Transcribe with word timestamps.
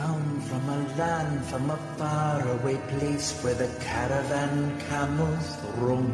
come 0.00 0.40
from 0.48 0.64
a 0.68 0.78
land, 0.96 1.44
from 1.44 1.70
a 1.70 1.78
faraway 1.98 2.78
place 2.92 3.28
where 3.42 3.58
the 3.62 3.70
caravan 3.86 4.54
camels 4.88 5.48
roam. 5.76 6.10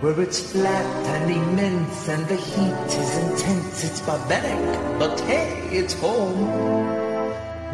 Where 0.00 0.20
it's 0.20 0.40
flat 0.52 0.90
and 1.14 1.30
immense 1.30 2.08
and 2.14 2.24
the 2.32 2.36
heat 2.36 2.88
is 3.02 3.12
intense. 3.24 3.84
It's 3.88 4.00
barbaric, 4.08 4.64
but 4.98 5.18
hey, 5.20 5.52
it's 5.80 5.94
home. 6.04 6.42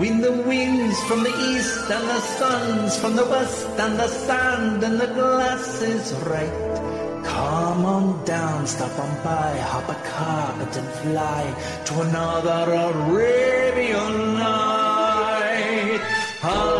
When 0.00 0.20
the 0.20 0.34
winds 0.48 0.98
from 1.08 1.24
the 1.24 1.34
east 1.50 1.90
and 1.96 2.06
the 2.14 2.20
suns 2.38 2.96
from 3.00 3.16
the 3.16 3.26
west 3.34 3.68
and 3.84 3.98
the 3.98 4.08
sand 4.08 4.84
and 4.84 5.00
the 5.00 5.10
glass 5.18 5.82
is 5.82 6.12
right. 6.34 6.72
Come 7.24 7.84
on 7.96 8.24
down, 8.24 8.66
stop 8.66 8.96
on 9.04 9.12
by, 9.24 9.50
hop 9.72 9.88
a 9.96 9.98
car 10.14 10.54
and 10.78 10.88
fly 11.00 11.42
to 11.86 11.92
another 12.06 12.60
Arabian 12.88 14.34
night. 14.34 14.61
Arabian 16.44 16.71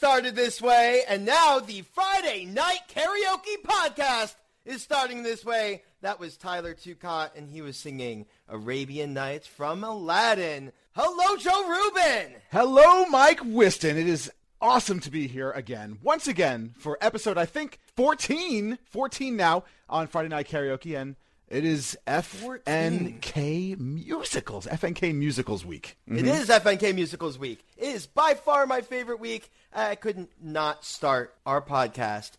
started 0.00 0.34
this 0.34 0.62
way, 0.62 1.02
and 1.10 1.26
now 1.26 1.58
the 1.58 1.82
Friday 1.82 2.46
Night 2.46 2.80
Karaoke 2.88 3.62
Podcast 3.62 4.34
is 4.64 4.82
starting 4.82 5.22
this 5.22 5.44
way. 5.44 5.82
That 6.00 6.18
was 6.18 6.38
Tyler 6.38 6.72
Turcotte, 6.72 7.36
and 7.36 7.50
he 7.50 7.60
was 7.60 7.76
singing 7.76 8.24
Arabian 8.48 9.12
Nights 9.12 9.46
from 9.46 9.84
Aladdin. 9.84 10.72
Hello, 10.94 11.36
Joe 11.36 11.68
Rubin! 11.68 12.32
Hello, 12.50 13.04
Mike 13.10 13.40
Wiston. 13.44 13.98
It 13.98 14.08
is 14.08 14.32
awesome 14.58 15.00
to 15.00 15.10
be 15.10 15.26
here 15.26 15.50
again, 15.50 15.98
once 16.02 16.26
again, 16.26 16.72
for 16.78 16.96
episode, 17.02 17.36
I 17.36 17.44
think, 17.44 17.78
14, 17.94 18.78
14 18.86 19.36
now 19.36 19.64
on 19.86 20.06
Friday 20.06 20.30
Night 20.30 20.48
Karaoke, 20.48 20.98
and 20.98 21.14
it 21.50 21.64
is 21.64 21.98
FNK 22.06 23.78
Musicals, 23.78 24.66
FNK 24.66 25.14
Musicals 25.14 25.66
Week. 25.66 25.96
It 26.06 26.12
mm-hmm. 26.12 26.28
is 26.28 26.48
FNK 26.48 26.94
Musicals 26.94 27.38
Week. 27.38 27.64
It 27.76 27.88
is 27.88 28.06
by 28.06 28.34
far 28.34 28.66
my 28.66 28.80
favorite 28.82 29.18
week. 29.18 29.50
I 29.72 29.96
couldn't 29.96 30.30
not 30.40 30.84
start 30.84 31.34
our 31.44 31.60
podcast 31.60 32.32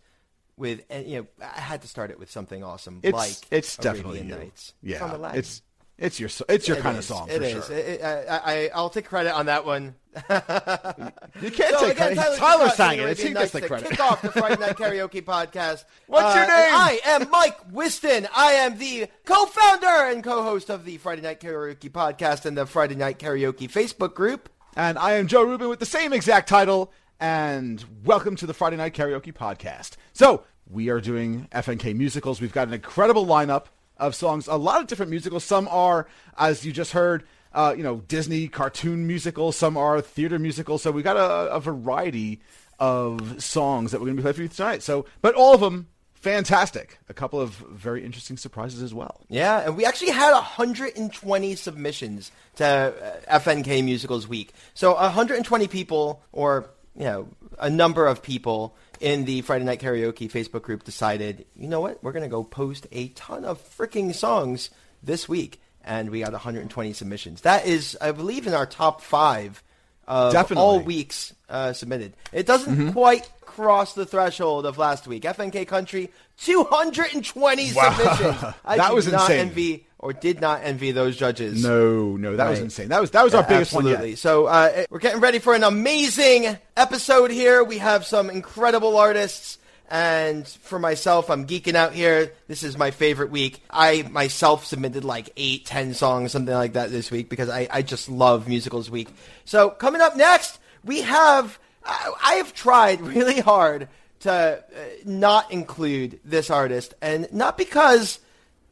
with, 0.56 0.82
you 1.06 1.18
know, 1.18 1.46
I 1.46 1.60
had 1.60 1.82
to 1.82 1.88
start 1.88 2.12
it 2.12 2.20
with 2.20 2.32
something 2.32 2.64
awesome 2.64 3.02
It's, 3.04 3.14
like 3.14 3.36
it's 3.52 3.78
Arabian 3.80 3.96
definitely 3.96 4.28
you. 4.28 4.36
Nights 4.36 4.74
Yeah, 4.82 5.32
it's, 5.34 5.62
it's 6.02 6.20
your, 6.20 6.30
it's 6.50 6.68
your 6.68 6.78
It 6.78 6.82
kind 6.82 6.98
is. 6.98 7.10
of 7.10 7.16
song, 7.18 7.30
It 7.30 7.38
for 7.38 7.44
is. 7.44 7.66
sure. 7.68 7.76
It- 7.78 8.02
I, 8.04 8.38
I, 8.44 8.70
I'll 8.76 8.90
take 8.90 9.06
credit 9.06 9.34
on 9.34 9.46
that 9.46 9.66
one. 9.66 9.96
You 10.14 11.52
can't 11.52 11.76
So 11.76 11.86
take 11.88 11.92
again, 11.96 11.96
credit. 11.96 12.16
Tyler, 12.18 12.38
Tyler 12.38 12.70
sang 12.72 13.00
it. 13.00 13.10
It's 13.10 13.22
he 13.22 13.32
gets 13.34 13.52
the 13.52 13.62
credit. 13.62 13.90
Kick 13.92 14.00
off 14.02 14.22
the 14.22 14.32
Friday 14.32 14.60
Night 14.60 14.76
Karaoke 14.78 15.22
podcast. 15.24 15.86
What's 16.08 16.36
your 16.36 16.44
Uh, 16.44 16.48
name? 16.48 16.74
I 16.76 17.00
am 17.06 17.30
Mike 17.30 17.58
Wiston. 17.72 18.28
I 18.36 18.52
am 18.54 18.78
the 18.78 19.08
co-founder 19.26 20.12
and 20.12 20.24
co-host 20.24 20.70
of 20.70 20.84
the 20.86 20.98
Friday 20.98 21.22
Night 21.22 21.40
Karaoke 21.40 21.90
podcast 21.90 22.46
and 22.46 22.58
the 22.58 22.66
Friday 22.66 22.96
Night 22.96 23.20
Karaoke 23.20 23.72
Facebook 23.72 24.14
group. 24.14 24.50
And 24.76 24.98
I 24.98 25.14
am 25.14 25.28
Joe 25.28 25.44
Rubin 25.44 25.70
with 25.70 25.80
the 25.80 25.86
same 25.86 26.12
exact 26.14 26.50
title. 26.50 26.92
And 27.20 27.84
welcome 28.04 28.36
to 28.38 28.46
the 28.48 28.54
Friday 28.54 28.78
Night 28.78 28.96
Karaoke 28.96 29.32
Podcast. 29.34 29.92
So, 30.12 30.44
we 30.68 30.90
are 30.90 31.00
doing 31.00 31.48
FNK 31.52 31.96
musicals. 31.96 32.42
We've 32.42 32.52
got 32.54 32.68
an 32.68 32.74
incredible 32.74 33.26
lineup 33.28 33.66
of 34.02 34.16
songs, 34.16 34.48
a 34.48 34.56
lot 34.58 34.82
of 34.82 34.88
different 34.88 35.12
musicals. 35.12 35.44
Some 35.44 35.68
are, 35.70 36.08
as 36.38 36.66
you 36.66 36.74
just 36.74 36.92
heard, 36.92 37.24
uh, 37.54 37.74
you 37.78 37.84
know, 37.84 37.98
Disney 38.08 38.48
cartoon 38.50 39.08
musicals. 39.08 39.56
Some 39.56 39.78
are 39.78 40.02
theater 40.02 40.40
musicals. 40.40 40.82
So, 40.82 40.92
we 40.92 41.04
got 41.04 41.16
a, 41.16 41.54
a 41.54 41.60
variety 41.60 42.42
of 42.80 43.42
songs 43.42 43.92
that 43.92 44.02
we're 44.02 44.08
going 44.08 44.18
to 44.18 44.22
be 44.22 44.24
playing 44.24 44.36
for 44.36 44.42
you 44.42 44.48
tonight. 44.50 44.84
So, 44.84 45.06
but 45.22 45.36
all 45.36 45.54
of 45.54 45.62
them 45.62 45.88
fantastic. 46.22 47.00
A 47.10 47.14
couple 47.14 47.42
of 47.42 47.52
very 47.52 48.06
interesting 48.06 48.38
surprises 48.38 48.82
as 48.82 48.94
well. 48.94 49.22
Yeah, 49.28 49.62
and 49.62 49.76
we 49.76 49.86
actually 49.86 50.12
had 50.12 50.32
120 50.34 51.56
submissions 51.56 52.32
to 52.56 52.66
uh, 52.66 53.40
FNK 53.40 53.84
Musicals 53.84 54.28
Week. 54.28 54.54
So 54.74 54.94
120 54.94 55.68
people, 55.68 56.24
or 56.32 56.70
you 56.96 57.06
know, 57.06 57.28
a 57.60 57.70
number 57.70 58.06
of 58.06 58.22
people 58.22 58.76
in 59.02 59.26
the 59.26 59.42
Friday 59.42 59.66
Night 59.66 59.80
Karaoke 59.82 60.32
Facebook 60.32 60.62
group 60.62 60.84
decided, 60.84 61.46
you 61.56 61.68
know 61.68 61.82
what, 61.82 62.04
we're 62.04 62.12
gonna 62.12 62.28
go 62.30 62.44
post 62.44 62.88
a 62.92 63.10
ton 63.10 63.44
of 63.46 63.60
freaking 63.78 64.14
songs 64.14 64.70
this 65.04 65.28
week, 65.28 65.60
and 65.84 66.10
we 66.12 66.20
got 66.22 66.32
120 66.32 66.94
submissions. 66.94 67.42
That 67.42 67.66
is, 67.66 67.98
I 68.00 68.12
believe, 68.12 68.48
in 68.48 68.54
our 68.54 68.66
top 68.66 69.02
five 69.02 69.64
of 70.08 70.34
Definitely. 70.34 70.64
all 70.64 70.80
weeks 70.80 71.34
uh, 71.50 71.74
submitted. 71.74 72.14
It 72.32 72.46
doesn't 72.46 72.94
quite 72.94 73.30
cross 73.42 73.94
the 73.94 74.06
threshold 74.06 74.66
of 74.66 74.78
last 74.78 75.08
week. 75.08 75.24
FNK 75.24 75.68
Country, 75.68 76.12
220 76.38 77.66
submissions. 77.68 78.54
I 78.66 78.78
That 78.78 78.90
do 78.90 78.96
was 78.96 79.08
not 79.12 79.22
insane. 79.22 79.40
envy 79.40 79.88
or 80.02 80.14
did 80.14 80.42
not 80.42 80.62
envy 80.64 80.92
those 80.92 81.16
judges. 81.16 81.64
No, 81.64 82.18
no, 82.18 82.36
that 82.36 82.50
was 82.50 82.60
insane. 82.60 82.90
That 82.90 83.00
was 83.02 83.12
that 83.12 83.24
was 83.24 83.34
our 83.34 83.44
Yeah, 83.44 83.48
biggest 83.50 83.74
one 83.74 83.86
absolutely. 83.86 84.10
yet. 84.12 84.18
So 84.20 84.48
uh, 84.48 84.86
we're 84.90 85.00
getting 85.00 85.22
ready 85.22 85.40
for 85.40 85.54
an 85.54 85.64
amazing 85.64 86.58
episode 86.76 87.32
here. 87.32 87.64
We 87.64 87.78
have 87.78 88.06
some 88.06 88.30
incredible 88.30 88.98
artists. 88.98 89.58
And 89.94 90.48
for 90.48 90.80
myself, 90.80 91.30
I'm 91.30 91.46
geeking 91.46 91.76
out 91.76 91.92
here. 91.92 92.32
This 92.48 92.64
is 92.64 92.78
my 92.78 92.92
favorite 92.92 93.30
week. 93.30 93.62
I 93.70 94.04
myself 94.10 94.66
submitted 94.66 95.04
like 95.04 95.32
eight, 95.36 95.66
ten 95.66 95.94
songs, 95.94 96.32
something 96.32 96.54
like 96.56 96.74
that 96.74 96.92
this 96.92 97.12
week 97.12 97.28
because 97.28 97.50
I, 97.50 97.68
I 97.70 97.82
just 97.82 98.08
love 98.08 98.48
musicals 98.48 98.90
week. 98.90 99.10
So 99.44 99.70
coming 99.70 100.00
up 100.00 100.16
next, 100.16 100.60
we 100.86 101.02
have, 101.02 101.60
I, 101.84 102.14
I 102.24 102.34
have 102.36 102.54
tried 102.54 103.02
really 103.16 103.42
hard 103.42 103.90
to 104.22 104.32
uh, 104.32 104.82
not 105.04 105.52
include 105.52 106.22
this 106.24 106.50
artist 106.50 106.94
and 107.02 107.28
not 107.34 107.58
because 107.58 108.20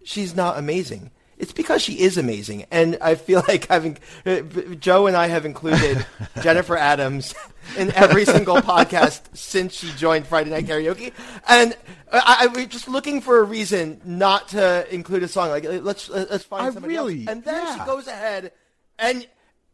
she's 0.05 0.33
not 0.37 0.57
amazing. 0.57 1.11
It's 1.39 1.53
because 1.53 1.81
she 1.81 2.01
is 2.01 2.17
amazing, 2.17 2.65
and 2.69 2.97
I 3.01 3.15
feel 3.15 3.41
like 3.47 3.67
having 3.67 3.97
uh, 4.25 4.41
Joe 4.79 5.07
and 5.07 5.15
I 5.15 5.27
have 5.27 5.45
included 5.45 6.05
Jennifer 6.43 6.75
Adams 6.77 7.33
in 7.77 7.91
every 7.93 8.25
single 8.25 8.57
podcast 8.57 9.21
since 9.35 9.73
she 9.73 9.89
joined 9.93 10.27
Friday 10.27 10.49
Night 10.49 10.65
Karaoke, 10.67 11.13
and 11.47 11.75
I, 12.11 12.37
I 12.41 12.47
we're 12.47 12.65
just 12.65 12.87
looking 12.89 13.21
for 13.21 13.39
a 13.39 13.43
reason 13.43 14.01
not 14.03 14.49
to 14.49 14.93
include 14.93 15.23
a 15.23 15.27
song. 15.27 15.49
Like 15.49 15.63
let's 15.63 16.09
let's 16.09 16.43
find 16.43 16.67
I 16.67 16.71
somebody 16.71 16.95
really- 16.95 17.19
else, 17.21 17.29
and 17.29 17.43
then 17.43 17.79
she 17.79 17.85
goes 17.85 18.07
ahead 18.07 18.51
and 18.99 19.25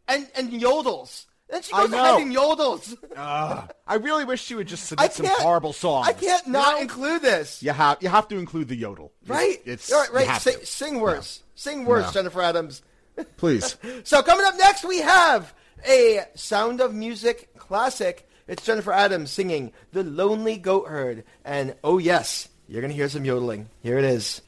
and 0.08 0.28
and 0.36 0.52
yodels. 0.52 1.25
Then 1.48 1.62
she 1.62 1.72
goes 1.72 1.92
ahead 1.92 2.22
and 2.22 2.34
yodels. 2.34 2.96
Ah, 3.16 3.68
I 3.86 3.94
really 3.94 4.24
wish 4.24 4.42
she 4.42 4.54
would 4.54 4.66
just 4.66 4.84
submit 4.86 5.12
some 5.12 5.26
can't 5.26 5.40
horrible 5.40 5.72
songs. 5.72 6.06
I 6.08 6.12
can't 6.12 6.44
You 6.46 6.52
not 6.52 6.82
include 6.82 7.22
this. 7.22 7.62
You 7.62 7.70
have 7.72 7.98
you 8.02 8.08
have 8.08 8.28
to 8.28 8.36
include 8.36 8.68
the 8.68 8.76
yodel, 8.76 9.12
Right? 9.26 9.62
It's, 9.64 9.90
All 9.92 10.00
right, 10.00 10.08
you 10.10 10.14
right. 10.16 10.26
have 10.26 10.42
Sing, 10.42 10.58
to. 10.60 10.66
sing 10.66 11.00
worse. 11.00 11.42
Sing 11.54 11.84
worse, 11.86 12.06
No. 12.06 12.12
Jennifer 12.12 12.42
Adams. 12.42 12.82
please. 13.38 13.76
So 14.04 14.22
coming 14.22 14.44
up 14.44 14.54
next, 14.58 14.84
we 14.84 14.98
have 14.98 15.54
a 15.88 16.20
Sound 16.34 16.80
of 16.82 16.92
Music 16.94 17.54
classic. 17.56 18.28
It's 18.48 18.64
Jennifer 18.64 18.92
Adams 18.92 19.30
singing 19.30 19.72
"The 19.92 20.04
Lonely 20.04 20.58
Goatherd," 20.58 21.24
and 21.44 21.74
oh 21.82 21.98
yes, 21.98 22.48
you're 22.68 22.82
gonna 22.82 22.92
hear 22.94 23.08
some 23.08 23.24
yodeling. 23.24 23.70
Here 23.80 23.98
it 23.98 24.04
is. 24.04 24.42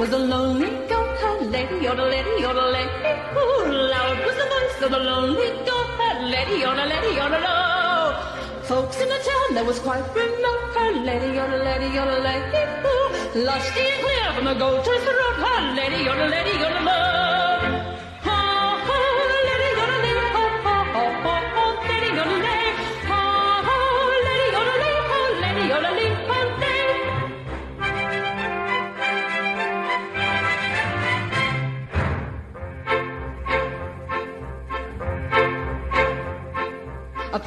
Was 0.00 0.12
a 0.12 0.18
lonely 0.18 0.70
goat 0.88 1.10
lady, 1.52 1.84
yodel 1.84 2.08
lady, 2.08 2.30
yodel 2.40 2.72
lady. 2.72 3.10
Ooh, 3.36 3.66
loud 3.92 4.18
was 4.24 4.34
the 4.34 4.48
voice 4.54 4.82
of 4.84 4.90
the 4.92 4.98
lonely 4.98 5.50
goat 5.68 5.90
lady, 6.32 6.56
yodel 6.62 6.88
lady, 6.88 7.14
yodel 7.16 7.44
oh. 7.46 8.62
Folks 8.62 8.98
in 8.98 9.10
the 9.10 9.20
town 9.28 9.48
that 9.56 9.66
was 9.66 9.78
quite 9.78 10.06
remote, 10.14 10.72
her 10.78 10.92
lady, 11.08 11.36
yodel 11.36 11.62
lady, 11.68 11.94
yodel 11.94 12.20
lady. 12.28 12.62
Ooh, 12.88 13.44
lusty 13.44 13.80
and 13.92 14.02
clear 14.02 14.32
from 14.36 14.44
the 14.46 14.54
goat 14.54 14.86
herd's 14.86 15.04
throat, 15.04 15.36
her 15.44 15.74
lady, 15.74 16.02
yodel 16.02 16.28
lady, 16.28 16.58
yodel 16.58 16.88
oh. 16.88 17.19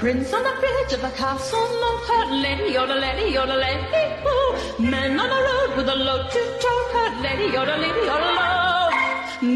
Prince 0.04 0.34
on 0.34 0.44
the 0.44 0.54
bridge 0.60 0.94
of 0.98 1.02
a 1.02 1.12
castle 1.12 1.70
moat, 1.82 2.30
lady, 2.30 2.74
yoda, 2.76 2.96
lady, 3.04 3.26
yoda, 3.36 3.56
lady, 3.66 4.04
ooh. 4.32 4.52
Men 4.92 5.18
on 5.18 5.30
the 5.34 5.42
road 5.48 5.78
with 5.78 5.88
a 5.88 5.96
load 5.96 6.30
to 6.34 6.42
tow, 6.64 6.80
hurt 6.94 7.16
lady, 7.26 7.48
yoda, 7.56 7.76
lady, 7.84 8.04
low. 8.10 8.90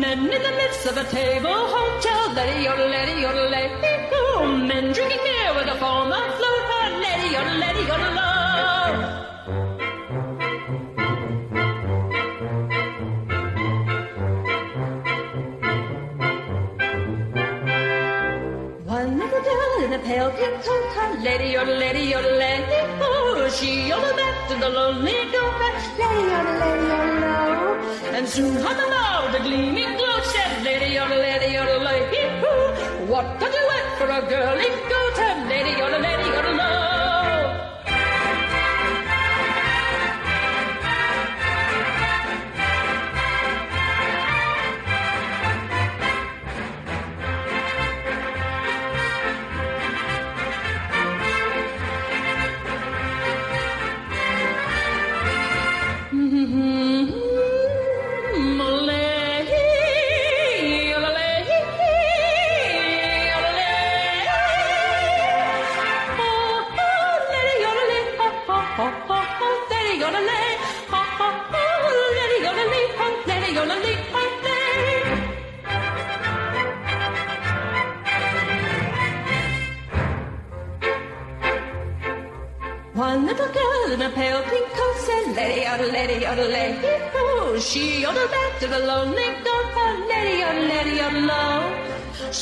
Men 0.04 0.20
in 0.36 0.42
the 0.48 0.54
midst 0.60 0.86
of 0.86 0.96
a 0.96 1.04
table 1.18 1.60
hotel, 1.76 2.32
lady, 2.40 2.66
yoda, 2.66 2.88
lady, 2.96 3.16
yoda, 3.26 3.46
lady, 3.56 3.94
ooh. 4.16 4.58
Men 4.70 4.94
drinking 4.94 5.24
beer 5.28 5.52
with 5.58 5.76
a 5.76 5.78
former 5.84 6.24
float, 6.38 6.64
hurt 6.72 6.94
lady, 7.06 7.28
yoda, 7.36 7.54
lady. 7.66 7.84
One 7.92 8.37
a 20.18 20.30
pink 20.32 20.64
coat, 20.64 20.86
her 20.98 21.20
lady, 21.22 21.50
your 21.52 21.66
lady, 21.66 22.04
your 22.10 22.22
lady, 22.22 22.80
oh, 23.02 23.50
she 23.58 23.92
on 23.92 24.02
the 24.02 24.14
back 24.16 24.50
to 24.50 24.56
the 24.56 24.70
lonely 24.70 25.18
goat, 25.34 25.54
lady, 26.00 26.24
your 26.34 26.46
lady, 26.62 26.88
your 26.94 27.08
low. 27.22 28.18
And 28.18 28.28
soon 28.28 28.58
on 28.58 28.78
the 28.82 28.88
bow, 28.94 29.32
the 29.32 29.40
gleaming 29.40 29.94
glow 29.98 30.20
said, 30.34 30.64
lady, 30.64 30.94
your 30.94 31.10
lady, 31.10 31.54
your 31.54 31.80
lady, 31.90 32.24
oh, 32.50 33.06
what 33.08 33.26
you 33.42 33.64
wait 33.70 33.88
for 33.98 34.10
a 34.10 34.22
girl 34.28 34.58
in 34.58 34.74
her 35.18 35.50
lady, 35.50 35.74
your 35.78 35.92
lady, 36.00 36.28
your 36.36 36.47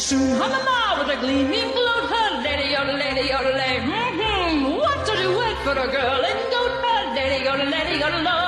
Soon 0.05 0.37
hung 0.37 0.51
a 0.51 0.63
ma 0.63 0.99
with 0.99 1.17
a 1.17 1.19
gleaming 1.19 1.71
gloat, 1.71 2.11
her 2.11 2.43
lady, 2.43 2.73
yodel, 2.73 2.95
lady, 2.95 3.27
yodel, 3.27 3.53
lady, 3.53 3.87
mm-hmm. 3.87 4.77
What 4.77 5.03
did 5.03 5.17
you 5.17 5.35
wait 5.35 5.57
for 5.65 5.71
a 5.71 5.87
girl 5.87 6.23
in 6.23 6.37
goat, 6.51 6.73
her 6.85 7.15
lady, 7.15 7.43
yodel, 7.43 7.65
lady, 7.65 7.97
yodel, 7.97 8.21
low. 8.21 8.44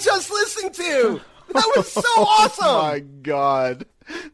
Just 0.00 0.30
listen 0.30 0.72
to? 0.72 1.20
That 1.50 1.72
was 1.74 1.90
so 1.90 2.02
Oh 2.04 2.26
awesome. 2.40 2.66
my 2.66 2.98
god. 3.22 3.86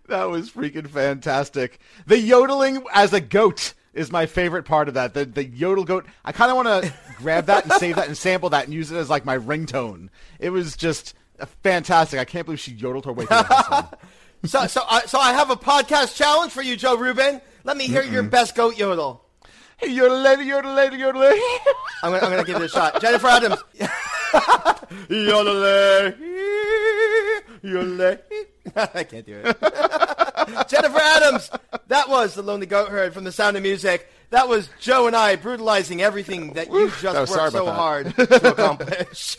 That 0.09 0.25
was 0.31 0.51
freaking 0.51 0.89
fantastic. 0.91 1.79
The 2.07 2.19
yodeling 2.19 2.83
as 2.93 3.13
a 3.13 3.21
goat 3.21 3.75
is 3.93 4.11
my 4.11 4.27
favorite 4.27 4.65
part 4.65 4.89
of 4.89 4.95
that. 4.95 5.15
The 5.15 5.25
the 5.25 5.45
yodel 5.45 5.85
goat. 5.85 6.07
I 6.25 6.33
kind 6.33 6.51
of 6.51 6.57
want 6.57 6.67
to 6.85 6.93
grab 7.19 7.47
that 7.47 7.63
and 7.67 7.73
save 7.75 7.95
that 7.95 8.09
and 8.09 8.19
sample 8.19 8.51
that 8.51 8.65
and 8.65 8.75
use 8.75 8.91
it 8.91 8.97
as 8.97 9.09
like 9.11 9.25
my 9.25 9.39
ringtone. 9.39 10.09
It 10.41 10.51
was 10.51 10.77
just 10.77 11.15
uh, 11.39 11.47
fantastic. 11.63 12.19
I 12.19 12.25
can't 12.25 12.47
believe 12.47 12.59
she 12.59 12.73
yodeled 12.73 13.05
her 13.05 13.13
way 13.13 13.27
through 13.27 13.37
that 13.37 13.67
song. 13.67 13.89
So, 14.47 14.67
so, 14.67 14.83
I 14.91 15.03
so 15.07 15.19
I 15.21 15.33
have 15.35 15.49
a 15.51 15.57
podcast 15.57 16.17
challenge 16.17 16.53
for 16.53 16.61
you, 16.63 16.77
Joe 16.77 16.97
Rubin. 16.99 17.41
Let 17.63 17.77
me 17.79 17.87
hear 17.87 18.03
your 18.03 18.25
best 18.25 18.55
goat 18.57 18.77
yodel. 18.77 19.25
Hey, 19.79 19.89
yodel 19.91 20.19
lady, 20.21 20.45
yodel 20.45 20.75
lady, 20.75 20.97
yodel 20.99 21.23
lady. 21.23 21.41
I'm 22.03 22.11
gonna, 22.13 22.19
I'm 22.27 22.31
gonna 22.31 22.45
give 22.45 22.57
it 22.57 22.63
a 22.63 22.69
shot. 22.69 23.01
Jennifer 23.01 23.29
Adams. 23.29 23.63
Yodelay, 25.09 26.15
yodelay. 27.63 28.19
I 28.77 29.05
can't 29.05 29.27
do 29.27 29.41
it. 29.45 29.57
Jennifer 30.69 30.99
Adams. 30.99 31.51
That 31.89 32.09
was 32.09 32.35
the 32.35 32.43
Lonely 32.43 32.67
Goatherd 32.67 33.13
from 33.13 33.25
The 33.25 33.33
Sound 33.33 33.57
of 33.57 33.63
Music. 33.63 34.11
That 34.31 34.49
was 34.49 34.69
Joe 34.81 35.07
and 35.07 35.15
I 35.15 35.37
brutalizing 35.37 36.03
everything 36.03 36.55
that 36.55 36.71
you 36.73 36.91
just 37.01 37.05
Oh, 37.17 37.21
worked 37.21 37.53
so 37.53 37.63
about 37.67 37.77
hard 37.77 38.17
to 38.17 38.49
accomplish. 38.51 39.37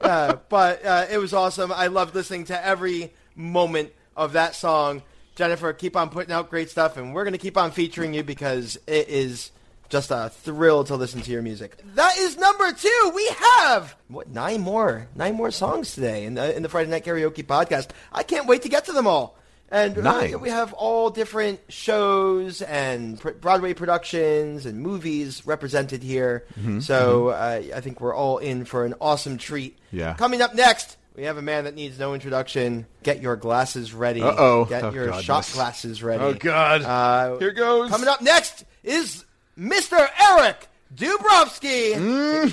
Uh, 0.00 0.36
but 0.48 0.84
uh, 0.84 1.06
it 1.10 1.18
was 1.18 1.34
awesome. 1.34 1.70
I 1.72 1.88
loved 1.88 2.14
listening 2.14 2.44
to 2.46 2.64
every 2.66 3.12
moment 3.34 3.92
of 4.16 4.32
that 4.32 4.54
song. 4.54 5.02
Jennifer, 5.34 5.72
keep 5.72 5.96
on 5.96 6.08
putting 6.10 6.32
out 6.32 6.48
great 6.50 6.70
stuff, 6.70 6.96
and 6.96 7.14
we're 7.14 7.24
going 7.24 7.32
to 7.32 7.38
keep 7.38 7.56
on 7.58 7.70
featuring 7.70 8.14
you 8.14 8.22
because 8.24 8.78
it 8.86 9.08
is 9.08 9.50
just 9.88 10.10
a 10.10 10.30
thrill 10.30 10.84
to 10.84 10.96
listen 10.96 11.20
to 11.22 11.30
your 11.30 11.42
music. 11.42 11.78
That 11.94 12.16
is 12.18 12.36
number 12.36 12.72
two. 12.72 13.12
We 13.14 13.26
have 13.40 13.96
what 14.08 14.28
nine 14.28 14.60
more, 14.60 15.08
nine 15.14 15.34
more 15.34 15.50
songs 15.50 15.94
today 15.94 16.24
in 16.24 16.34
the 16.34 16.54
in 16.56 16.62
the 16.62 16.68
Friday 16.68 16.90
Night 16.90 17.04
Karaoke 17.04 17.44
podcast. 17.44 17.90
I 18.12 18.22
can't 18.22 18.46
wait 18.46 18.62
to 18.62 18.68
get 18.68 18.84
to 18.86 18.92
them 18.92 19.06
all. 19.06 19.36
And 19.70 19.98
uh, 19.98 20.00
Nine. 20.00 20.40
we 20.40 20.48
have 20.48 20.72
all 20.72 21.10
different 21.10 21.60
shows 21.68 22.62
and 22.62 23.20
pr- 23.20 23.32
Broadway 23.32 23.74
productions 23.74 24.64
and 24.64 24.80
movies 24.80 25.46
represented 25.46 26.02
here. 26.02 26.46
Mm-hmm, 26.58 26.80
so 26.80 27.28
Uh, 27.28 27.60
I 27.74 27.80
think 27.82 28.00
we're 28.00 28.14
all 28.14 28.38
in 28.38 28.64
for 28.64 28.86
an 28.86 28.94
awesome 28.98 29.36
treat. 29.36 29.78
Yeah. 29.92 30.14
Coming 30.14 30.40
up 30.40 30.54
next, 30.54 30.96
we 31.14 31.24
have 31.24 31.36
a 31.36 31.42
man 31.42 31.64
that 31.64 31.74
needs 31.74 31.98
no 31.98 32.14
introduction. 32.14 32.86
Get 33.02 33.20
your 33.20 33.36
glasses 33.36 33.92
ready. 33.92 34.22
Uh-oh. 34.22 34.64
Get 34.64 34.84
Oh, 34.84 34.90
your 34.90 35.08
God, 35.08 35.22
shot 35.24 35.36
yes. 35.40 35.54
glasses 35.54 36.02
ready. 36.02 36.22
Oh, 36.24 36.32
God. 36.32 36.80
Uh, 36.80 37.38
Here 37.38 37.52
goes. 37.52 37.90
Coming 37.90 38.08
up 38.08 38.22
next 38.22 38.64
is 38.82 39.22
Mr. 39.58 40.08
Eric 40.20 40.68
Dubrofsky. 40.94 41.94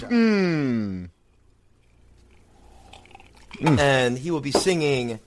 Hmm. 0.02 1.06
And 3.80 4.18
he 4.18 4.32
will 4.32 4.42
be 4.42 4.52
singing 4.52 5.20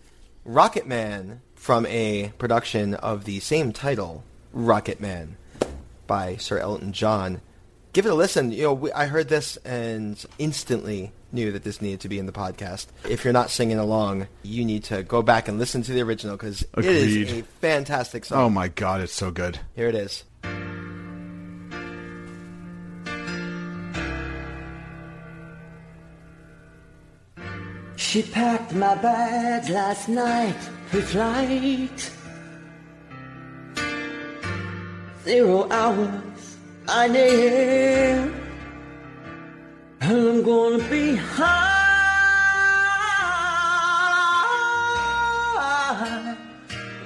Rocket 0.44 0.86
Man 0.86 1.40
from 1.54 1.86
a 1.86 2.32
production 2.38 2.94
of 2.94 3.24
the 3.24 3.40
same 3.40 3.72
title, 3.72 4.24
Rocket 4.52 5.00
Man, 5.00 5.36
by 6.06 6.36
Sir 6.36 6.58
Elton 6.58 6.92
John. 6.92 7.40
Give 7.92 8.04
it 8.04 8.10
a 8.10 8.14
listen. 8.14 8.52
You 8.52 8.64
know, 8.64 8.74
we, 8.74 8.92
I 8.92 9.06
heard 9.06 9.28
this 9.28 9.56
and 9.58 10.22
instantly 10.38 11.12
knew 11.32 11.52
that 11.52 11.64
this 11.64 11.80
needed 11.80 12.00
to 12.00 12.08
be 12.08 12.18
in 12.18 12.26
the 12.26 12.32
podcast. 12.32 12.86
If 13.08 13.24
you're 13.24 13.32
not 13.32 13.50
singing 13.50 13.78
along, 13.78 14.28
you 14.42 14.64
need 14.64 14.84
to 14.84 15.02
go 15.02 15.22
back 15.22 15.48
and 15.48 15.58
listen 15.58 15.82
to 15.82 15.92
the 15.92 16.02
original 16.02 16.36
because 16.36 16.62
it 16.76 16.84
is 16.84 17.32
a 17.32 17.42
fantastic 17.60 18.24
song. 18.24 18.38
Oh 18.38 18.50
my 18.50 18.68
god, 18.68 19.00
it's 19.00 19.12
so 19.12 19.30
good. 19.30 19.58
Here 19.74 19.88
it 19.88 19.94
is. 19.94 20.24
She 28.18 28.24
packed 28.24 28.74
my 28.74 28.96
bags 28.96 29.70
last 29.70 30.08
night 30.08 30.60
for 30.90 31.00
flight. 31.00 32.10
Zero 35.22 35.70
hours, 35.70 36.56
I 36.88 37.06
near. 37.06 38.34
And 40.00 40.28
I'm 40.30 40.42
gonna 40.42 40.82
be 40.90 41.14
high 41.14 41.76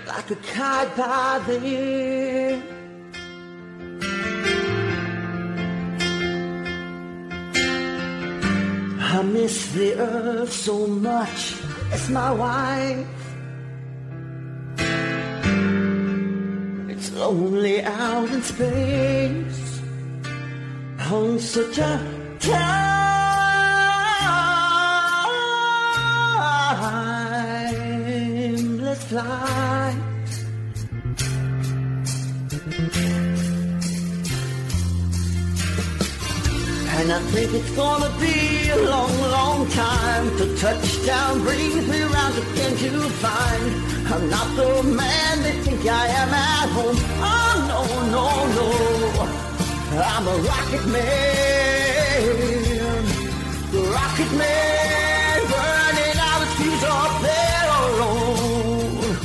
like 0.07 0.31
a 0.31 0.37
kite 0.37 0.97
by 0.97 1.43
then. 1.47 2.82
I 9.15 9.21
miss 9.21 9.73
the 9.75 9.95
earth 9.99 10.51
so 10.51 10.87
much. 10.87 11.57
It's 11.93 12.09
my 12.09 12.33
wife. 12.33 13.07
It's 16.89 17.13
lonely 17.13 17.83
out 17.83 18.31
in 18.31 18.43
space 18.43 19.83
on 21.11 21.39
such 21.39 21.77
a 21.77 22.01
timeless 22.41 23.05
flight. 29.05 29.99
And 37.03 37.11
I 37.11 37.19
think 37.33 37.53
it's 37.53 37.73
gonna 37.73 38.11
be 38.21 38.71
a 38.71 38.77
long, 38.77 39.11
long 39.23 39.69
time 39.71 40.37
to 40.39 40.57
touchdown 40.57 41.41
brings 41.41 41.85
me 41.89 42.01
round 42.01 42.39
again 42.39 42.77
to 42.77 43.11
find 43.19 43.73
I'm 44.07 44.31
not 44.31 44.55
the 44.55 44.85
man 44.85 45.43
they 45.43 45.59
think 45.65 45.85
I 45.85 46.07
am 46.07 46.29
at 46.33 46.69
home. 46.77 46.97
Oh 47.19 47.55
no, 47.73 47.83
no, 48.15 48.27
no. 48.57 48.67
I'm 50.01 50.29
a 50.29 50.37
rocket 50.47 50.87
man. 50.95 52.23
Rocket 53.97 54.33
man 54.39 55.41
burning 55.51 56.19
out 56.29 56.41
his 56.45 56.53
fuse 56.59 56.85
up 56.87 57.21
there 57.27 57.69
alone. 57.83 59.17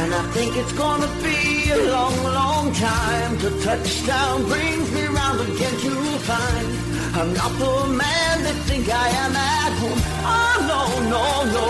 And 0.00 0.14
I 0.14 0.22
think 0.32 0.56
it's 0.56 0.72
gonna 0.72 1.08
a 1.72 1.76
long, 1.90 2.16
long 2.24 2.72
time 2.72 3.38
to 3.38 3.50
touchdown 3.62 4.44
brings 4.44 4.90
me 4.92 5.04
round 5.06 5.40
again 5.40 5.76
to 5.84 5.90
find 6.28 6.66
I'm 7.12 7.32
not 7.34 7.52
the 7.58 7.86
man 7.88 8.42
they 8.44 8.56
think 8.68 8.88
I 8.88 9.08
am 9.24 9.34
at 9.36 9.72
home. 9.80 10.00
Oh 10.24 10.56
no, 10.70 10.82
no, 11.14 11.24
no. 11.56 11.66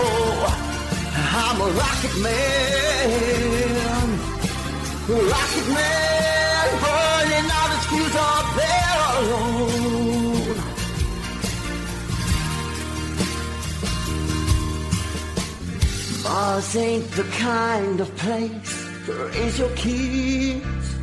I'm 1.43 1.57
a 1.59 1.69
rocket 1.81 2.15
man. 2.25 4.07
Rocket 5.09 5.67
man 5.77 6.67
burning 6.83 7.49
out 7.59 7.69
his 7.75 7.85
fuse 7.89 8.17
up 8.33 8.47
there 8.61 8.97
alone. 9.17 9.61
Mars 16.23 16.75
ain't 16.75 17.09
the 17.11 17.23
kind 17.23 17.99
of 17.99 18.09
place 18.17 18.70
to 19.05 19.13
raise 19.13 19.57
your 19.57 19.69
kids. 19.75 20.95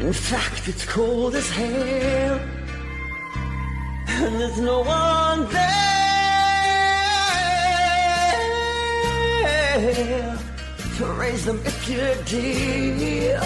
In 0.00 0.12
fact, 0.12 0.68
it's 0.68 0.84
cold 0.86 1.34
as 1.34 1.50
hell. 1.50 2.40
And 4.08 4.40
there's 4.40 4.60
no 4.60 4.80
one 4.80 5.48
there 5.52 5.80
to 10.96 11.04
raise 11.14 11.44
them 11.44 11.60
if 11.64 11.88
you 11.88 12.14
did. 12.26 13.40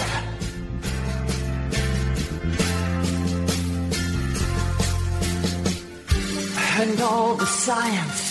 And 6.77 7.01
all 7.01 7.35
the 7.35 7.45
science 7.45 8.24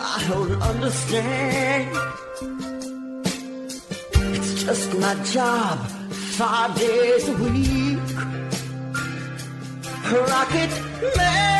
I 0.00 0.24
don't 0.28 0.62
understand. 0.62 1.96
It's 4.34 4.62
just 4.62 4.94
my 4.94 5.14
job, 5.24 5.78
five 6.38 6.78
days 6.78 7.28
a 7.28 7.32
week. 7.32 7.98
Rocket 10.10 10.70
Man. 11.16 11.58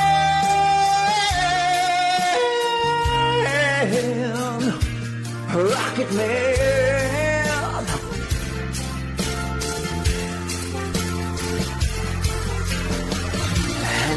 Rocket 5.55 6.13
Man. 6.15 6.98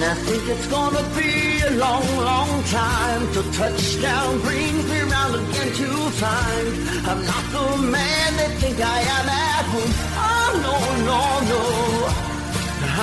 And 0.01 0.09
I 0.09 0.15
think 0.15 0.49
it's 0.49 0.65
gonna 0.65 1.03
be 1.15 1.61
a 1.61 1.77
long, 1.77 2.01
long 2.17 2.63
time 2.63 3.31
to 3.33 3.43
touchdown 3.51 4.41
brings 4.41 4.89
me 4.89 4.99
round 5.01 5.35
again 5.35 5.73
to 5.75 6.09
find 6.17 6.67
I'm 7.07 7.23
not 7.23 7.45
the 7.53 7.77
man 7.83 8.35
they 8.35 8.49
think 8.61 8.79
I 8.81 8.99
am 9.17 9.29
at 9.29 9.65
home. 9.73 9.93
Oh 10.17 10.49
no, 10.65 10.75
no, 11.09 11.21
no. 11.51 11.61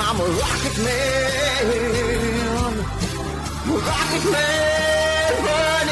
I'm 0.03 0.19
a 0.19 0.27
rocket 0.43 0.77
man. 0.83 1.63
Rocket 3.87 4.25
man 4.31 5.88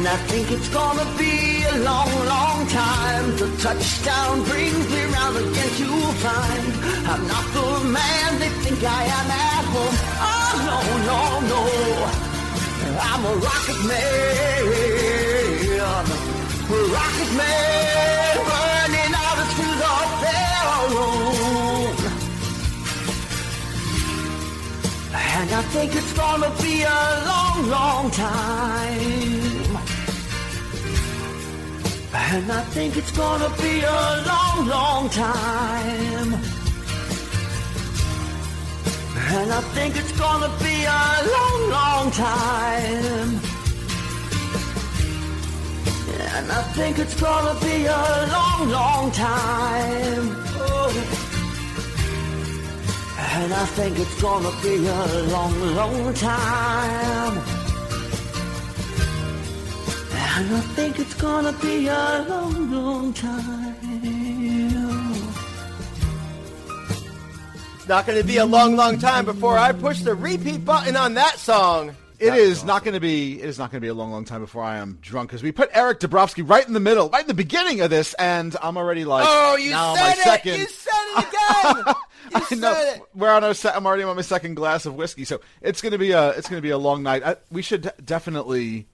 And 0.00 0.08
I 0.08 0.16
think 0.32 0.50
it's 0.50 0.70
gonna 0.70 1.04
be 1.18 1.62
a 1.64 1.76
long, 1.84 2.08
long 2.24 2.66
time 2.68 3.36
to 3.36 3.44
touchdown 3.58 4.42
brings 4.44 4.88
me 4.88 5.04
round 5.04 5.36
again 5.36 5.72
to 5.76 5.88
find 6.24 6.72
I'm 7.04 7.22
not 7.28 7.44
the 7.52 7.84
man 7.84 8.38
they 8.40 8.48
think 8.64 8.82
I 8.82 9.02
am 9.18 9.30
at 9.30 9.64
home. 9.72 9.96
Oh 10.24 10.56
no, 10.68 10.78
no, 11.10 11.20
no. 11.52 11.60
I'm 13.08 13.22
a 13.26 13.34
rocket 13.44 13.80
man. 13.90 14.62
Rocket 16.96 17.30
man 17.36 18.36
burning 18.48 19.12
out 19.26 19.38
up 19.96 20.10
there 20.24 20.66
alone. 20.80 21.96
And 25.12 25.48
I 25.52 25.62
think 25.74 25.94
it's 25.94 26.12
gonna 26.14 26.50
be 26.62 26.84
a 26.84 27.02
long, 27.28 27.68
long 27.68 28.10
time. 28.12 29.39
And 32.32 32.52
I 32.52 32.60
think 32.60 32.96
it's 32.96 33.10
gonna 33.10 33.50
be 33.60 33.80
a 33.80 34.24
long, 34.30 34.68
long 34.68 35.10
time. 35.10 36.32
And 39.38 39.52
I 39.52 39.60
think 39.74 39.96
it's 39.96 40.12
gonna 40.12 40.48
be 40.60 40.84
a 40.84 41.06
long, 41.34 41.70
long 41.70 42.10
time. 42.12 43.40
And 46.36 46.52
I 46.52 46.62
think 46.76 47.00
it's 47.00 47.20
gonna 47.20 47.58
be 47.60 47.86
a 47.86 48.02
long, 48.36 48.70
long 48.70 49.10
time. 49.10 50.24
Oh. 50.54 50.90
And 53.18 53.52
I 53.52 53.66
think 53.76 53.98
it's 53.98 54.22
gonna 54.22 54.52
be 54.62 54.86
a 54.86 55.04
long, 55.34 55.74
long 55.74 56.14
time. 56.14 57.49
And 60.40 60.54
I 60.56 60.60
think 60.60 60.98
it's 60.98 61.12
gonna 61.14 61.52
be 61.52 61.86
a 61.88 62.24
long, 62.26 62.70
long 62.70 63.12
time. 63.12 63.76
Not 67.86 68.06
going 68.06 68.18
to 68.20 68.24
be 68.26 68.36
a 68.36 68.46
long, 68.46 68.76
long 68.76 68.98
time 68.98 69.24
before 69.24 69.58
I 69.58 69.72
push 69.72 70.00
the 70.02 70.14
repeat 70.14 70.64
button 70.64 70.94
on 70.96 71.14
that 71.14 71.38
song. 71.38 71.94
It 72.20 72.34
is 72.34 72.62
not 72.62 72.84
going 72.84 72.94
to 72.94 73.00
be. 73.00 73.42
It 73.42 73.46
is 73.48 73.58
not 73.58 73.72
going 73.72 73.80
to 73.80 73.84
be 73.84 73.88
a 73.88 73.94
long, 73.94 74.12
long 74.12 74.24
time 74.24 74.40
before 74.42 74.62
I 74.62 74.76
am 74.76 74.98
drunk 75.02 75.28
because 75.30 75.42
we 75.42 75.50
put 75.50 75.70
Eric 75.74 75.98
Dubrofsky 75.98 76.48
right 76.48 76.64
in 76.64 76.72
the 76.72 76.78
middle, 76.80 77.08
right 77.10 77.22
in 77.22 77.26
the 77.26 77.34
beginning 77.34 77.80
of 77.80 77.90
this, 77.90 78.14
and 78.14 78.54
I'm 78.62 78.76
already 78.76 79.04
like, 79.04 79.26
Oh, 79.28 79.56
you 79.56 79.72
now 79.72 79.94
said 79.96 80.02
my 80.04 80.10
it! 80.12 80.16
second. 80.18 80.58
You 80.60 80.66
said 80.68 80.92
it 81.16 81.28
again! 81.28 81.94
You 82.30 82.36
I 82.36 82.40
said 82.44 82.58
know. 82.60 82.72
it! 82.94 83.02
We're 83.14 83.30
on 83.30 83.42
our. 83.42 83.54
set. 83.54 83.74
I'm 83.74 83.84
already 83.86 84.04
on 84.04 84.14
my 84.14 84.22
second 84.22 84.54
glass 84.54 84.86
of 84.86 84.94
whiskey, 84.94 85.24
so 85.24 85.40
it's 85.62 85.82
going 85.82 85.90
to 85.92 85.98
be 85.98 86.12
a. 86.12 86.28
It's 86.30 86.48
going 86.48 86.58
to 86.58 86.62
be 86.62 86.70
a 86.70 86.78
long 86.78 87.02
night. 87.02 87.24
I, 87.24 87.36
we 87.50 87.60
should 87.60 87.90
definitely 88.04 88.86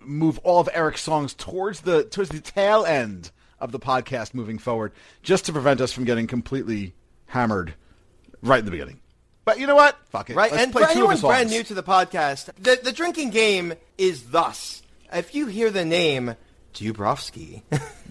move 0.00 0.38
all 0.44 0.60
of 0.60 0.68
Eric's 0.72 1.02
songs 1.02 1.34
towards 1.34 1.80
the 1.80 2.04
towards 2.04 2.30
the 2.30 2.40
tail 2.40 2.84
end 2.84 3.30
of 3.58 3.72
the 3.72 3.78
podcast 3.80 4.34
moving 4.34 4.58
forward, 4.58 4.92
just 5.22 5.46
to 5.46 5.52
prevent 5.52 5.80
us 5.80 5.92
from 5.92 6.04
getting 6.04 6.26
completely 6.26 6.94
hammered 7.26 7.74
right 8.42 8.58
in 8.60 8.64
the 8.64 8.70
beginning. 8.70 9.00
But 9.44 9.58
you 9.60 9.66
know 9.66 9.76
what? 9.76 9.96
Fuck 10.10 10.30
it. 10.30 10.36
Right, 10.36 10.50
Let's 10.50 10.62
and 10.64 10.72
play 10.72 10.82
for 10.84 10.90
anyone 10.90 11.18
brand 11.20 11.50
new 11.50 11.62
to 11.62 11.74
the 11.74 11.82
podcast, 11.82 12.46
the, 12.60 12.78
the 12.82 12.92
drinking 12.92 13.30
game 13.30 13.74
is 13.96 14.24
thus. 14.30 14.82
If 15.12 15.34
you 15.34 15.46
hear 15.46 15.70
the 15.70 15.84
name 15.84 16.34
Dubrofsky, 16.74 17.62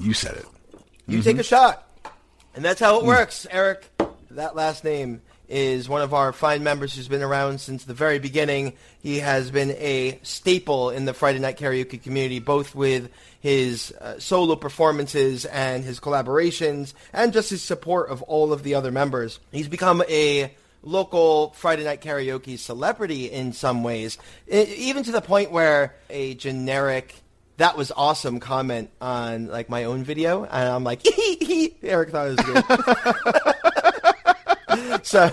you 0.00 0.12
said 0.14 0.36
it. 0.36 0.46
you 1.06 1.18
Mm-hmm. 1.18 1.22
take 1.22 1.38
a 1.38 1.42
shot. 1.42 1.84
And 2.54 2.64
that's 2.64 2.80
Mm. 2.80 2.84
how 2.86 2.98
it 3.00 3.04
works, 3.06 3.46
Eric. 3.50 3.88
That 4.30 4.54
last 4.56 4.84
name 4.84 5.22
is 5.48 5.88
one 5.88 6.02
of 6.02 6.12
our 6.12 6.32
fine 6.32 6.62
members 6.62 6.94
who's 6.94 7.08
been 7.08 7.22
around 7.22 7.60
since 7.60 7.84
the 7.84 7.94
very 7.94 8.18
beginning. 8.18 8.74
He 9.00 9.20
has 9.20 9.50
been 9.50 9.70
a 9.72 10.18
staple 10.22 10.90
in 10.90 11.06
the 11.06 11.14
Friday 11.14 11.38
Night 11.38 11.58
Karaoke 11.58 12.02
community, 12.02 12.38
both 12.38 12.74
with 12.74 13.10
his 13.40 13.92
uh, 14.00 14.18
solo 14.18 14.56
performances 14.56 15.44
and 15.46 15.84
his 15.84 16.00
collaborations, 16.00 16.92
and 17.12 17.32
just 17.32 17.50
his 17.50 17.62
support 17.62 18.10
of 18.10 18.22
all 18.22 18.52
of 18.52 18.62
the 18.62 18.74
other 18.74 18.90
members. 18.90 19.40
He's 19.50 19.68
become 19.68 20.02
a 20.08 20.52
local 20.82 21.50
Friday 21.50 21.84
Night 21.84 22.02
Karaoke 22.02 22.58
celebrity 22.58 23.26
in 23.26 23.52
some 23.52 23.82
ways, 23.82 24.18
even 24.46 25.02
to 25.04 25.12
the 25.12 25.20
point 25.20 25.50
where 25.50 25.94
a 26.10 26.34
generic 26.34 27.14
that 27.58 27.76
was 27.76 27.90
awesome 27.96 28.38
comment 28.38 28.90
on 29.00 29.48
like 29.48 29.68
my 29.68 29.84
own 29.84 30.04
video, 30.04 30.44
and 30.44 30.68
I'm 30.68 30.84
like, 30.84 31.04
Eric 31.82 32.10
thought 32.10 32.28
it 32.28 32.36
was 32.36 32.46
good. 32.46 32.64
so 35.02 35.30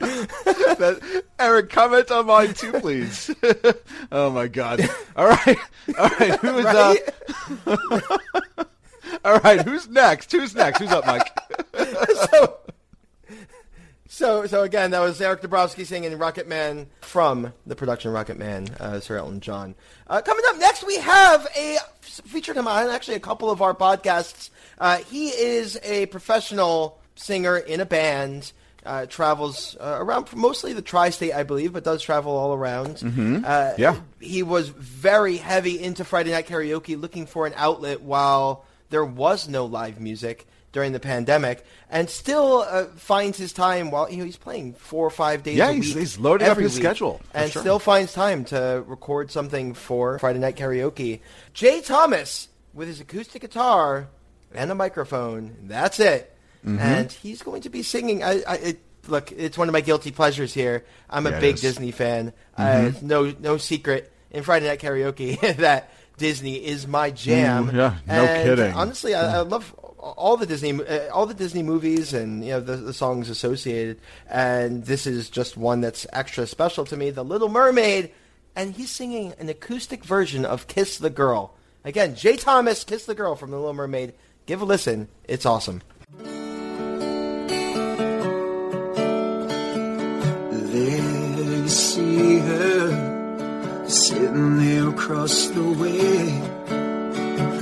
That- 0.00 1.24
Eric, 1.38 1.70
comment 1.70 2.10
on 2.10 2.26
mine 2.26 2.54
too, 2.54 2.72
please. 2.72 3.30
oh 4.12 4.30
my 4.30 4.48
God! 4.48 4.88
All 5.16 5.26
right, 5.28 5.58
all 5.98 6.08
right. 6.20 6.34
Who 6.40 6.58
is 6.58 6.66
uh, 6.66 6.94
all 9.24 9.38
right? 9.40 9.60
Who's 9.62 9.88
next? 9.88 10.30
Who's 10.32 10.54
next? 10.54 10.78
Who's 10.80 10.90
up, 10.90 11.06
Mike? 11.06 11.30
so, 12.30 12.58
so, 14.18 14.46
so 14.46 14.62
again, 14.62 14.90
that 14.90 15.00
was 15.00 15.20
Eric 15.20 15.42
Dubrofsky 15.42 15.86
singing 15.86 16.16
Rocket 16.18 16.48
Man 16.48 16.86
from 17.00 17.52
the 17.66 17.76
production 17.76 18.10
Rocket 18.12 18.36
Man, 18.38 18.66
uh, 18.80 19.00
Sir 19.00 19.16
Elton 19.16 19.40
John. 19.40 19.74
Uh, 20.06 20.20
coming 20.20 20.44
up 20.48 20.58
next, 20.58 20.84
we 20.86 20.96
have 20.96 21.46
a 21.56 21.78
featured 22.02 22.56
him 22.56 22.66
on 22.66 22.88
actually 22.90 23.14
a 23.16 23.20
couple 23.20 23.50
of 23.50 23.62
our 23.62 23.74
podcasts. 23.74 24.50
Uh, 24.78 24.98
he 24.98 25.28
is 25.28 25.78
a 25.82 26.06
professional 26.06 26.98
singer 27.14 27.56
in 27.56 27.80
a 27.80 27.86
band. 27.86 28.52
Uh, 28.86 29.04
travels 29.06 29.76
uh, 29.80 29.96
around 30.00 30.32
mostly 30.34 30.72
the 30.72 30.80
tri-state, 30.80 31.32
I 31.34 31.42
believe, 31.42 31.74
but 31.74 31.84
does 31.84 32.00
travel 32.00 32.34
all 32.34 32.54
around. 32.54 33.02
Uh, 33.44 33.74
Yeah. 33.76 33.96
he 34.18 34.42
was 34.42 34.68
very 34.70 35.36
heavy 35.36 35.82
into 35.82 36.04
Friday 36.04 36.30
Night 36.30 36.46
Karaoke, 36.46 36.98
looking 36.98 37.26
for 37.26 37.46
an 37.46 37.52
outlet 37.56 38.00
while 38.00 38.64
there 38.88 39.04
was 39.04 39.46
no 39.46 39.66
live 39.66 40.00
music 40.00 40.46
during 40.78 40.92
the 40.92 41.00
pandemic, 41.00 41.66
and 41.90 42.08
still 42.08 42.64
uh, 42.68 42.84
finds 42.94 43.36
his 43.36 43.52
time 43.52 43.90
while 43.90 44.08
you 44.08 44.18
know 44.18 44.24
he's 44.24 44.36
playing 44.36 44.74
four 44.74 45.04
or 45.04 45.10
five 45.10 45.42
days. 45.42 45.56
Yeah, 45.56 45.70
a 45.70 45.72
he's- 45.72 45.92
he's 45.92 46.18
loading 46.18 46.46
up 46.46 46.52
every 46.52 46.62
his 46.62 46.74
week, 46.74 46.84
schedule, 46.84 47.20
and 47.34 47.50
sure. 47.50 47.62
still 47.62 47.78
finds 47.80 48.12
time 48.12 48.44
to 48.46 48.84
record 48.86 49.32
something 49.32 49.74
for 49.74 50.20
Friday 50.20 50.38
Night 50.38 50.54
Karaoke. 50.56 51.18
Jay 51.52 51.80
Thomas 51.80 52.46
with 52.72 52.86
his 52.86 53.00
acoustic 53.00 53.42
guitar 53.42 54.06
and 54.54 54.70
a 54.70 54.74
microphone. 54.76 55.56
That's 55.64 55.98
it. 55.98 56.32
Mm-hmm. 56.64 56.78
And 56.78 57.10
he's 57.10 57.42
going 57.42 57.62
to 57.62 57.70
be 57.70 57.82
singing. 57.82 58.22
I, 58.22 58.42
I 58.46 58.54
it, 58.56 58.78
look. 59.08 59.32
It's 59.32 59.58
one 59.58 59.68
of 59.68 59.72
my 59.72 59.80
guilty 59.80 60.12
pleasures 60.12 60.54
here. 60.54 60.84
I'm 61.10 61.26
a 61.26 61.30
Yeah, 61.30 61.40
big 61.40 61.54
is. 61.56 61.60
Mm-hmm. 61.60 61.66
Disney 61.68 61.90
fan. 61.90 62.32
Uh, 62.56 62.92
no 63.02 63.34
no 63.40 63.56
secret 63.58 64.12
in 64.30 64.44
Friday 64.44 64.68
Night 64.68 64.78
Karaoke 64.78 65.40
that 65.56 65.90
Disney 66.18 66.56
is 66.56 66.86
my 66.88 67.10
jam. 67.12 67.68
Mm, 67.68 67.74
yeah, 67.74 67.94
no 68.08 68.12
And 68.24 68.48
kidding. 68.48 68.74
Honestly, 68.74 69.14
I, 69.14 69.38
I 69.38 69.40
love 69.42 69.72
all 69.98 70.36
the 70.36 70.46
Disney 70.46 70.72
uh, 70.72 71.10
all 71.12 71.26
the 71.26 71.34
Disney 71.34 71.62
movies 71.62 72.12
and 72.14 72.44
you 72.44 72.52
know 72.52 72.60
the, 72.60 72.76
the 72.76 72.92
songs 72.92 73.28
associated. 73.28 74.00
And 74.28 74.84
this 74.84 75.06
is 75.06 75.30
just 75.30 75.56
one 75.56 75.80
that's 75.80 76.06
extra 76.12 76.46
special 76.46 76.84
to 76.86 76.96
me. 76.96 77.10
The 77.10 77.24
Little 77.24 77.48
Mermaid, 77.48 78.12
and 78.54 78.74
he's 78.74 78.90
singing 78.90 79.34
an 79.38 79.48
acoustic 79.48 80.04
version 80.04 80.44
of 80.44 80.66
"Kiss 80.66 80.98
the 80.98 81.10
Girl." 81.10 81.54
Again, 81.84 82.14
Jay 82.14 82.36
Thomas, 82.36 82.84
"Kiss 82.84 83.06
the 83.06 83.14
Girl" 83.14 83.34
from 83.34 83.50
The 83.50 83.56
Little 83.56 83.74
Mermaid. 83.74 84.14
Give 84.46 84.60
a 84.60 84.64
listen; 84.64 85.08
it's 85.24 85.46
awesome. 85.46 85.82
There 90.50 91.40
you 91.40 91.68
see 91.68 92.38
her 92.38 93.88
sitting 93.88 94.58
there 94.58 94.88
across 94.88 95.48
the 95.48 95.62
way. 95.72 96.58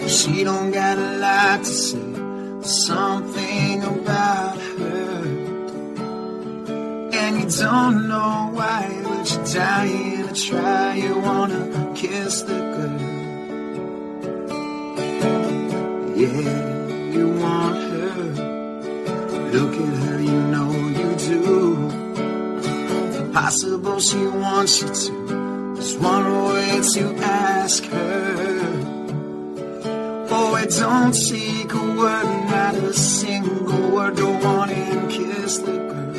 She 0.09 0.45
don't 0.45 0.71
got 0.71 0.99
a 0.99 1.19
lot 1.19 1.59
to 1.61 1.65
say, 1.65 2.26
something 2.67 3.83
about 3.83 4.59
her. 4.59 5.25
And 7.13 7.33
you 7.41 7.49
don't 7.63 8.09
know 8.09 8.51
why, 8.53 9.01
but 9.05 9.31
you're 9.33 9.45
dying 9.45 10.29
to 10.29 10.35
try. 10.35 10.95
You 10.95 11.19
wanna 11.19 11.93
kiss 11.95 12.43
the 12.43 12.59
girl. 12.75 13.01
Yeah, 16.17 17.13
you 17.17 17.29
want 17.43 17.77
her. 17.91 18.15
Look 19.55 19.75
at 19.75 19.95
her, 20.05 20.21
you 20.21 20.41
know 20.53 20.71
you 20.73 21.15
do 21.17 21.87
possible 23.37 24.01
she 24.01 24.27
wants 24.27 24.81
you 24.81 24.89
to. 24.89 25.75
Just 25.77 26.01
one 26.01 26.27
way 26.49 26.81
to 26.95 27.15
ask 27.23 27.85
her. 27.85 28.56
Oh, 30.39 30.55
it 30.57 30.71
don't 30.79 31.13
take 31.13 31.73
a 31.73 31.85
word, 31.99 32.29
not 32.51 32.75
a 32.75 32.93
single 32.93 33.91
word. 33.95 34.17
Go 34.17 34.29
on 34.55 34.69
and 34.69 35.11
kiss 35.11 35.59
the 35.67 35.77
girl. 35.91 36.13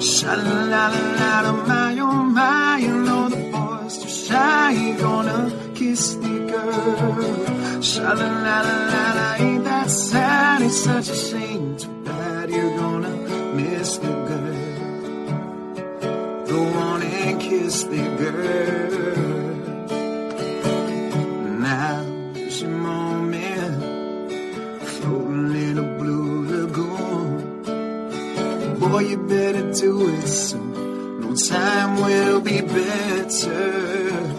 Sha 0.00 0.34
la 0.34 0.58
la 0.72 0.84
la 1.20 1.40
la 1.44 1.52
my 1.66 1.98
oh 1.98 2.22
my, 2.38 2.78
you 2.78 2.94
know 3.06 3.28
the 3.28 3.42
boy's 3.50 3.98
too 3.98 4.08
shy. 4.08 4.94
Gonna 5.00 5.50
kiss 5.74 6.14
the 6.14 6.34
girl. 6.52 7.82
Sha 7.82 8.12
la 8.20 8.28
la 8.46 8.58
la 8.60 9.04
la, 9.18 9.28
ain't 9.44 9.64
that 9.64 9.90
sad? 9.90 10.62
It's 10.62 10.78
such 10.84 11.08
a 11.08 11.16
shame. 11.16 11.76
Too 11.76 11.90
bad 12.04 12.50
you're 12.50 12.76
gonna 12.78 13.14
miss 13.58 13.98
the 13.98 14.14
girl. 14.30 15.26
Go 16.52 16.60
on 16.88 17.02
and 17.02 17.40
kiss 17.40 17.82
the 17.82 18.02
girl. 18.20 19.25
Boy, 28.88 29.00
you 29.00 29.18
better 29.18 29.72
do 29.72 30.08
it 30.08 30.26
soon. 30.28 31.20
No 31.20 31.34
time 31.34 31.96
will 31.96 32.40
be 32.40 32.60
better. 32.60 34.36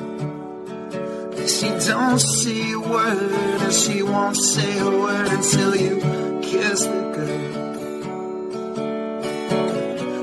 She 1.47 1.67
don't 1.87 2.19
say 2.19 2.71
a 2.71 2.79
word, 2.79 3.61
and 3.65 3.73
she 3.73 4.01
won't 4.03 4.37
say 4.37 4.79
a 4.79 4.89
word 4.89 5.27
until 5.37 5.75
you 5.75 5.99
kiss 6.41 6.85
the 6.85 7.01
girl. 7.15 7.49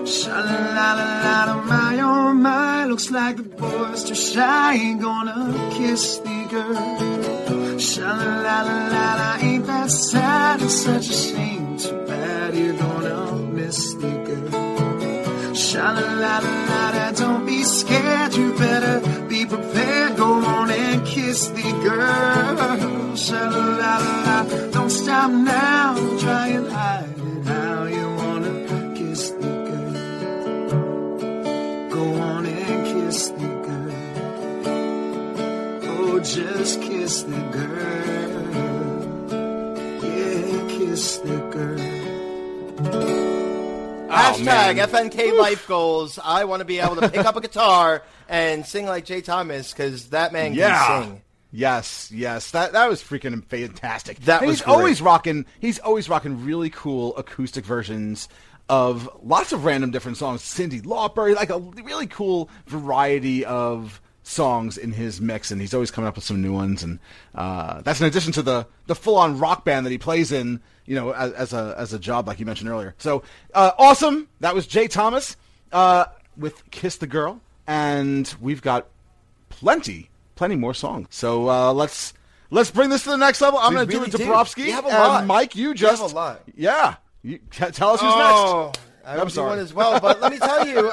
Sha 0.06 0.37
la 0.48 0.58
la 0.78 0.88
la 1.24 1.44
la 1.48 1.56
my 1.62 1.98
oh 2.00 2.32
my, 2.32 2.87
looks 2.87 3.10
like 3.10 3.37
the 3.37 3.42
boy's 3.42 4.04
too 4.04 4.14
shy. 4.14 4.74
Ain't 4.74 5.00
gonna 5.02 5.52
kiss 5.76 6.18
the 6.18 6.46
girl. 6.50 7.78
Sha 7.78 8.08
la 8.20 8.40
la 8.46 8.62
la 8.94 9.14
la, 9.20 9.37
ain't 9.40 9.66
that 9.66 9.90
sad? 9.90 10.62
It's 10.62 10.74
such 10.84 11.08
a 11.10 11.12
shame. 11.12 11.76
Too 11.78 12.04
bad 12.06 12.54
you're 12.54 12.74
gonna 12.74 13.03
girl. 13.74 15.54
Sha 15.54 15.90
la 15.92 16.06
la 16.22 16.38
la 16.38 16.90
la 16.96 17.10
don't 17.12 17.44
be 17.46 17.62
scared. 17.64 18.34
You 18.34 18.52
better 18.56 18.96
be 19.28 19.44
prepared. 19.46 20.16
Go 20.16 20.30
on 20.56 20.70
and 20.70 21.06
kiss 21.06 21.48
the 21.48 21.68
girl. 21.82 23.16
Sha 23.16 23.42
la, 23.50 23.73
Oh, 44.14 44.33
Hashtag 44.38 44.44
man. 44.44 44.77
FNK 45.11 45.38
Life 45.38 45.66
Goals. 45.66 46.18
I 46.22 46.44
want 46.44 46.61
to 46.61 46.64
be 46.64 46.79
able 46.79 46.96
to 46.96 47.09
pick 47.09 47.24
up 47.24 47.37
a 47.37 47.40
guitar 47.40 48.03
and 48.29 48.64
sing 48.64 48.87
like 48.87 49.05
Jay 49.05 49.20
Thomas 49.20 49.72
because 49.72 50.09
that 50.11 50.33
man 50.33 50.55
Yeah. 50.55 50.87
can 50.87 51.03
sing. 51.05 51.22
Yes, 51.57 52.11
yes, 52.12 52.50
that 52.50 52.72
that 52.72 52.88
was 52.88 53.00
freaking 53.03 53.44
fantastic. 53.44 54.18
That 54.24 54.40
And 54.40 54.48
was 54.48 54.59
he's 54.59 54.64
great. 54.64 54.74
always 54.74 55.00
rocking. 55.03 55.46
He's 55.61 55.79
always 55.79 56.09
rocking 56.09 56.44
really 56.44 56.68
cool 56.70 57.16
acoustic 57.16 57.64
versions 57.64 58.29
of 58.68 59.09
lots 59.22 59.53
of 59.53 59.64
random 59.64 59.90
different 59.92 60.16
songs. 60.16 60.42
Cyndi 60.42 60.83
Lauper, 60.83 61.35
like 61.37 61.50
a 61.50 61.59
really 61.61 62.07
cool 62.09 62.48
variety 62.66 63.44
of 63.44 64.00
songs 64.26 64.76
in 64.76 64.90
his 64.92 65.20
mix, 65.20 65.50
and 65.52 65.60
he's 65.60 65.72
always 65.74 65.90
coming 65.92 66.08
up 66.08 66.16
with 66.16 66.24
some 66.24 66.42
new 66.42 66.52
ones. 66.52 66.82
And 66.82 66.98
uh, 67.34 67.82
that's 67.82 68.00
in 68.00 68.06
addition 68.06 68.32
to 68.32 68.42
the 68.42 68.66
the 68.87 68.94
full 68.96 69.16
on 69.16 69.38
rock 69.38 69.64
band 69.64 69.87
that 69.87 69.90
he 69.90 69.98
plays 69.98 70.32
in, 70.32 70.60
you 70.87 70.96
know, 70.96 71.12
as, 71.12 71.32
as 71.32 71.52
a 71.52 71.74
as 71.78 71.92
a 71.92 71.98
job, 71.98 72.26
like 72.26 72.40
you 72.40 72.46
mentioned 72.46 72.68
earlier. 72.70 72.94
So 72.98 73.22
uh, 73.54 73.70
awesome! 73.78 74.28
That 74.40 74.54
was 74.54 74.66
Jay 74.66 74.88
Thomas 74.88 75.37
uh, 75.72 76.06
with 76.37 76.68
"Kiss 76.72 76.96
the 76.96 77.06
Girl," 77.06 77.40
and 77.66 78.34
we've 78.40 78.62
got 78.62 78.88
plenty, 79.50 80.10
plenty 80.34 80.56
more 80.56 80.74
songs. 80.74 81.08
So 81.10 81.48
uh, 81.48 81.72
let's 81.72 82.14
let's 82.50 82.70
bring 82.70 82.88
this 82.90 83.04
to 83.04 83.10
the 83.10 83.16
next 83.18 83.40
level. 83.40 83.58
I'm 83.60 83.72
going 83.74 83.87
to 83.87 83.94
really 83.96 84.10
do 84.10 84.16
it 84.16 84.18
to 84.24 84.24
Brovsky 84.24 84.64
We 84.64 84.70
have 84.70 84.84
a 84.87 84.88
and 84.88 84.98
lot. 84.98 85.26
Mike. 85.26 85.54
You 85.54 85.68
We 85.70 85.74
just 85.74 86.00
have 86.02 86.10
a 86.12 86.14
lot. 86.14 86.42
Yeah, 86.56 86.96
you, 87.22 87.38
tell 87.50 87.90
us 87.90 88.00
who's 88.00 88.10
Oh, 88.14 88.72
I 89.04 89.12
I'm 89.12 89.18
hope 89.18 89.30
sorry. 89.30 89.60
as 89.60 89.74
well. 89.74 90.00
But 90.00 90.20
let 90.22 90.32
me 90.32 90.38
tell 90.38 90.66
you, 90.66 90.90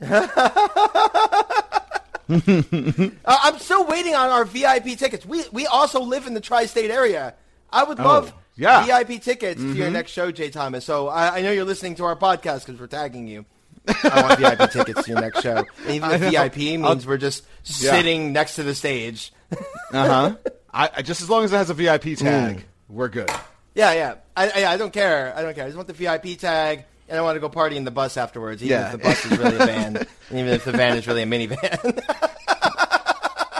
uh, 3.24 3.38
I'm 3.42 3.58
still 3.58 3.86
waiting 3.86 4.14
on 4.14 4.28
our 4.28 4.44
VIP 4.44 4.98
tickets. 4.98 5.24
We 5.26 5.44
we 5.52 5.66
also 5.66 6.00
live 6.02 6.26
in 6.26 6.34
the 6.34 6.40
tri-state 6.40 6.90
area. 6.90 7.34
I 7.70 7.84
would 7.84 7.98
love 7.98 8.32
Oh, 8.34 8.40
yeah. 8.56 8.86
Mm-hmm. 8.86 9.08
VIP 9.08 9.22
tickets 9.22 9.60
to 9.60 9.72
your 9.72 9.90
next 9.90 10.10
show, 10.12 10.30
Jay 10.30 10.50
Thomas. 10.50 10.84
So 10.84 11.08
I, 11.08 11.38
I 11.38 11.42
know 11.42 11.50
you're 11.52 11.64
listening 11.64 11.94
to 11.96 12.04
our 12.04 12.16
podcast 12.16 12.66
because 12.66 12.78
we're 12.80 12.86
tagging 12.88 13.26
you. 13.26 13.46
I 14.04 14.22
want 14.22 14.38
VIP 14.38 14.70
tickets 14.70 15.04
to 15.04 15.10
your 15.12 15.20
next 15.20 15.42
show. 15.42 15.64
And 15.86 15.90
even 15.94 16.10
if. 16.10 16.20
VIP 16.20 16.56
means 16.80 17.06
we're 17.06 17.16
just 17.16 17.44
Yeah. 17.64 17.92
sitting 17.92 18.32
next 18.32 18.56
to 18.56 18.62
the 18.62 18.74
stage. 18.74 19.32
Uh 19.52 19.56
huh. 19.92 20.36
I, 20.72 20.90
I 20.98 21.02
just 21.02 21.22
as 21.22 21.30
long 21.30 21.44
as 21.44 21.52
it 21.52 21.56
has 21.56 21.70
a 21.70 21.74
VIP 21.74 22.16
tag, 22.18 22.56
Mm. 22.58 22.62
we're 22.88 23.08
good. 23.08 23.30
Yeah, 23.74 23.92
yeah. 23.92 24.14
I, 24.36 24.50
I, 24.64 24.66
I 24.74 24.76
don't 24.76 24.92
care. 24.92 25.32
I 25.36 25.42
don't 25.42 25.54
care. 25.54 25.64
I 25.64 25.68
just 25.68 25.76
want 25.76 25.88
the 25.88 25.94
VIP 25.94 26.38
tag, 26.38 26.84
and 27.10 27.18
I 27.18 27.22
want 27.22 27.36
to 27.36 27.40
go 27.40 27.48
party 27.48 27.76
in 27.76 27.84
the 27.84 27.90
bus 27.90 28.16
afterwards, 28.16 28.62
even 28.62 28.78
Yeah. 28.78 28.86
if 28.86 28.92
the 28.92 28.98
bus 28.98 29.24
is 29.26 29.38
really 29.38 29.56
a 29.56 29.66
van, 29.66 29.96
and 29.96 30.06
even 30.30 30.48
if 30.48 30.64
the 30.64 30.72
van 30.72 30.96
is 30.96 31.06
really 31.06 31.22
a 31.22 31.26
minivan. 31.26 32.00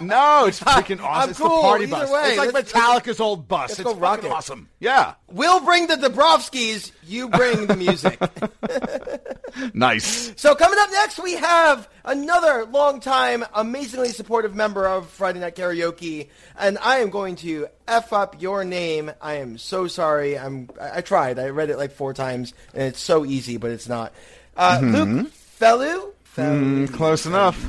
No, 0.00 0.46
it's 0.46 0.60
freaking 0.60 1.00
awesome. 1.02 1.22
I'm 1.22 1.30
it's 1.30 1.38
cool, 1.38 1.56
the 1.56 1.62
party 1.62 1.86
bus. 1.86 2.10
way. 2.10 2.28
It's 2.30 2.38
like 2.38 2.52
Let's- 2.52 2.72
Metallica's 2.72 3.20
old 3.20 3.48
bus. 3.48 3.70
let's 3.70 3.80
it's 3.80 3.88
go 3.92 3.94
rock 3.96 4.16
fucking 4.18 4.30
it. 4.30 4.34
awesome. 4.34 4.68
Yeah. 4.78 5.14
we'll 5.28 5.60
bring 5.60 5.86
the 5.86 5.96
Dubrofskys. 5.96 6.92
You 7.04 7.28
bring 7.28 7.66
the 7.66 7.76
music. 7.76 8.18
Nice. 9.74 10.32
so 10.40 10.54
coming 10.54 10.78
up 10.80 10.90
next, 10.92 11.18
we 11.18 11.34
have 11.34 11.88
another 12.04 12.64
longtime, 12.66 13.44
amazingly 13.52 14.10
supportive 14.10 14.54
member 14.54 14.86
of 14.86 15.08
Friday 15.10 15.40
Night 15.40 15.56
Karaoke, 15.56 16.28
and 16.58 16.78
I 16.78 16.98
am 16.98 17.10
going 17.10 17.34
to 17.36 17.66
f 17.88 18.12
up 18.12 18.40
your 18.40 18.64
name. 18.64 19.10
I 19.20 19.34
am 19.34 19.58
so 19.58 19.88
sorry. 19.88 20.38
I'm. 20.38 20.70
I, 20.80 20.98
I 20.98 21.00
tried. 21.00 21.38
I 21.40 21.48
read 21.48 21.68
it 21.68 21.78
like 21.78 21.90
four 21.92 22.14
times, 22.14 22.54
and 22.74 22.84
it's 22.84 23.00
so 23.00 23.24
easy, 23.26 23.56
but 23.56 23.72
it's 23.72 23.88
not. 23.88 24.12
Uh, 24.56 24.78
Luke 24.82 25.32
Felu. 25.60 26.12
Felu. 26.36 26.86
Mm, 26.86 26.92
close 26.94 27.26
enough. 27.26 27.60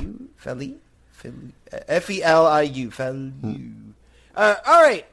Feli? 0.42 0.76
F 1.88 2.10
E 2.10 2.22
L 2.22 2.46
I 2.46 2.62
U. 2.62 2.90
Felu. 2.90 3.92
Uh, 4.34 4.54
all 4.66 4.82
right. 4.82 5.06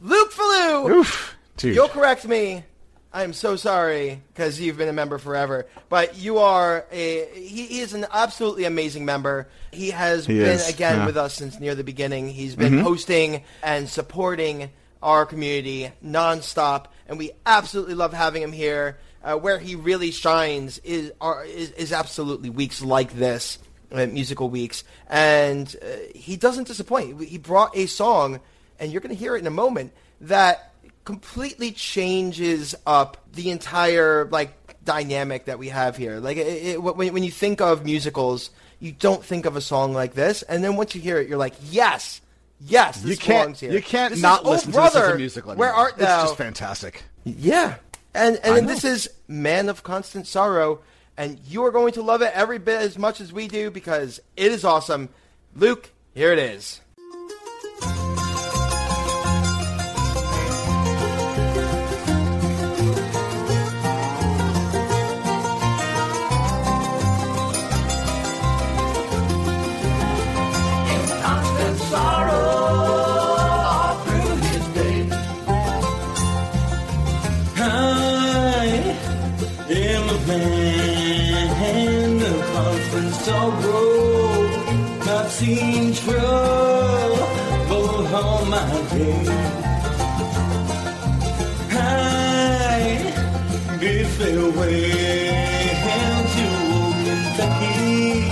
Luke 0.00 0.32
Felu. 0.32 0.90
Oof. 0.90 1.36
Dude. 1.56 1.74
You'll 1.74 1.88
correct 1.88 2.26
me. 2.26 2.64
I'm 3.12 3.32
so 3.32 3.54
sorry 3.54 4.20
because 4.32 4.58
you've 4.60 4.76
been 4.76 4.88
a 4.88 4.92
member 4.92 5.18
forever, 5.18 5.66
but 5.88 6.16
you 6.18 6.38
are 6.38 6.84
a. 6.90 7.28
He, 7.32 7.66
he 7.66 7.80
is 7.80 7.94
an 7.94 8.06
absolutely 8.12 8.64
amazing 8.64 9.04
member. 9.04 9.48
He 9.70 9.90
has 9.90 10.26
He 10.26 10.34
been 10.38 10.56
is, 10.56 10.68
again 10.68 10.98
yeah. 10.98 11.06
with 11.06 11.16
us 11.16 11.34
since 11.34 11.60
near 11.60 11.76
the 11.76 11.84
beginning. 11.84 12.28
He's 12.28 12.56
been 12.56 12.78
hosting 12.78 13.44
and 13.62 13.88
supporting 13.88 14.70
our 15.00 15.26
community 15.26 15.92
nonstop, 16.04 16.86
and 17.06 17.16
we 17.16 17.30
absolutely 17.46 17.94
love 17.94 18.12
having 18.12 18.42
him 18.42 18.52
here. 18.52 18.98
Uh, 19.22 19.36
where 19.36 19.58
he 19.58 19.74
really 19.74 20.10
shines 20.10 20.78
is, 20.80 21.10
are, 21.18 21.46
is 21.46 21.70
is 21.70 21.92
absolutely 21.94 22.50
weeks 22.50 22.82
like 22.82 23.14
this, 23.14 23.58
uh, 23.94 24.06
musical 24.06 24.50
weeks, 24.50 24.84
and 25.08 25.74
uh, 25.82 25.86
he 26.14 26.36
doesn't 26.36 26.66
disappoint. 26.66 27.22
He 27.22 27.38
brought 27.38 27.76
a 27.76 27.86
song, 27.86 28.40
and 28.78 28.92
you're 28.92 29.00
going 29.00 29.14
to 29.14 29.18
hear 29.18 29.36
it 29.36 29.40
in 29.40 29.46
a 29.46 29.50
moment 29.50 29.92
that 30.20 30.72
completely 31.04 31.70
changes 31.70 32.74
up 32.86 33.18
the 33.32 33.50
entire 33.50 34.26
like 34.26 34.52
dynamic 34.84 35.46
that 35.46 35.58
we 35.58 35.68
have 35.68 35.96
here. 35.96 36.18
Like 36.18 36.36
it, 36.36 36.46
it, 36.66 36.82
when 36.82 37.12
when 37.12 37.22
you 37.24 37.30
think 37.30 37.60
of 37.60 37.84
musicals, 37.84 38.50
you 38.80 38.92
don't 38.92 39.24
think 39.24 39.46
of 39.46 39.56
a 39.56 39.60
song 39.60 39.92
like 39.94 40.14
this, 40.14 40.42
and 40.42 40.62
then 40.64 40.76
once 40.76 40.94
you 40.94 41.00
hear 41.00 41.18
it, 41.18 41.28
you're 41.28 41.38
like, 41.38 41.54
yes, 41.70 42.20
yes, 42.60 43.00
this 43.00 43.10
you 43.12 43.16
can't. 43.16 43.56
here. 43.58 43.72
You 43.72 43.82
can't 43.82 44.10
This 44.10 44.18
is, 44.18 44.22
not 44.22 44.42
"Oh, 44.44 44.50
listen 44.50 44.72
brother, 44.72 44.90
to 44.90 44.98
this 44.98 45.08
as 45.08 45.14
a 45.14 45.18
musical. 45.18 45.50
Anymore. 45.52 45.66
Where 45.66 45.74
art 45.74 45.92
It's 45.92 46.02
thou? 46.02 46.22
just 46.24 46.36
fantastic. 46.36 47.02
Yeah. 47.24 47.76
And 48.14 48.38
and 48.44 48.66
know. 48.66 48.72
this 48.72 48.84
is 48.84 49.10
Man 49.26 49.68
of 49.68 49.82
Constant 49.82 50.26
Sorrow, 50.26 50.80
and 51.16 51.38
you 51.46 51.64
are 51.64 51.70
going 51.70 51.92
to 51.92 52.02
love 52.02 52.22
it 52.22 52.32
every 52.34 52.58
bit 52.58 52.80
as 52.80 52.98
much 52.98 53.20
as 53.20 53.32
we 53.32 53.48
do 53.48 53.70
because 53.70 54.20
it 54.36 54.52
is 54.52 54.64
awesome. 54.64 55.08
Luke, 55.54 55.90
here 56.14 56.32
it 56.32 56.38
is. 56.38 56.80
To 94.54 96.44
old 96.76 96.94
Kentucky, 97.06 98.28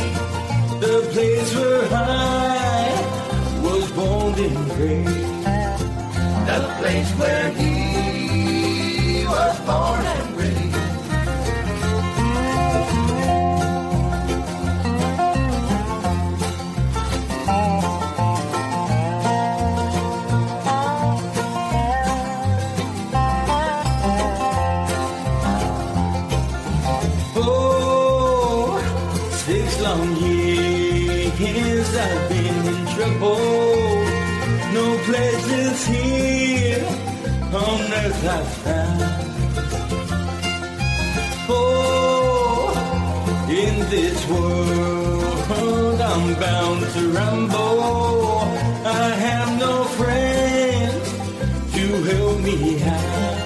the 0.78 1.08
place 1.12 1.54
where 1.56 1.84
I 1.92 2.88
was 3.62 3.90
born 3.92 4.34
and 4.34 4.78
raised. 4.78 5.44
The 6.46 6.58
place 6.78 7.10
where 7.18 7.61
in 43.52 43.78
this 43.90 44.26
world 44.28 46.00
I'm 46.00 46.34
bound 46.40 46.80
to 46.94 47.08
ramble. 47.12 48.40
I 48.84 49.10
have 49.26 49.58
no 49.58 49.84
friends 49.84 51.06
to 51.74 52.02
help 52.02 52.40
me 52.40 52.82
out. 52.82 53.41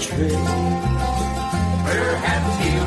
Train. 0.00 0.30
Perhaps 1.84 2.56
he'll 2.62 2.77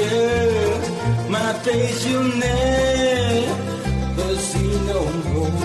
My 0.00 1.52
face 1.62 2.06
you'll 2.06 2.32
never 2.48 4.30
see 4.48 4.72
no 4.92 5.00
more. 5.32 5.60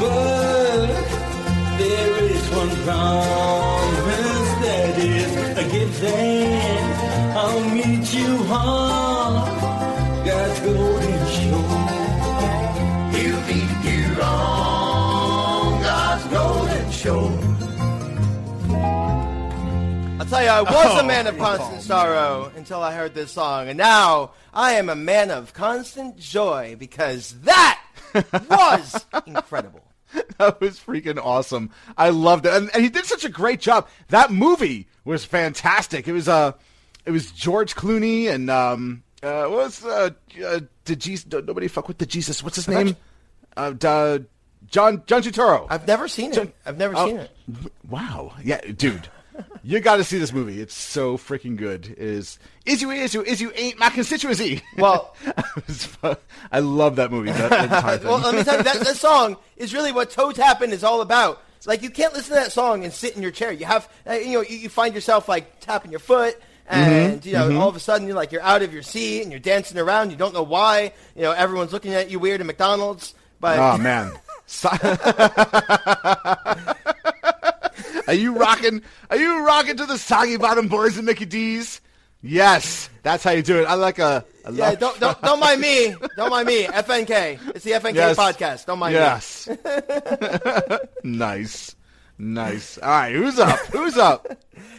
But 0.00 0.86
there 1.78 2.14
is 2.24 2.44
one 2.60 2.74
promise 2.86 4.50
that 4.64 4.94
is 4.98 5.32
a 5.58 5.64
given. 5.72 6.82
I'll 7.36 7.64
meet 7.70 8.06
you 8.14 8.32
on 8.52 9.30
God's 10.24 10.60
golden 10.60 11.07
tell 20.28 20.42
you, 20.42 20.48
I 20.48 20.62
was 20.62 20.98
a 20.98 21.02
Oh, 21.02 21.06
man 21.06 21.26
of 21.26 21.38
constant 21.38 21.82
sorrow 21.82 22.52
until 22.56 22.82
I 22.82 22.94
heard 22.94 23.14
this 23.14 23.32
song, 23.32 23.68
and 23.68 23.78
now 23.78 24.32
I 24.52 24.72
am 24.72 24.88
a 24.88 24.94
man 24.94 25.30
of 25.30 25.52
constant 25.52 26.18
joy 26.18 26.76
because 26.78 27.32
that 27.42 27.80
was 28.48 29.06
incredible. 29.26 29.82
That 30.38 30.60
was 30.60 30.78
freaking 30.78 31.18
awesome. 31.22 31.70
I 31.96 32.10
loved 32.10 32.46
it, 32.46 32.52
and, 32.52 32.70
and 32.74 32.82
he 32.82 32.88
did 32.88 33.04
such 33.04 33.24
a 33.24 33.28
great 33.28 33.60
job. 33.60 33.88
That 34.08 34.30
movie 34.30 34.88
was 35.04 35.24
fantastic. 35.24 36.08
It 36.08 36.12
was 36.12 36.28
uh, 36.28 36.52
it 37.04 37.10
was 37.10 37.30
George 37.30 37.74
Clooney 37.74 38.30
and 38.30 38.50
um, 38.50 39.02
uh, 39.22 39.44
what 39.46 39.50
was 39.50 39.84
uh, 39.84 40.10
uh 40.44 40.60
the 40.84 40.96
Jesus? 40.96 41.26
Nobody 41.30 41.68
fuck 41.68 41.88
with 41.88 41.98
the 41.98 42.06
Jesus. 42.06 42.42
What's 42.42 42.56
his 42.56 42.68
name? 42.68 42.96
Uh, 43.56 43.72
John 43.72 44.26
John 45.06 45.22
Turturro. 45.22 45.66
I've 45.68 45.86
never 45.86 46.08
seen 46.08 46.32
it. 46.32 46.54
I've 46.64 46.78
never 46.78 46.94
Oh, 46.96 47.06
seen 47.06 47.16
it. 47.18 47.30
Wow. 47.88 48.32
Yeah, 48.42 48.60
dude. 48.60 49.08
You 49.64 49.80
got 49.80 49.96
to 49.96 50.04
see 50.04 50.18
this 50.18 50.32
movie. 50.32 50.60
It's 50.62 50.74
so 50.74 51.18
freaking 51.18 51.56
good. 51.56 51.86
It 51.86 51.98
Is 51.98 52.38
is 52.64 52.80
you 52.80 52.90
is 52.90 53.12
you 53.12 53.22
is 53.22 53.40
you 53.40 53.52
ain't 53.54 53.78
my 53.78 53.90
constituency? 53.90 54.62
Well- 54.78 55.14
I 56.50 56.60
love 56.60 56.96
that 56.96 57.10
movie. 57.10 57.30
That. 57.32 58.02
Well, 58.04 58.18
let 58.18 58.34
me 58.34 58.44
tell 58.44 58.56
you, 58.56 58.62
that, 58.62 58.80
that 58.80 58.96
song 58.96 59.36
is 59.56 59.74
really 59.74 59.92
what 59.92 60.10
Toe 60.10 60.32
Tappin' 60.32 60.72
is 60.72 60.82
all 60.84 61.00
about. 61.02 61.42
Like, 61.66 61.82
you 61.82 61.90
can't 61.90 62.14
listen 62.14 62.34
to 62.34 62.40
that 62.40 62.52
song 62.52 62.84
and 62.84 62.92
sit 62.92 63.14
in 63.16 63.20
your 63.22 63.32
chair. 63.32 63.52
You 63.52 63.66
have, 63.66 63.88
uh, 64.08 64.12
you 64.14 64.34
know, 64.34 64.42
you, 64.42 64.56
you 64.56 64.68
find 64.70 64.94
yourself, 64.94 65.28
like, 65.28 65.60
tapping 65.60 65.90
your 65.90 66.00
foot, 66.00 66.40
and, 66.66 67.26
you 67.26 67.32
know, 67.32 67.60
all 67.60 67.68
of 67.68 67.76
a 67.76 67.80
sudden 67.80 68.06
you're 68.06 68.16
like, 68.16 68.30
you're 68.32 68.40
out 68.42 68.62
of 68.62 68.72
your 68.72 68.82
seat, 68.82 69.22
and 69.22 69.30
you're 69.32 69.40
dancing 69.40 69.76
around. 69.76 70.10
You 70.10 70.16
don't 70.16 70.32
know 70.32 70.44
why. 70.44 70.92
You 71.16 71.22
know, 71.22 71.32
everyone's 71.32 71.72
looking 71.72 71.92
at 71.94 72.10
you 72.10 72.18
weird 72.20 72.40
at 72.40 72.46
McDonald's. 72.46 73.14
But 73.40 73.58
Oh 73.58 73.76
man. 73.76 74.12
Are 78.06 78.14
you 78.14 78.36
rocking? 78.36 78.82
Are 79.10 79.16
you 79.16 79.44
rocking 79.44 79.76
to 79.76 79.86
the 79.86 79.98
Soggy 79.98 80.36
Bottom 80.36 80.68
Boys 80.68 80.96
and 80.96 81.06
Mickey 81.06 81.24
D's? 81.26 81.80
Yes, 82.20 82.90
that's 83.04 83.22
how 83.22 83.30
you 83.30 83.42
do 83.42 83.60
it. 83.60 83.64
I 83.66 83.74
like 83.74 83.98
a. 84.00 84.24
a 84.44 84.52
yeah, 84.52 84.74
don't, 84.74 84.98
don't, 84.98 85.20
don't 85.22 85.38
mind 85.38 85.60
me. 85.60 85.94
Don't 86.16 86.30
mind 86.30 86.48
me. 86.48 86.64
FNK. 86.64 87.54
It's 87.54 87.64
the 87.64 87.72
FNK 87.72 87.94
Yes. 87.94 88.16
podcast. 88.16 88.66
Don't 88.66 88.80
mind 88.80 88.94
me. 88.94 89.00
Yes. 89.00 89.48
nice, 91.04 91.76
nice. 92.18 92.78
All 92.78 92.88
right, 92.90 93.14
who's 93.14 93.38
up? 93.38 93.58
Who's 93.66 93.96
up? 93.96 94.26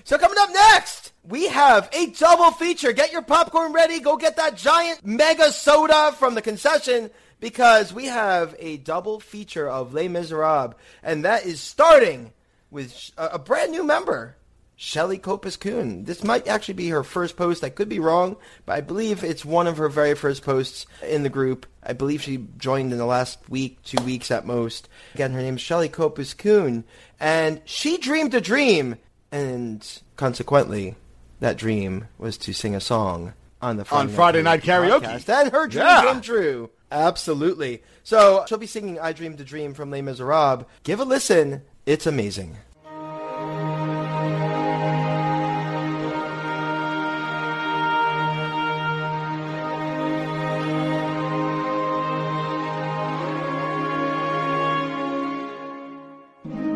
So 0.03 0.17
coming 0.17 0.37
up 0.39 0.49
next, 0.51 1.13
we 1.23 1.47
have 1.47 1.89
a 1.93 2.07
double 2.07 2.51
feature. 2.51 2.91
Get 2.91 3.11
your 3.11 3.21
popcorn 3.21 3.71
ready. 3.73 3.99
Go 3.99 4.17
get 4.17 4.35
that 4.37 4.57
giant 4.57 5.05
mega 5.05 5.51
soda 5.51 6.11
from 6.17 6.35
the 6.35 6.41
concession 6.41 7.09
because 7.39 7.93
we 7.93 8.07
have 8.07 8.53
a 8.59 8.77
double 8.77 9.19
feature 9.21 9.69
of 9.69 9.93
Les 9.93 10.09
Miserables, 10.09 10.73
and 11.03 11.23
that 11.23 11.45
is 11.45 11.61
starting 11.61 12.33
with 12.71 13.11
a, 13.17 13.27
a 13.33 13.39
brand 13.39 13.71
new 13.71 13.83
member. 13.83 14.35
Shelly 14.81 15.17
Corpuz-Kuhn. 15.19 16.05
This 16.05 16.23
might 16.23 16.47
actually 16.47 16.75
be 16.75 16.87
her 16.87 17.03
first 17.03 17.35
post. 17.35 17.65
I 17.65 17.69
could 17.69 17.89
be 17.89 17.99
wrong, 17.99 18.37
but 18.65 18.77
I 18.77 18.81
believe 18.81 19.25
it's 19.25 19.43
one 19.43 19.67
of 19.67 19.75
her 19.75 19.89
very 19.89 20.15
first 20.15 20.41
posts 20.41 20.85
in 21.05 21.23
the 21.23 21.29
group. 21.29 21.65
I 21.83 21.91
believe 21.91 22.21
she 22.21 22.45
joined 22.57 22.93
in 22.93 22.97
the 22.97 23.05
last 23.05 23.39
week, 23.49 23.83
two 23.83 24.01
weeks 24.05 24.31
at 24.31 24.45
most. 24.45 24.87
Again, 25.15 25.33
her 25.33 25.41
name 25.41 25.55
is 25.55 25.61
Shelly 25.61 25.89
Corpuz-Kuhn, 25.89 26.85
and 27.19 27.59
she 27.65 27.97
dreamed 27.97 28.33
a 28.33 28.39
dream, 28.39 28.95
and 29.33 29.85
consequently, 30.15 30.95
that 31.41 31.57
dream 31.57 32.07
was 32.17 32.37
to 32.37 32.53
sing 32.53 32.73
a 32.73 32.79
song 32.79 33.33
on 33.61 33.75
the 33.75 33.83
Friday 33.83 34.09
On 34.09 34.15
Friday 34.15 34.41
Night 34.43 34.61
Karaoke. 34.61 35.01
podcast. 35.01 35.41
And 35.41 35.51
her 35.51 35.67
dream 35.67 35.83
Yeah. 35.85 36.03
came 36.13 36.21
true. 36.21 36.69
Absolutely. 36.89 37.83
So 38.03 38.45
she'll 38.47 38.57
be 38.57 38.65
singing 38.65 38.97
"I 38.97 39.11
Dreamed 39.11 39.41
a 39.41 39.43
Dream" 39.43 39.73
from 39.73 39.91
Les 39.91 40.01
Miserables. 40.01 40.63
Give 40.83 41.01
a 41.01 41.03
listen. 41.03 41.63
It's 41.93 42.05
amazing. 42.05 42.55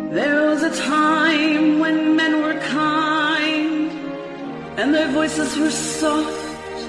There 0.09 0.49
was 0.49 0.63
a 0.63 0.73
time 0.81 1.77
when 1.77 2.15
men 2.15 2.41
were 2.41 2.59
kind, 2.61 3.91
and 4.79 4.95
their 4.95 5.11
voices 5.11 5.55
were 5.59 5.69
soft, 5.69 6.79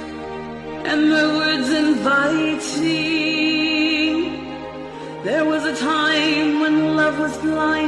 and 0.91 1.13
their 1.13 1.29
words 1.29 1.69
inviting. 1.69 3.25
There 5.25 5.45
was 5.47 5.65
a 5.65 5.75
time 5.75 6.61
when 6.61 6.97
love 6.97 7.19
was 7.19 7.35
blind, 7.39 7.84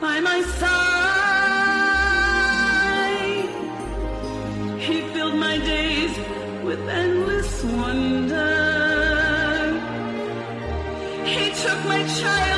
by 0.00 0.20
my 0.20 0.40
side. 0.60 0.78
He 4.78 5.00
filled 5.12 5.38
my 5.48 5.58
days 5.58 6.14
with 6.64 6.80
endless 6.88 7.64
wonder. 7.64 8.48
He 11.24 11.50
took 11.62 11.80
my 11.86 12.02
childhood 12.20 12.57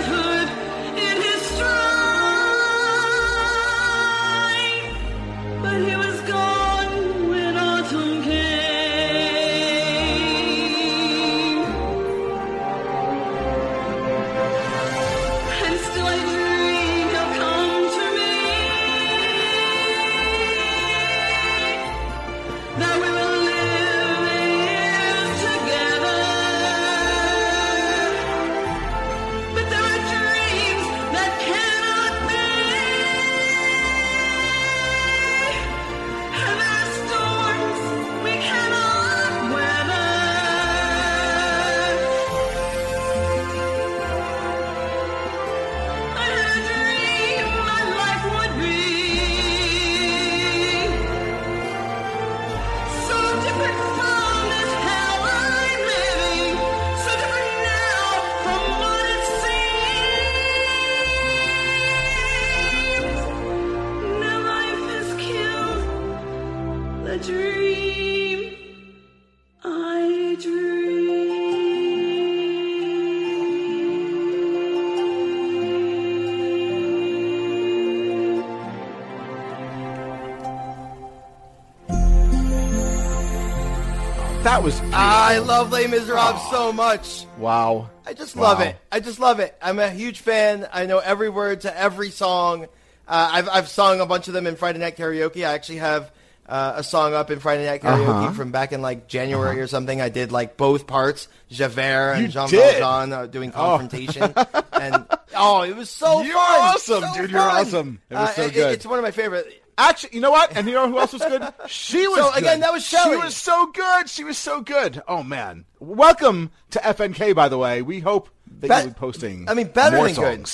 love 85.61 85.73
Les 85.73 85.87
Miserables 85.87 86.51
so 86.51 86.73
much. 86.73 87.27
wow. 87.39 87.91
I 88.07 88.15
just 88.15 88.35
love 88.35 88.61
it. 88.61 88.77
I 88.91 89.01
just 89.01 89.21
love 89.21 89.41
it. 89.41 89.55
I'm 89.63 89.79
a 89.79 89.91
huge 89.91 90.21
fan. 90.21 90.67
I 90.73 90.87
know 90.87 90.99
every 90.99 91.29
word 91.29 91.61
to 91.63 91.79
every 91.79 92.11
song. 92.11 92.65
Uh, 93.07 93.31
I've 93.33 93.49
I've 93.49 93.69
sung 93.69 94.01
a 94.01 94.07
bunch 94.07 94.27
of 94.29 94.35
them 94.35 94.47
in 94.47 94.57
Friday 94.57 94.79
Night 94.79 94.97
Karaoke. 94.97 95.47
I 95.47 95.53
actually 95.53 95.79
have 95.79 96.11
uh, 96.49 96.75
a 96.77 96.83
song 96.83 97.13
up 97.15 97.31
in 97.31 97.39
Friday 97.41 97.67
Night 97.67 97.83
Karaoke 97.83 98.09
Uh-huh. 98.09 98.33
from 98.33 98.51
back 98.53 98.73
in 98.73 98.83
like 98.83 99.07
January 99.07 99.61
or 99.61 99.67
something. 99.67 100.01
I 100.01 100.09
did 100.09 100.33
like 100.33 100.57
both 100.57 100.87
parts, 100.87 101.29
Javert 101.51 102.13
and 102.15 102.23
You 102.23 102.29
Jean 102.29 102.49
did? 102.49 102.79
Valjean 102.79 103.13
uh, 103.13 103.27
doing 103.27 103.53
confrontation, 103.53 104.33
and 104.73 105.07
oh, 105.37 105.63
it 105.63 105.77
was 105.77 105.91
so 105.91 106.23
You're 106.23 106.35
fun. 106.35 106.61
awesome, 106.61 107.03
So 107.03 107.15
dude. 107.21 107.31
You're 107.31 107.41
awesome. 107.41 108.01
It 108.11 108.15
was 108.15 108.29
Uh, 108.31 108.33
so 108.33 108.51
good. 108.51 108.73
it's 108.75 108.87
one 108.87 108.99
of 108.99 109.03
my 109.05 109.11
favorite. 109.13 109.63
Actually, 109.81 110.11
you 110.13 110.21
know 110.21 110.31
what? 110.31 110.55
And 110.55 110.67
you 110.67 110.75
know 110.75 110.91
who 110.91 110.99
else 110.99 111.15
was 111.15 111.23
good? 111.23 111.43
She 111.67 112.07
was. 112.07 112.19
So, 112.19 112.33
again, 112.35 112.61
that 112.61 112.71
was 112.71 112.85
Shelly. 112.85 113.17
She 113.17 113.23
was 113.23 113.35
so 113.35 113.67
good. 113.73 114.11
She 114.11 114.25
was 114.25 114.37
so 114.37 114.61
good. 114.61 115.03
Oh 115.09 115.23
man! 115.23 115.65
Welcome 115.79 116.51
to 116.71 116.79
FNK. 116.81 117.35
By 117.35 117.49
the 117.49 117.57
way, 117.57 117.81
we 117.81 118.01
hope 118.01 118.29
that 118.61 118.69
Be- 118.69 118.75
you'll 118.75 118.87
be 118.89 118.93
posting. 118.93 119.49
I 119.49 119.55
mean, 119.55 119.69
better 119.69 119.97
more 119.97 120.09
than 120.09 120.43
good. 120.43 120.51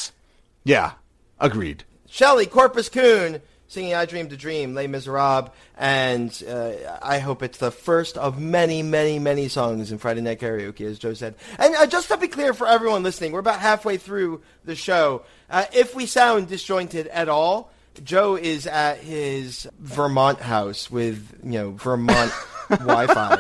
Yeah, 0.62 0.92
agreed. 1.40 1.82
Shelly 2.06 2.46
Corpus 2.46 2.88
Coon 2.88 3.42
singing 3.66 3.94
"I 3.94 4.04
Dreamed 4.04 4.32
a 4.32 4.36
Dream," 4.36 4.74
Les 4.74 4.86
Miserables, 4.86 5.50
and 5.76 6.44
uh, 6.48 6.98
I 7.02 7.18
hope 7.18 7.42
it's 7.42 7.58
the 7.58 7.72
first 7.72 8.16
of 8.16 8.40
many, 8.40 8.84
many, 8.84 9.18
many 9.18 9.48
songs 9.48 9.90
in 9.90 9.98
Friday 9.98 10.20
Night 10.20 10.38
Karaoke, 10.38 10.86
as 10.86 11.00
Joe 11.00 11.14
said. 11.14 11.34
And 11.58 11.74
uh, 11.74 11.86
just 11.86 12.08
to 12.10 12.16
be 12.16 12.28
clear 12.28 12.54
for 12.54 12.68
everyone 12.68 13.02
listening, 13.02 13.32
we're 13.32 13.40
about 13.40 13.58
halfway 13.58 13.96
through 13.96 14.42
the 14.64 14.76
show. 14.76 15.22
Uh, 15.50 15.64
if 15.72 15.96
we 15.96 16.06
sound 16.06 16.46
disjointed 16.46 17.08
at 17.08 17.28
all, 17.28 17.72
Joe 18.04 18.36
is 18.36 18.66
at 18.66 18.98
his 18.98 19.66
Vermont 19.80 20.40
house 20.40 20.90
with 20.90 21.38
you 21.44 21.52
know 21.52 21.70
Vermont 21.72 22.32
Wi-Fi. 22.70 23.36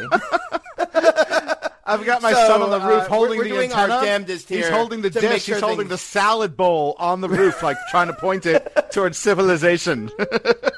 I've 1.88 2.04
got 2.04 2.20
my 2.20 2.32
So, 2.32 2.46
son 2.48 2.62
on 2.62 2.70
the 2.70 2.80
roof 2.80 3.04
uh, 3.04 3.08
holding 3.08 3.38
we're- 3.38 3.52
we're 3.52 3.58
the 3.58 3.64
antenna. 3.74 4.00
damnedest 4.04 4.48
He's 4.48 4.68
holding 4.68 5.02
the 5.02 5.10
dish. 5.10 5.44
sure 5.44 5.54
He's 5.56 5.62
holding 5.62 5.78
things- 5.88 5.90
the 5.90 5.98
salad 5.98 6.56
bowl 6.56 6.96
on 6.98 7.20
the 7.20 7.28
roof, 7.28 7.62
like 7.62 7.76
trying 7.90 8.08
to 8.08 8.14
point 8.14 8.44
it 8.46 8.72
towards 8.90 9.16
civilization. 9.18 10.10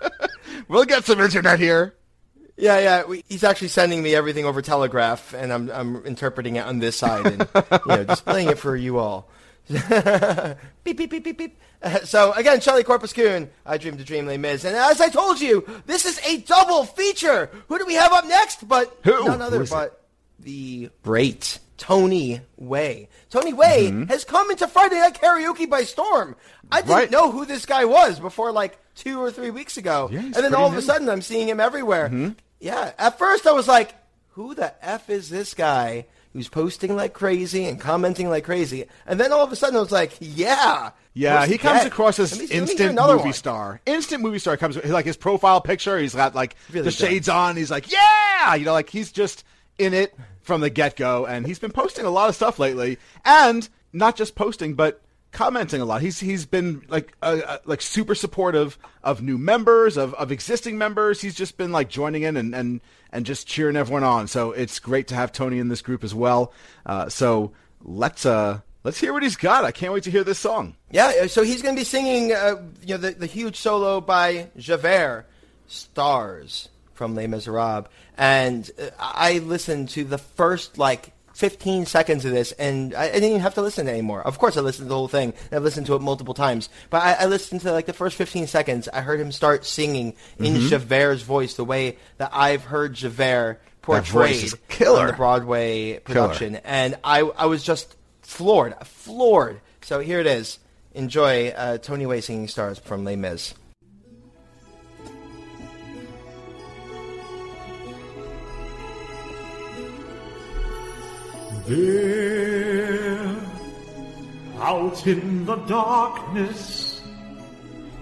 we'll 0.69 0.85
get 0.85 1.05
some 1.05 1.21
internet 1.21 1.59
here. 1.59 1.95
Yeah, 2.59 2.79
yeah. 2.81 3.05
We, 3.05 3.25
he's 3.29 3.45
actually 3.45 3.69
sending 3.69 4.03
me 4.03 4.15
everything 4.15 4.45
over 4.45 4.61
Telegraph, 4.61 5.33
and 5.33 5.53
I'm 5.53 5.71
I'm 5.71 6.05
interpreting 6.05 6.57
it 6.57 6.67
on 6.67 6.81
this 6.81 6.97
side 6.97 7.25
and 7.27 7.49
you 7.55 7.79
know 7.87 8.05
displaying 8.05 8.49
it 8.49 8.59
for 8.59 8.75
you 8.77 8.99
all. 8.99 9.31
Beep 9.69 10.97
beep 10.97 11.11
beep 11.11 11.25
beep 11.25 11.39
beep. 11.39 11.59
Uh, 11.83 11.99
so 12.01 12.33
again, 12.33 12.61
Charlie 12.61 12.83
Corpuz-Kuhn, 12.85 13.49
I 13.65 13.79
dreamed 13.79 14.01
a 14.01 14.05
dream, 14.05 14.27
Les 14.27 14.37
Mis, 14.39 14.65
and 14.65 14.75
as 14.75 15.01
I 15.01 15.09
told 15.11 15.41
you, 15.41 15.65
this 15.87 16.07
is 16.07 16.19
a 16.27 16.39
double 16.39 16.85
feature. 16.85 17.51
Who 17.69 17.79
do 17.79 17.87
we 17.87 17.95
have 17.95 18.13
up 18.13 18.27
next? 18.27 18.67
But 18.67 18.97
Who? 19.05 19.27
none 19.27 19.41
other 19.43 19.63
is 19.63 19.71
it? 19.71 19.75
but 19.75 20.05
the 20.41 20.91
great 21.03 21.59
Tony 21.77 22.41
Way. 22.57 23.09
Tony 23.31 23.53
Way 23.53 24.07
has 24.09 24.25
come 24.25 24.51
into 24.51 24.67
Friday 24.67 24.97
Night 24.97 25.15
Karaoke 25.21 25.69
by 25.71 25.85
storm. 25.85 26.35
I 26.73 26.81
didn't 26.81 26.89
Mm-hmm. 26.91 26.99
Right. 26.99 27.11
know 27.11 27.31
who 27.31 27.45
this 27.47 27.65
guy 27.67 27.85
was 27.85 28.19
before 28.19 28.51
like 28.51 28.79
two 28.95 29.21
or 29.21 29.31
three 29.31 29.51
weeks 29.51 29.77
ago, 29.77 30.09
Yeah, 30.11 30.21
and 30.21 30.35
then 30.35 30.55
all 30.55 30.67
of 30.67 30.77
a 30.77 30.83
sudden 30.83 31.09
I'm 31.09 31.23
seeing 31.23 31.49
him 31.49 31.61
everywhere. 31.61 32.35
Yeah, 32.61 32.93
at 32.99 33.19
first 33.19 33.47
I 33.47 33.53
was 33.53 33.69
like, 33.69 33.95
who 34.31 34.55
the 34.57 34.73
F 34.85 35.09
is 35.11 35.31
this 35.31 35.55
guy 35.55 36.07
who's 36.33 36.49
posting 36.49 36.95
like 36.97 37.13
crazy 37.13 37.65
and 37.65 37.81
commenting 37.81 38.29
like 38.29 38.45
crazy? 38.45 38.85
And 39.07 39.19
then 39.19 39.33
all 39.33 39.45
of 39.45 39.53
a 39.53 39.57
sudden 39.57 39.77
I 39.77 39.81
was 39.81 39.93
like, 39.93 40.13
yeah. 40.21 40.91
Yeah, 41.15 41.47
he 41.47 41.59
comes 41.59 41.81
that? 41.81 41.87
across 41.89 42.19
as 42.21 42.31
Let 42.33 42.39
me- 42.41 42.43
let 42.47 42.51
me 42.51 42.55
hear 42.57 42.63
instant 42.89 42.95
movie 43.09 43.23
one. 43.25 43.33
star. 43.33 43.81
Instant 43.87 44.23
movie 44.23 44.39
star 44.39 44.57
comes 44.57 44.77
like 44.85 45.05
his 45.05 45.17
profile 45.17 45.61
picture. 45.61 45.99
He's 45.99 46.15
got 46.15 46.35
like 46.35 46.55
Really 46.71 46.85
the 46.85 46.91
does. 46.91 46.95
shades 46.97 47.29
on. 47.29 47.57
He's 47.57 47.71
like, 47.71 47.91
yeah, 47.91 48.55
you 48.55 48.65
know, 48.65 48.73
like 48.73 48.89
he's 48.89 49.11
just 49.11 49.43
in 49.79 49.95
it 49.95 50.15
from 50.43 50.61
the 50.61 50.71
get 50.71 50.97
go. 50.97 51.27
And 51.27 51.45
he's 51.47 51.59
been 51.59 51.73
posting 51.73 52.05
a 52.05 52.11
lot 52.11 52.29
of 52.29 52.35
stuff 52.37 52.59
lately, 52.61 52.99
and 53.25 53.69
not 53.93 54.15
just 54.17 54.35
posting, 54.37 54.75
but 54.75 55.01
commenting 55.33 55.81
a 55.81 55.85
lot. 55.85 56.03
He's 56.03 56.21
he's 56.21 56.47
been 56.47 56.83
like 56.89 57.13
uh, 57.23 57.41
uh, 57.47 57.59
like 57.65 57.81
super 57.81 58.15
supportive 58.15 58.79
of 59.03 59.23
new 59.23 59.39
members, 59.39 59.97
of 59.97 60.15
of 60.15 60.33
existing 60.33 60.79
members. 60.79 61.21
He's 61.21 61.35
just 61.35 61.57
been 61.57 61.73
like 61.73 61.89
joining 61.89 62.23
in 62.23 62.37
and 62.37 62.55
and 62.55 62.81
and 63.13 63.27
just 63.27 63.47
cheering 63.47 63.77
everyone 63.77 64.05
on. 64.05 64.29
So 64.29 64.53
it's 64.53 64.79
great 64.79 65.09
to 65.09 65.15
have 65.15 65.33
Tony 65.33 65.59
in 65.59 65.69
this 65.69 65.83
group 65.83 66.05
as 66.05 66.15
well. 66.15 66.53
Uh, 66.87 67.09
so 67.09 67.53
let's 67.83 68.27
uh 68.27 68.61
let's 68.85 68.99
hear 68.99 69.13
what 69.13 69.23
he's 69.23 69.37
got. 69.37 69.65
I 69.65 69.71
can't 69.71 69.93
wait 69.93 70.05
to 70.05 70.11
hear 70.11 70.25
this 70.25 70.39
song. 70.39 70.77
Yeah, 70.91 71.27
so 71.27 71.43
he's 71.43 71.63
going 71.63 71.75
to 71.75 71.81
be 71.81 71.85
singing, 71.85 72.33
uh, 72.33 72.57
you 72.83 72.95
know, 72.95 72.99
the, 72.99 73.11
the 73.11 73.27
huge 73.27 73.57
solo 73.57 74.01
by 74.01 74.49
Javert, 74.57 75.27
"Stars" 75.67 76.69
from 76.95 77.15
Les 77.15 77.27
Miserables, 77.27 77.87
and 78.17 78.71
uh, 78.81 78.91
I 78.99 79.39
listened 79.39 79.91
to 79.91 80.05
the 80.05 80.19
first 80.19 80.79
like 80.79 81.13
15 81.39 81.87
seconds 81.87 82.25
of 82.25 82.33
this, 82.33 82.51
and 82.53 82.93
I, 82.97 83.05
I 83.05 83.13
didn't 83.13 83.29
even 83.31 83.41
have 83.43 83.55
to 83.55 83.63
listen 83.63 83.87
anymore. 83.89 84.23
Of 84.23 84.41
course, 84.41 84.57
I 84.57 84.61
listened 84.61 84.87
to 84.87 84.89
the 84.89 84.97
whole 84.97 85.07
thing. 85.07 85.33
I've 85.53 85.63
listened 85.63 85.87
to 85.87 85.95
it 85.95 86.03
multiple 86.03 86.35
times, 86.35 86.69
but 86.91 87.01
I, 87.01 87.13
I 87.13 87.27
listened 87.27 87.61
to 87.61 87.71
like 87.71 87.87
the 87.87 87.93
first 87.93 88.17
15 88.17 88.49
seconds. 88.49 88.89
I 88.89 89.03
heard 89.03 89.21
him 89.21 89.31
start 89.31 89.65
singing 89.65 90.15
in 90.41 90.55
Mm-hmm. 90.55 90.67
Javert's 90.67 91.23
voice, 91.23 91.55
the 91.55 91.65
way 91.65 91.97
that 92.17 92.31
I've 92.33 92.65
heard 92.65 92.95
Javert 92.95 93.61
portrayed 93.83 94.53
killer. 94.69 95.01
on 95.03 95.07
the 95.07 95.13
Broadway 95.13 96.01
production, 96.01 96.57
and 96.65 96.97
I 97.05 97.21
I 97.21 97.47
was 97.47 97.63
just 97.63 97.95
floored, 98.23 98.75
floored. 98.85 99.61
So 99.83 100.01
here 100.01 100.19
it 100.19 100.27
is. 100.27 100.59
Enjoy 100.93 101.51
uh, 101.51 101.79
Tony 101.79 102.05
Way 102.07 102.21
singing 102.21 102.49
stars 102.49 102.81
from 102.81 103.05
Les 103.05 103.15
Mis. 103.15 103.55
There, 111.69 113.37
out 114.59 115.07
in 115.07 115.45
the 115.45 115.57
darkness, 115.67 117.03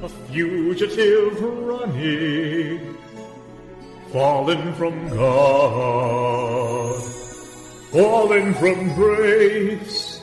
a 0.04 0.08
fugitive 0.08 1.42
running, 1.42 2.96
fallen 4.12 4.72
from 4.74 5.08
God, 5.08 7.02
fallen 7.90 8.54
from 8.54 8.94
grace. 8.94 10.20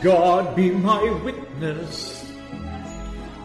God 0.00 0.56
be 0.56 0.70
my 0.70 1.10
witness, 1.22 2.24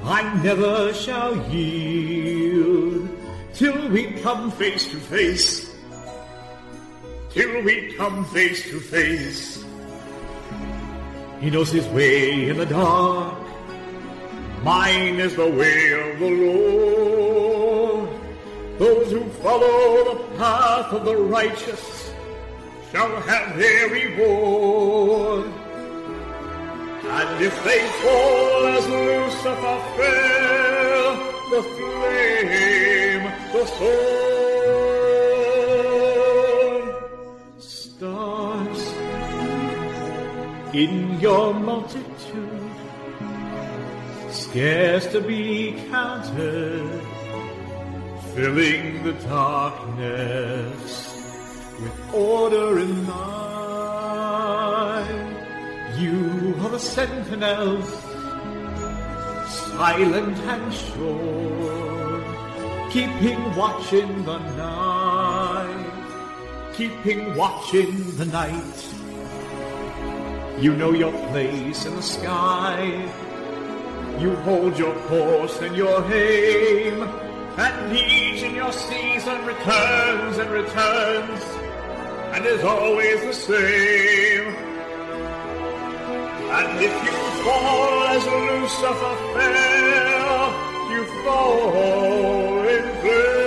I 0.06 0.42
never 0.42 0.94
shall 0.94 1.36
yield 1.52 3.10
till 3.54 3.90
we 3.90 4.14
come 4.22 4.52
face 4.52 4.88
to 4.88 4.96
face. 4.96 5.67
Till 7.38 7.62
we 7.62 7.94
come 7.94 8.26
face 8.26 8.64
to 8.72 8.80
face. 8.80 9.64
He 11.40 11.52
knows 11.52 11.72
his 11.72 11.88
way 11.90 12.50
in 12.50 12.58
the 12.58 12.66
dark. 12.66 13.38
Mine 14.64 15.20
is 15.20 15.36
the 15.36 15.48
way 15.48 15.92
of 15.92 16.18
the 16.18 16.32
Lord. 16.32 18.10
Those 18.80 19.12
who 19.12 19.24
follow 19.44 20.16
the 20.16 20.38
path 20.38 20.92
of 20.94 21.06
the 21.06 21.16
righteous 21.16 22.12
shall 22.92 23.22
have 23.22 23.56
their 23.56 23.88
reward. 23.88 25.46
And 27.06 27.46
if 27.46 27.64
they 27.64 27.88
fall 28.02 28.66
as 28.66 28.88
Lucifer 28.90 29.80
fell, 29.96 31.16
the 31.52 31.62
flame, 31.78 33.32
the 33.54 33.66
sword, 33.78 34.57
in 40.78 41.20
your 41.20 41.56
multitude, 41.56 42.72
scarce 44.30 45.08
to 45.08 45.20
be 45.20 45.74
counted, 45.90 47.02
filling 48.36 49.04
the 49.04 49.14
darkness 49.28 50.92
with 51.82 52.14
order 52.14 52.78
and 52.78 53.08
mind. 53.08 54.28
You 55.98 56.54
are 56.62 56.70
the 56.70 56.80
sentinels, 56.80 57.90
silent 59.72 60.38
and 60.38 60.72
sure, 60.72 62.22
keeping 62.92 63.40
watch 63.56 63.94
in 63.94 64.26
the 64.26 64.38
night, 64.58 65.92
keeping 66.76 67.36
watch 67.36 67.74
in 67.74 68.16
the 68.18 68.26
night. 68.26 68.97
You 70.60 70.76
know 70.76 70.92
your 70.92 71.12
place 71.30 71.86
in 71.86 71.96
the 71.96 72.02
sky. 72.02 72.82
You 74.20 74.36
hold 74.38 74.76
your 74.80 74.96
course 75.02 75.62
and 75.62 75.78
your 75.78 76.04
aim, 76.12 77.04
and 77.04 77.96
each 77.96 78.42
in 78.42 78.56
your 78.56 78.72
season 78.72 79.46
returns 79.46 80.40
and 80.40 80.50
returns, 80.50 81.44
and 82.34 82.44
is 82.44 82.64
always 82.64 83.22
the 83.22 83.34
same. 83.34 84.48
And 86.58 86.80
if 86.84 87.04
you 87.06 87.12
fall 87.46 88.04
as 88.08 88.26
Lucifer 88.26 89.16
fell, 89.38 90.54
you 90.90 91.06
fall 91.24 92.68
in 92.68 92.84
flame. 93.02 93.38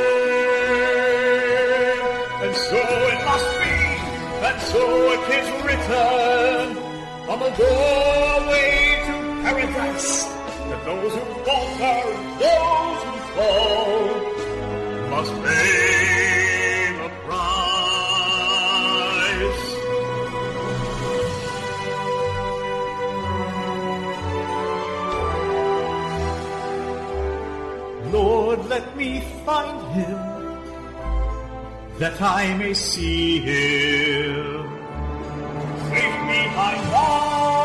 And 2.45 2.55
so 2.55 2.83
it 3.11 3.21
must 3.25 3.51
be, 3.59 3.75
and 4.47 4.61
so 4.63 4.83
it 5.11 5.23
is 5.41 5.49
written 5.65 6.80
the 7.41 7.51
doorway 7.57 9.01
to 9.07 9.15
paradise 9.43 10.25
that 10.69 10.81
those 10.85 11.15
who 11.15 11.25
falter, 11.47 12.01
those 12.45 13.01
who 13.07 13.15
fall, 13.35 14.05
must 15.09 15.33
pay 15.43 16.93
the 17.01 17.09
price. 17.25 17.63
Lord, 28.13 28.61
let 28.69 28.87
me 28.99 29.11
find 29.47 29.81
him, 29.95 30.19
that 32.01 32.21
I 32.21 32.55
may 32.59 32.75
see 32.75 33.39
him. 33.39 34.80
Behind 36.31 36.91
bars, 36.93 37.60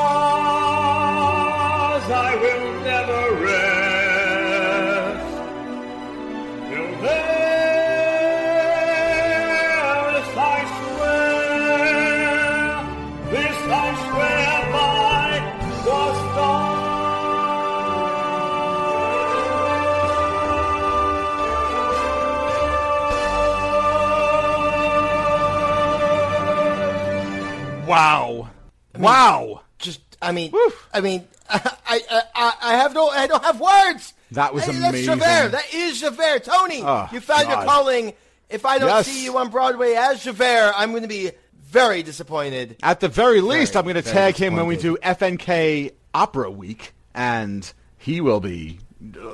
wow. 29.06 29.62
Just, 29.80 30.02
I 30.22 30.32
mean, 30.32 30.52
Woo. 30.52 30.72
I 30.94 31.02
mean, 31.02 31.28
I, 31.50 31.72
I, 31.88 32.22
I, 32.36 32.54
I 32.62 32.74
have 32.78 32.94
no, 32.94 33.10
I 33.10 33.28
don't 33.28 33.44
have 33.44 33.60
words. 33.60 34.14
That 34.32 34.54
was 34.54 34.68
amazing. 34.68 34.82
That's 34.82 35.06
Javert. 35.06 35.52
That 35.52 35.74
is 35.74 36.02
Javert. 36.02 36.44
Tony, 36.44 36.82
Oh, 36.84 37.08
you 37.12 37.20
found 37.20 37.48
your 37.48 37.64
calling. 37.64 38.14
If 38.50 38.66
I 38.66 38.78
don't 38.78 38.90
Yes. 38.90 39.08
see 39.08 39.24
you 39.24 39.38
on 39.38 39.50
Broadway 39.50 39.94
as 39.94 40.24
Javert, 40.24 40.74
I'm 40.76 40.92
going 40.92 41.02
to 41.04 41.08
be 41.08 41.32
very 41.64 42.04
disappointed. 42.04 42.78
At 42.84 43.00
the 43.00 43.08
very 43.10 43.42
least, 43.42 43.74
Very, 43.74 43.82
I'm 43.82 43.92
going 43.92 44.04
to 44.04 44.10
tag 44.10 44.36
him 44.36 44.56
when 44.56 44.68
we 44.68 44.78
do 44.78 44.98
FNK 44.98 45.92
Opera 46.14 46.50
Week, 46.52 46.94
and 47.14 47.72
he 47.98 48.22
will 48.22 48.40
be 48.40 48.80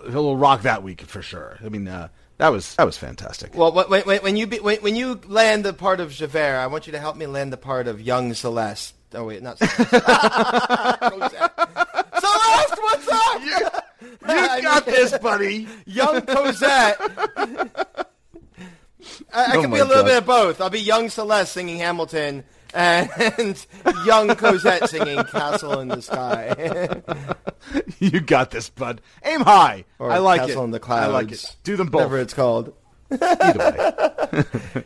he'll 0.09 0.35
rock 0.37 0.63
that 0.63 0.81
week 0.83 1.01
for 1.01 1.21
sure. 1.21 1.57
I 1.63 1.69
mean, 1.69 1.87
uh, 1.87 2.07
that 2.37 2.49
was 2.49 2.75
that 2.75 2.85
was 2.85 2.97
fantastic. 2.97 3.53
Well, 3.53 3.71
when, 3.71 4.01
when, 4.03 4.19
when 4.21 4.37
you 4.37 4.47
be, 4.47 4.59
when, 4.59 4.77
when 4.77 4.95
you 4.95 5.19
land 5.27 5.63
the 5.63 5.73
part 5.73 5.99
of 5.99 6.11
Javert, 6.11 6.57
I 6.57 6.67
want 6.67 6.87
you 6.87 6.93
to 6.93 6.99
help 6.99 7.15
me 7.15 7.27
land 7.27 7.53
the 7.53 7.57
part 7.57 7.87
of 7.87 8.01
young 8.01 8.33
Celeste. 8.33 8.95
Oh 9.13 9.25
wait, 9.25 9.41
not 9.43 9.57
Celeste. 9.57 9.91
What's 12.81 13.07
up? 13.09 13.41
you 13.43 13.57
I 14.23 14.61
got 14.61 14.85
this, 14.85 15.17
buddy. 15.17 15.67
young 15.85 16.21
Cosette. 16.21 16.97
I, 19.33 19.53
I 19.53 19.55
Oh 19.55 19.61
could 19.61 19.71
be 19.71 19.79
a 19.79 19.85
little 19.85 20.03
God. 20.03 20.05
bit 20.05 20.17
of 20.19 20.25
both. 20.25 20.61
I'll 20.61 20.69
be 20.69 20.79
young 20.79 21.09
Celeste 21.09 21.51
singing 21.53 21.77
Hamilton 21.79 22.43
and 22.73 23.65
young 24.05 24.35
Cosette 24.35 24.89
singing 24.89 25.23
Castle 25.25 25.79
in 25.79 25.87
the 25.89 26.01
Sky. 26.01 27.01
You 27.99 28.19
got 28.19 28.49
this, 28.49 28.69
bud. 28.69 29.01
Aim 29.23 29.41
high. 29.41 29.85
or 29.99 30.09
I 30.11 30.17
like 30.17 30.41
Castle 30.41 30.63
it. 30.63 30.65
in 30.65 30.71
the 30.71 30.79
Clouds. 30.79 31.07
I 31.07 31.11
like 31.11 31.31
it. 31.31 31.55
Do 31.63 31.77
them 31.77 31.87
both. 31.87 31.99
Whatever 31.99 32.17
it's 32.19 32.33
called. 32.33 32.73
Either 33.11 34.33
way. 34.33 34.83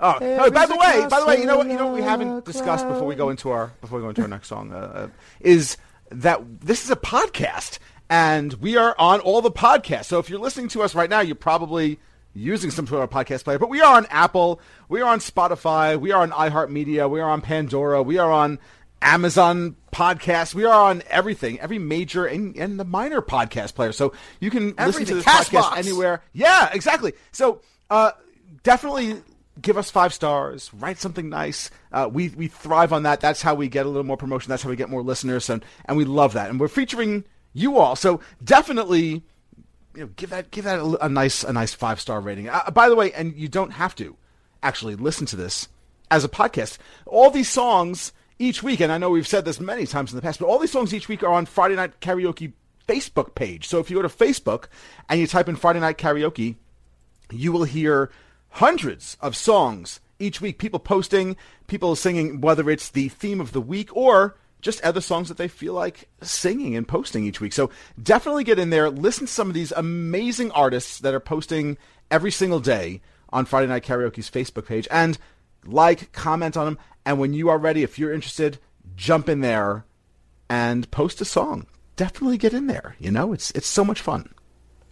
Oh, 0.00 0.18
oh, 0.20 0.50
by 0.50 0.66
the 0.66 0.76
way, 0.76 1.06
by 1.08 1.20
the 1.20 1.26
way, 1.26 1.38
you 1.38 1.46
know 1.46 1.58
what? 1.58 1.66
You 1.68 1.76
know 1.76 1.86
what 1.86 1.94
we 1.94 2.02
haven't 2.02 2.44
discussed 2.44 2.86
before 2.86 3.06
we 3.06 3.14
go 3.14 3.30
into 3.30 3.50
our 3.50 3.72
before 3.80 3.98
we 3.98 4.02
go 4.02 4.08
into 4.10 4.22
our 4.22 4.28
next 4.28 4.48
song 4.48 4.72
uh, 4.72 4.76
uh, 4.76 5.08
is 5.40 5.76
that 6.10 6.60
this 6.60 6.84
is 6.84 6.90
a 6.90 6.96
podcast, 6.96 7.78
and 8.08 8.54
we 8.54 8.76
are 8.76 8.94
on 8.98 9.20
all 9.20 9.42
the 9.42 9.50
podcasts. 9.50 10.06
So 10.06 10.18
if 10.18 10.30
you're 10.30 10.40
listening 10.40 10.68
to 10.68 10.82
us 10.82 10.94
right 10.94 11.10
now, 11.10 11.20
you're 11.20 11.34
probably 11.34 11.98
using 12.34 12.70
some 12.70 12.86
sort 12.86 13.02
of 13.02 13.10
podcast 13.10 13.44
player. 13.44 13.58
But 13.58 13.70
we 13.70 13.80
are 13.80 13.96
on 13.96 14.06
Apple, 14.10 14.60
we 14.88 15.00
are 15.00 15.10
on 15.10 15.20
Spotify, 15.20 15.98
we 15.98 16.12
are 16.12 16.22
on 16.22 16.30
iHeartMedia, 16.30 17.08
we 17.08 17.20
are 17.20 17.30
on 17.30 17.40
Pandora, 17.40 18.02
we 18.02 18.18
are 18.18 18.30
on 18.30 18.58
Amazon 19.04 19.76
podcasts. 19.92 20.54
We 20.54 20.64
are 20.64 20.90
on 20.90 21.02
everything, 21.08 21.60
every 21.60 21.78
major 21.78 22.24
and, 22.24 22.56
and 22.56 22.80
the 22.80 22.84
minor 22.84 23.20
podcast 23.20 23.74
player. 23.74 23.92
So 23.92 24.12
you 24.40 24.50
can 24.50 24.74
listen 24.76 25.04
to 25.04 25.14
this 25.16 25.24
podcast 25.24 25.76
anywhere. 25.76 26.22
Yeah, 26.32 26.70
exactly. 26.72 27.12
So 27.30 27.60
uh, 27.90 28.12
definitely 28.62 29.22
give 29.60 29.76
us 29.76 29.90
five 29.90 30.12
stars. 30.12 30.70
Write 30.74 30.98
something 30.98 31.28
nice. 31.28 31.70
Uh, 31.92 32.08
we 32.12 32.30
we 32.30 32.48
thrive 32.48 32.92
on 32.92 33.04
that. 33.04 33.20
That's 33.20 33.42
how 33.42 33.54
we 33.54 33.68
get 33.68 33.86
a 33.86 33.88
little 33.88 34.04
more 34.04 34.16
promotion. 34.16 34.50
That's 34.50 34.62
how 34.62 34.70
we 34.70 34.76
get 34.76 34.90
more 34.90 35.02
listeners, 35.02 35.48
and 35.50 35.64
and 35.84 35.96
we 35.96 36.04
love 36.04 36.32
that. 36.34 36.50
And 36.50 36.58
we're 36.58 36.68
featuring 36.68 37.24
you 37.52 37.78
all. 37.78 37.96
So 37.96 38.20
definitely. 38.42 39.22
You 39.96 40.02
know, 40.02 40.10
give 40.16 40.30
that 40.30 40.50
give 40.50 40.64
that 40.64 40.80
a, 40.80 41.04
a 41.04 41.08
nice 41.08 41.44
a 41.44 41.52
nice 41.52 41.72
five 41.72 42.00
star 42.00 42.20
rating. 42.20 42.48
Uh, 42.48 42.68
by 42.72 42.88
the 42.88 42.96
way, 42.96 43.12
and 43.12 43.34
you 43.36 43.46
don't 43.46 43.70
have 43.70 43.94
to 43.96 44.16
actually 44.60 44.96
listen 44.96 45.24
to 45.26 45.36
this 45.36 45.68
as 46.10 46.24
a 46.24 46.28
podcast. 46.28 46.78
All 47.06 47.30
these 47.30 47.48
songs 47.48 48.12
each 48.40 48.60
week, 48.60 48.80
and 48.80 48.90
I 48.90 48.98
know 48.98 49.10
we've 49.10 49.26
said 49.26 49.44
this 49.44 49.60
many 49.60 49.86
times 49.86 50.10
in 50.12 50.16
the 50.16 50.22
past, 50.22 50.40
but 50.40 50.46
all 50.46 50.58
these 50.58 50.72
songs 50.72 50.92
each 50.92 51.08
week 51.08 51.22
are 51.22 51.32
on 51.32 51.46
Friday 51.46 51.76
Night 51.76 52.00
Karaoke 52.00 52.52
Facebook 52.88 53.34
page. 53.34 53.68
So 53.68 53.78
if 53.78 53.90
you 53.90 53.96
go 53.96 54.02
to 54.02 54.08
Facebook 54.08 54.66
and 55.08 55.20
you 55.20 55.26
type 55.26 55.48
in 55.48 55.56
Friday 55.56 55.80
Night 55.80 55.98
Karaoke, 55.98 56.56
you 57.30 57.52
will 57.52 57.64
hear 57.64 58.10
hundreds 58.54 59.16
of 59.20 59.36
songs 59.36 60.00
each 60.18 60.40
week. 60.40 60.58
People 60.58 60.78
posting, 60.78 61.36
people 61.66 61.94
singing, 61.96 62.40
whether 62.40 62.70
it's 62.70 62.90
the 62.90 63.08
theme 63.08 63.40
of 63.40 63.52
the 63.52 63.60
week 63.60 63.94
or 63.96 64.36
just 64.60 64.80
other 64.82 65.00
songs 65.00 65.28
that 65.28 65.36
they 65.36 65.48
feel 65.48 65.74
like 65.74 66.08
singing 66.22 66.74
and 66.74 66.88
posting 66.88 67.24
each 67.26 67.40
week. 67.40 67.52
So 67.52 67.70
definitely 68.02 68.44
get 68.44 68.58
in 68.58 68.70
there, 68.70 68.88
listen 68.90 69.26
to 69.26 69.32
some 69.32 69.48
of 69.48 69.54
these 69.54 69.72
amazing 69.72 70.50
artists 70.52 71.00
that 71.00 71.12
are 71.14 71.20
posting 71.20 71.76
every 72.10 72.30
single 72.30 72.60
day 72.60 73.02
on 73.30 73.44
Friday 73.44 73.66
Night 73.66 73.82
Karaoke's 73.82 74.30
Facebook 74.30 74.66
page 74.66 74.88
and 74.90 75.18
like, 75.66 76.12
comment 76.12 76.56
on 76.56 76.64
them. 76.66 76.78
And 77.04 77.18
when 77.18 77.34
you 77.34 77.48
are 77.50 77.58
ready, 77.58 77.82
if 77.82 77.98
you're 77.98 78.12
interested, 78.12 78.58
jump 78.96 79.28
in 79.28 79.40
there 79.40 79.84
and 80.48 80.90
post 80.90 81.20
a 81.20 81.24
song. 81.24 81.66
Definitely 81.96 82.38
get 82.38 82.54
in 82.54 82.66
there. 82.66 82.96
You 82.98 83.10
know, 83.10 83.32
it's 83.32 83.50
it's 83.52 83.66
so 83.66 83.84
much 83.84 84.00
fun. 84.00 84.32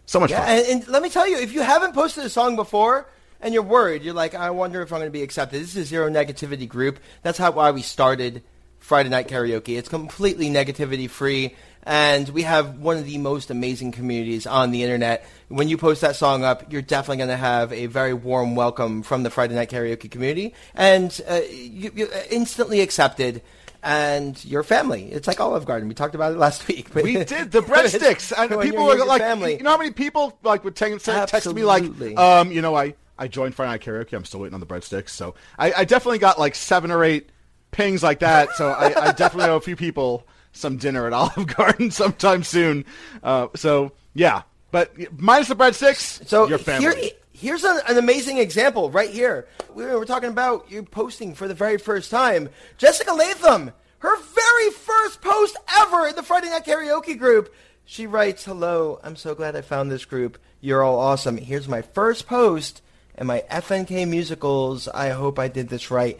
So 0.06 0.20
much 0.20 0.30
Yeah, 0.30 0.44
fun. 0.44 0.50
and, 0.50 0.66
and 0.66 0.88
let 0.88 1.02
me 1.02 1.08
tell 1.08 1.26
you, 1.28 1.38
if 1.38 1.52
you 1.52 1.62
haven't 1.62 1.94
posted 1.94 2.24
a 2.24 2.28
song 2.28 2.56
before 2.56 3.08
and 3.42 3.52
you're 3.52 3.62
worried, 3.62 4.02
you're 4.02 4.14
like, 4.14 4.34
I 4.34 4.50
wonder 4.50 4.80
if 4.80 4.92
I'm 4.92 5.00
going 5.00 5.08
to 5.08 5.12
be 5.12 5.22
accepted. 5.22 5.60
This 5.60 5.70
is 5.70 5.76
a 5.76 5.84
zero 5.84 6.08
negativity 6.08 6.68
group. 6.68 7.00
That's 7.22 7.38
how 7.38 7.50
why 7.50 7.72
we 7.72 7.82
started 7.82 8.42
Friday 8.78 9.08
Night 9.08 9.28
Karaoke. 9.28 9.76
It's 9.76 9.88
completely 9.88 10.48
negativity 10.48 11.10
free, 11.10 11.56
and 11.82 12.28
we 12.28 12.42
have 12.42 12.78
one 12.78 12.98
of 12.98 13.04
the 13.04 13.18
most 13.18 13.50
amazing 13.50 13.92
communities 13.92 14.46
on 14.46 14.70
the 14.70 14.84
internet. 14.84 15.26
When 15.48 15.68
you 15.68 15.76
post 15.76 16.00
that 16.02 16.14
song 16.14 16.44
up, 16.44 16.72
you're 16.72 16.82
definitely 16.82 17.18
going 17.18 17.30
to 17.30 17.36
have 17.36 17.72
a 17.72 17.86
very 17.86 18.14
warm 18.14 18.54
welcome 18.54 19.02
from 19.02 19.24
the 19.24 19.30
Friday 19.30 19.56
Night 19.56 19.70
Karaoke 19.70 20.10
community, 20.10 20.54
and 20.74 21.20
uh, 21.28 21.40
you, 21.50 21.90
you're 21.94 22.08
instantly 22.30 22.80
accepted. 22.80 23.42
And 23.84 24.44
your 24.44 24.62
family. 24.62 25.10
It's 25.10 25.26
like 25.26 25.40
Olive 25.40 25.64
Garden. 25.66 25.88
We 25.88 25.94
talked 25.94 26.14
about 26.14 26.30
it 26.30 26.38
last 26.38 26.68
week. 26.68 26.94
we 26.94 27.24
did 27.24 27.50
the 27.50 27.62
breadsticks, 27.62 28.32
and 28.38 28.62
people 28.62 28.84
were 28.84 29.04
like, 29.04 29.20
family. 29.20 29.56
you 29.56 29.64
know 29.64 29.70
how 29.70 29.76
many 29.76 29.90
people 29.90 30.38
like 30.44 30.62
would 30.62 30.76
text, 30.76 31.06
text 31.06 31.52
me 31.52 31.64
like, 31.64 31.82
um, 32.16 32.52
you 32.52 32.62
know, 32.62 32.76
I 32.76 32.94
I 33.22 33.28
joined 33.28 33.54
Friday 33.54 33.70
Night 33.70 33.82
Karaoke. 33.82 34.14
I'm 34.14 34.24
still 34.24 34.40
waiting 34.40 34.54
on 34.54 34.58
the 34.58 34.66
breadsticks, 34.66 35.10
so 35.10 35.36
I, 35.56 35.72
I 35.72 35.84
definitely 35.84 36.18
got 36.18 36.40
like 36.40 36.56
seven 36.56 36.90
or 36.90 37.04
eight 37.04 37.30
pings 37.70 38.02
like 38.02 38.18
that. 38.18 38.56
So 38.56 38.68
I, 38.70 38.86
I 39.10 39.12
definitely 39.12 39.48
owe 39.48 39.54
a 39.56 39.60
few 39.60 39.76
people 39.76 40.26
some 40.50 40.76
dinner 40.76 41.06
at 41.06 41.12
Olive 41.12 41.46
Garden 41.46 41.92
sometime 41.92 42.42
soon. 42.42 42.84
Uh, 43.22 43.46
so 43.54 43.92
yeah, 44.12 44.42
but 44.72 44.92
minus 45.20 45.46
the 45.46 45.54
breadsticks, 45.54 46.26
So 46.26 46.48
your 46.48 46.58
family. 46.58 47.00
here, 47.00 47.10
here's 47.32 47.62
an, 47.62 47.78
an 47.88 47.96
amazing 47.96 48.38
example 48.38 48.90
right 48.90 49.10
here. 49.10 49.46
We 49.72 49.84
were, 49.84 50.00
we're 50.00 50.04
talking 50.04 50.30
about 50.30 50.68
you 50.68 50.82
posting 50.82 51.36
for 51.36 51.46
the 51.46 51.54
very 51.54 51.78
first 51.78 52.10
time. 52.10 52.48
Jessica 52.76 53.12
Latham, 53.12 53.70
her 54.00 54.16
very 54.20 54.70
first 54.72 55.20
post 55.20 55.56
ever 55.78 56.08
in 56.08 56.16
the 56.16 56.24
Friday 56.24 56.48
Night 56.50 56.64
Karaoke 56.64 57.16
group. 57.16 57.54
She 57.84 58.08
writes, 58.08 58.44
"Hello, 58.44 58.98
I'm 59.04 59.14
so 59.14 59.36
glad 59.36 59.54
I 59.54 59.60
found 59.60 59.92
this 59.92 60.04
group. 60.04 60.38
You're 60.60 60.82
all 60.82 60.98
awesome. 60.98 61.36
Here's 61.36 61.68
my 61.68 61.82
first 61.82 62.26
post 62.26 62.81
and 63.16 63.28
my 63.28 63.44
FNK 63.50 64.08
musicals. 64.08 64.88
I 64.88 65.10
hope 65.10 65.38
I 65.38 65.48
did 65.48 65.68
this 65.68 65.90
right." 65.90 66.18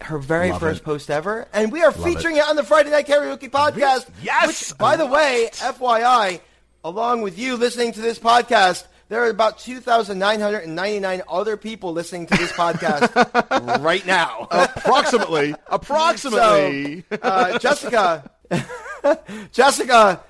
Her 0.00 0.18
very 0.18 0.50
Love 0.50 0.60
first 0.60 0.82
it. 0.82 0.84
post 0.84 1.10
ever, 1.10 1.48
and 1.54 1.72
we 1.72 1.82
are 1.82 1.90
featuring 1.90 2.36
it. 2.36 2.46
on 2.46 2.54
the 2.56 2.62
Friday 2.62 2.90
Night 2.90 3.06
Karaoke 3.06 3.50
podcast. 3.50 4.06
Yes! 4.22 4.46
Which, 4.70 4.78
by 4.78 4.96
the 4.96 5.06
way, 5.06 5.48
FYI, 5.54 6.40
along 6.84 7.22
with 7.22 7.38
you 7.38 7.56
listening 7.56 7.92
to 7.92 8.02
this 8.02 8.18
podcast, 8.18 8.84
there 9.08 9.22
are 9.24 9.30
about 9.30 9.58
2,999 9.58 11.22
other 11.30 11.56
people 11.56 11.92
listening 11.92 12.26
to 12.26 12.36
this 12.36 12.52
podcast 12.52 13.80
right 13.82 14.04
now. 14.04 14.48
approximately, 14.50 15.54
approximately. 15.68 17.02
So, 17.10 17.18
uh, 17.22 17.58
Jessica, 17.58 18.30
Jessica, 19.52 20.20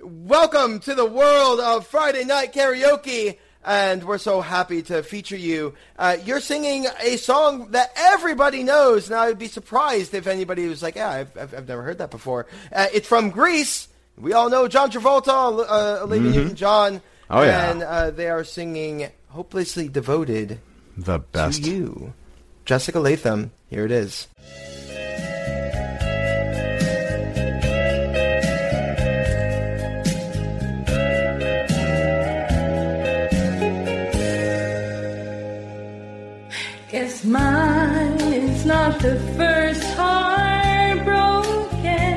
welcome 0.00 0.80
to 0.80 0.94
the 0.94 1.04
world 1.04 1.60
of 1.60 1.86
Friday 1.86 2.24
Night 2.24 2.52
Karaoke. 2.54 3.36
And 3.64 4.04
we're 4.04 4.18
so 4.18 4.40
happy 4.40 4.80
to 4.84 5.02
feature 5.02 5.36
you. 5.36 5.74
Uh, 5.98 6.16
you're 6.24 6.40
singing 6.40 6.86
a 7.02 7.16
song 7.16 7.72
that 7.72 7.92
everybody 7.94 8.62
knows. 8.62 9.10
Now, 9.10 9.20
I'd 9.22 9.38
be 9.38 9.48
surprised 9.48 10.14
if 10.14 10.26
anybody 10.26 10.66
was 10.66 10.82
like, 10.82 10.94
"Yeah, 10.96 11.10
I've, 11.10 11.36
I've, 11.36 11.54
I've 11.54 11.68
never 11.68 11.82
heard 11.82 11.98
that 11.98 12.10
before." 12.10 12.46
Uh, 12.72 12.86
it's 12.94 13.06
from 13.06 13.28
Grease. 13.30 13.88
We 14.16 14.32
all 14.32 14.48
know 14.48 14.66
John 14.66 14.90
Travolta, 14.90 15.28
uh, 15.68 16.02
Olivia 16.04 16.30
Newton-John, 16.32 16.94
Mm-hmm. 16.96 17.04
Oh, 17.38 17.42
yeah. 17.42 17.70
and 17.70 17.82
uh, 17.82 18.10
they 18.10 18.28
are 18.30 18.44
singing 18.44 19.10
"Hopelessly 19.28 19.88
Devoted" 19.88 20.58
the 20.96 21.18
best. 21.18 21.62
to 21.64 21.70
you, 21.70 22.12
Jessica 22.64 22.98
Latham. 22.98 23.50
Here 23.68 23.84
it 23.84 23.92
is. 23.92 24.26
Not 38.90 39.02
the 39.02 39.20
first 39.36 39.84
heart 39.94 41.04
broken. 41.04 42.14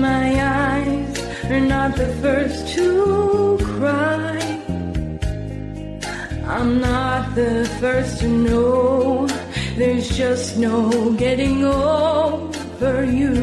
My 0.00 0.26
eyes 0.42 1.18
are 1.50 1.60
not 1.60 1.94
the 1.96 2.08
first 2.22 2.68
to 2.74 3.58
cry. 3.62 4.38
I'm 6.46 6.80
not 6.80 7.34
the 7.34 7.68
first 7.80 8.20
to 8.20 8.28
know. 8.28 9.26
There's 9.76 10.08
just 10.08 10.56
no 10.56 11.12
getting 11.12 11.64
over 11.64 13.04
you. 13.04 13.34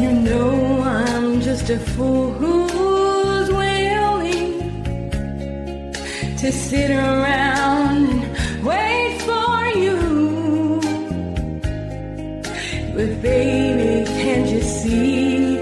You 0.00 0.10
know 0.28 0.80
I'm 0.82 1.40
just 1.42 1.68
a 1.68 1.78
fool 1.78 2.55
to 6.46 6.52
sit 6.52 6.92
around 6.92 8.08
and 8.08 8.64
wait 8.64 9.20
for 9.28 9.66
you. 9.84 9.98
But 12.94 13.20
baby, 13.20 14.06
can't 14.22 14.48
you 14.48 14.60
see 14.60 15.56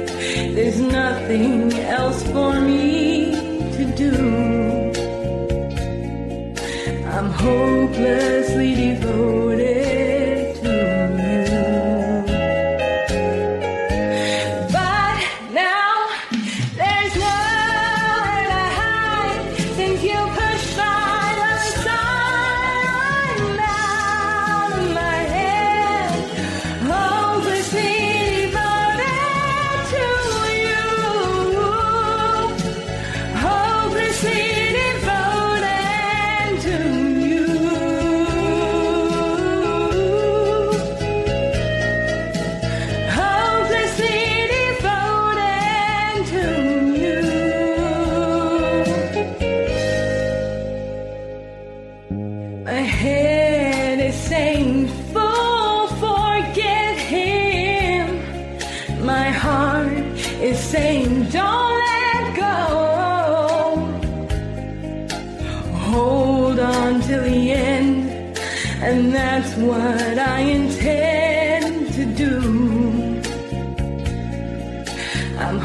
there's 0.54 0.80
nothing 0.80 1.72
else 1.72 2.22
for 2.24 2.60
me 2.60 3.32
to 3.76 3.84
do? 3.96 4.14
I'm 7.14 7.30
hopelessly 7.30 8.93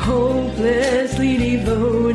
hopelessly 0.09 1.37
devoted 1.37 2.08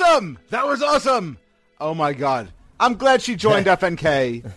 awesome! 0.00 0.38
That 0.50 0.66
was 0.66 0.82
awesome! 0.82 1.38
Oh 1.80 1.94
my 1.94 2.12
god, 2.12 2.50
I'm 2.78 2.94
glad 2.94 3.22
she 3.22 3.36
joined 3.36 3.66
FNK. 3.78 4.50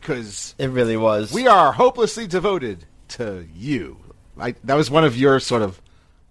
because 0.00 0.54
It 0.58 0.68
really 0.70 0.96
was. 0.96 1.32
we 1.32 1.46
are 1.46 1.72
hopelessly 1.72 2.26
devoted 2.26 2.84
to 3.08 3.46
you. 3.54 3.98
I, 4.38 4.54
that 4.64 4.74
was 4.74 4.90
one 4.90 5.04
of 5.04 5.16
your 5.16 5.40
sort 5.40 5.62
of 5.62 5.80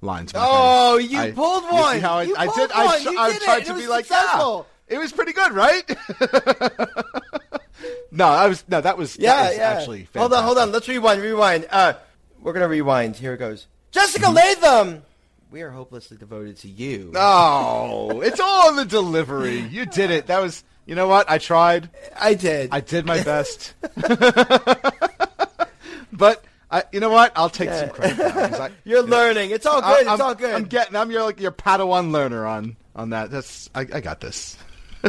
lines. 0.02 0.32
Oh, 0.36 0.96
friend. 0.96 1.12
you 1.12 1.20
I- 1.20 1.32
pulled 1.32 1.64
see 1.64 1.70
one. 1.76 2.00
how 2.00 2.18
I, 2.20 2.24
You 2.24 2.36
I 2.38 2.46
pulled 2.48 2.58
did. 2.58 2.72
I, 2.72 2.86
one. 2.86 3.02
sh- 3.02 3.06
You 3.06 3.20
I 3.20 3.32
did 3.34 3.42
tried 3.42 3.58
it. 3.62 3.66
to 3.66 3.72
It 3.72 3.76
be 3.76 3.82
was 3.82 3.90
like, 3.90 4.06
successful. 4.06 4.68
yeah, 4.90 4.96
it 4.96 5.00
was 5.00 5.12
pretty 5.12 5.34
good, 5.34 5.52
right? 5.52 5.84
no, 8.12 8.26
I 8.28 8.48
was 8.48 8.64
no, 8.68 8.82
that 8.82 8.98
was 8.98 9.16
that 9.16 9.22
yeah, 9.22 9.48
was 9.50 9.58
yeah. 9.58 9.70
actually 9.72 10.08
hold 10.16 10.34
on, 10.34 10.44
hold 10.44 10.58
on. 10.58 10.72
Let's 10.72 10.88
rewind. 10.88 11.22
Rewind. 11.22 11.68
Uh, 11.70 11.94
we're 12.42 12.54
gonna 12.54 12.68
rewind. 12.70 13.16
Here 13.18 13.34
it 13.34 13.38
goes. 13.38 13.68
Jessica 13.92 14.26
Mm-hmm. 14.28 14.36
Latham. 14.36 15.04
We 15.50 15.62
are 15.62 15.70
hopelessly 15.70 16.18
devoted 16.18 16.58
to 16.58 16.68
you. 16.68 17.14
Oh, 17.16 18.22
it's 18.22 18.40
all 18.40 18.76
the 18.76 18.84
delivery. 18.86 19.60
You 19.60 19.86
did 19.86 20.12
it. 20.12 20.28
That 20.28 20.42
was. 20.42 20.64
You 20.86 20.96
know 20.96 21.08
what? 21.08 21.30
I 21.30 21.38
tried. 21.38 21.90
I 22.20 22.34
did. 22.34 22.70
I 22.72 22.80
did 22.82 23.06
my 23.06 23.22
best. 23.24 23.74
but 26.14 26.44
I, 26.72 26.84
you 26.92 27.00
know 27.00 27.10
what? 27.10 27.32
I'll 27.36 27.50
take 27.50 27.70
some 27.72 27.90
credit. 27.90 28.20
I- 28.20 28.72
You're 28.84 29.04
learning. 29.04 29.52
It's 29.52 29.66
all 29.66 29.82
good. 29.82 30.08
I'm, 30.08 30.14
it's 30.14 30.22
all 30.22 30.36
good. 30.36 30.54
I'm 30.54 30.66
getting. 30.66 30.96
I'm 30.96 31.12
your 31.12 31.24
like 31.24 31.40
your 31.40 31.52
Padawan 31.52 32.12
learner 32.12 32.46
on 32.46 32.76
on 32.96 33.10
that. 33.12 33.32
That's. 33.32 33.70
I, 33.74 33.82
I 33.82 34.02
got 34.02 34.20
this. 34.22 34.58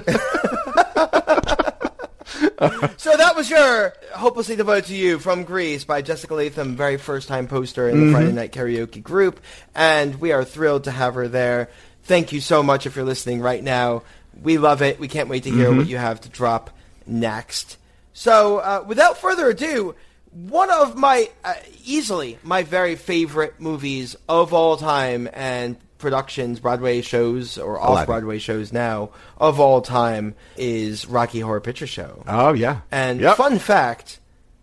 So 2.96 3.16
that 3.16 3.36
was 3.36 3.48
your 3.48 3.94
"Hopelessly 4.14 4.56
Devoted 4.56 4.86
to 4.86 4.94
You" 4.94 5.18
from 5.18 5.44
Grease 5.44 5.84
by 5.84 6.02
Jessica 6.02 6.34
Latham, 6.34 6.76
very 6.76 6.96
first 6.96 7.28
time 7.28 7.46
poster 7.46 7.88
in 7.88 8.06
the 8.06 8.12
Friday 8.12 8.32
Night 8.32 8.52
Karaoke 8.52 9.02
group, 9.02 9.40
and 9.74 10.20
we 10.20 10.32
are 10.32 10.44
thrilled 10.44 10.84
to 10.84 10.90
have 10.90 11.14
her 11.14 11.28
there. 11.28 11.70
Thank 12.02 12.32
you 12.32 12.40
so 12.40 12.62
much 12.62 12.86
if 12.86 12.96
you're 12.96 13.04
listening 13.04 13.40
right 13.40 13.62
now. 13.62 14.02
We 14.42 14.58
love 14.58 14.82
it. 14.82 14.98
We 14.98 15.08
can't 15.08 15.28
wait 15.28 15.44
to 15.44 15.50
hear 15.50 15.74
what 15.74 15.86
you 15.86 15.96
have 15.96 16.20
to 16.22 16.28
drop 16.28 16.70
next. 17.06 17.76
So, 18.12 18.58
uh, 18.58 18.84
without 18.86 19.18
further 19.18 19.48
ado, 19.48 19.94
one 20.32 20.70
of 20.70 20.96
my 20.96 21.30
uh, 21.44 21.54
easily 21.84 22.38
my 22.42 22.62
very 22.62 22.96
favorite 22.96 23.60
movies 23.60 24.16
of 24.28 24.52
all 24.52 24.76
time 24.76 25.28
and 25.32 25.76
productions, 25.98 26.60
Broadway 26.60 27.00
shows 27.02 27.58
or 27.58 27.80
off 27.80 28.06
Broadway 28.06 28.38
shows 28.38 28.72
now 28.72 29.10
of 29.38 29.58
all 29.60 29.80
time 29.82 30.34
is 30.56 31.06
Rocky 31.06 31.40
Horror 31.40 31.60
Picture 31.60 31.86
Show. 31.86 32.22
Oh 32.26 32.52
yeah. 32.52 32.80
And 32.90 33.20
Yep. 33.20 33.36
fun 33.36 33.58
fact, 33.58 34.20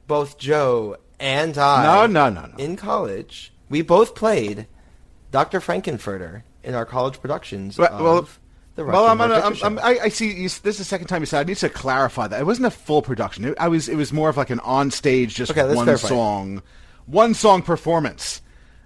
both 0.08 0.38
Joe 0.38 0.98
and 1.20 1.58
I, 1.58 1.84
No, 1.84 2.06
no, 2.08 2.30
no, 2.30 2.48
no. 2.48 2.56
in 2.58 2.76
college, 2.76 3.54
we 3.70 3.82
both 3.82 4.16
played 4.16 4.68
Dr. 5.32 5.60
Frank-N-Furter 5.60 6.44
in 6.64 6.74
our 6.76 6.86
college 6.86 7.20
productions 7.22 7.78
Well, 7.78 7.94
of 7.94 8.02
well, 8.02 8.28
the 8.76 8.84
Rocky 8.86 8.96
well, 8.96 9.06
I'm, 9.08 9.18
Horror 9.18 9.30
gonna, 9.30 9.46
I'm, 9.46 9.52
Picture 9.54 9.66
I'm, 9.68 9.78
Show. 9.78 9.84
I, 9.84 10.04
I 10.06 10.10
see. 10.10 10.32
You, 10.34 10.44
this 10.50 10.66
is 10.66 10.78
the 10.80 10.84
second 10.84 11.08
time 11.08 11.22
you 11.22 11.26
said. 11.26 11.40
I 11.40 11.44
need 11.44 11.58
to 11.58 11.70
clarify 11.70 12.28
that 12.28 12.40
it 12.40 12.46
wasn't 12.46 12.68
a 12.68 12.72
full 12.72 13.02
production. 13.02 13.46
It, 13.46 13.56
I 13.60 13.68
was. 13.68 13.88
It 13.90 13.96
was 13.96 14.12
more 14.14 14.30
of 14.30 14.38
like 14.38 14.50
an 14.50 14.60
on 14.62 14.92
stage, 14.92 15.36
just 15.36 15.52
Okay, 15.52 15.64
one 15.74 15.86
clarify. 15.86 16.08
song, 16.10 16.62
one 17.06 17.34
song 17.34 17.62
performance 17.62 18.42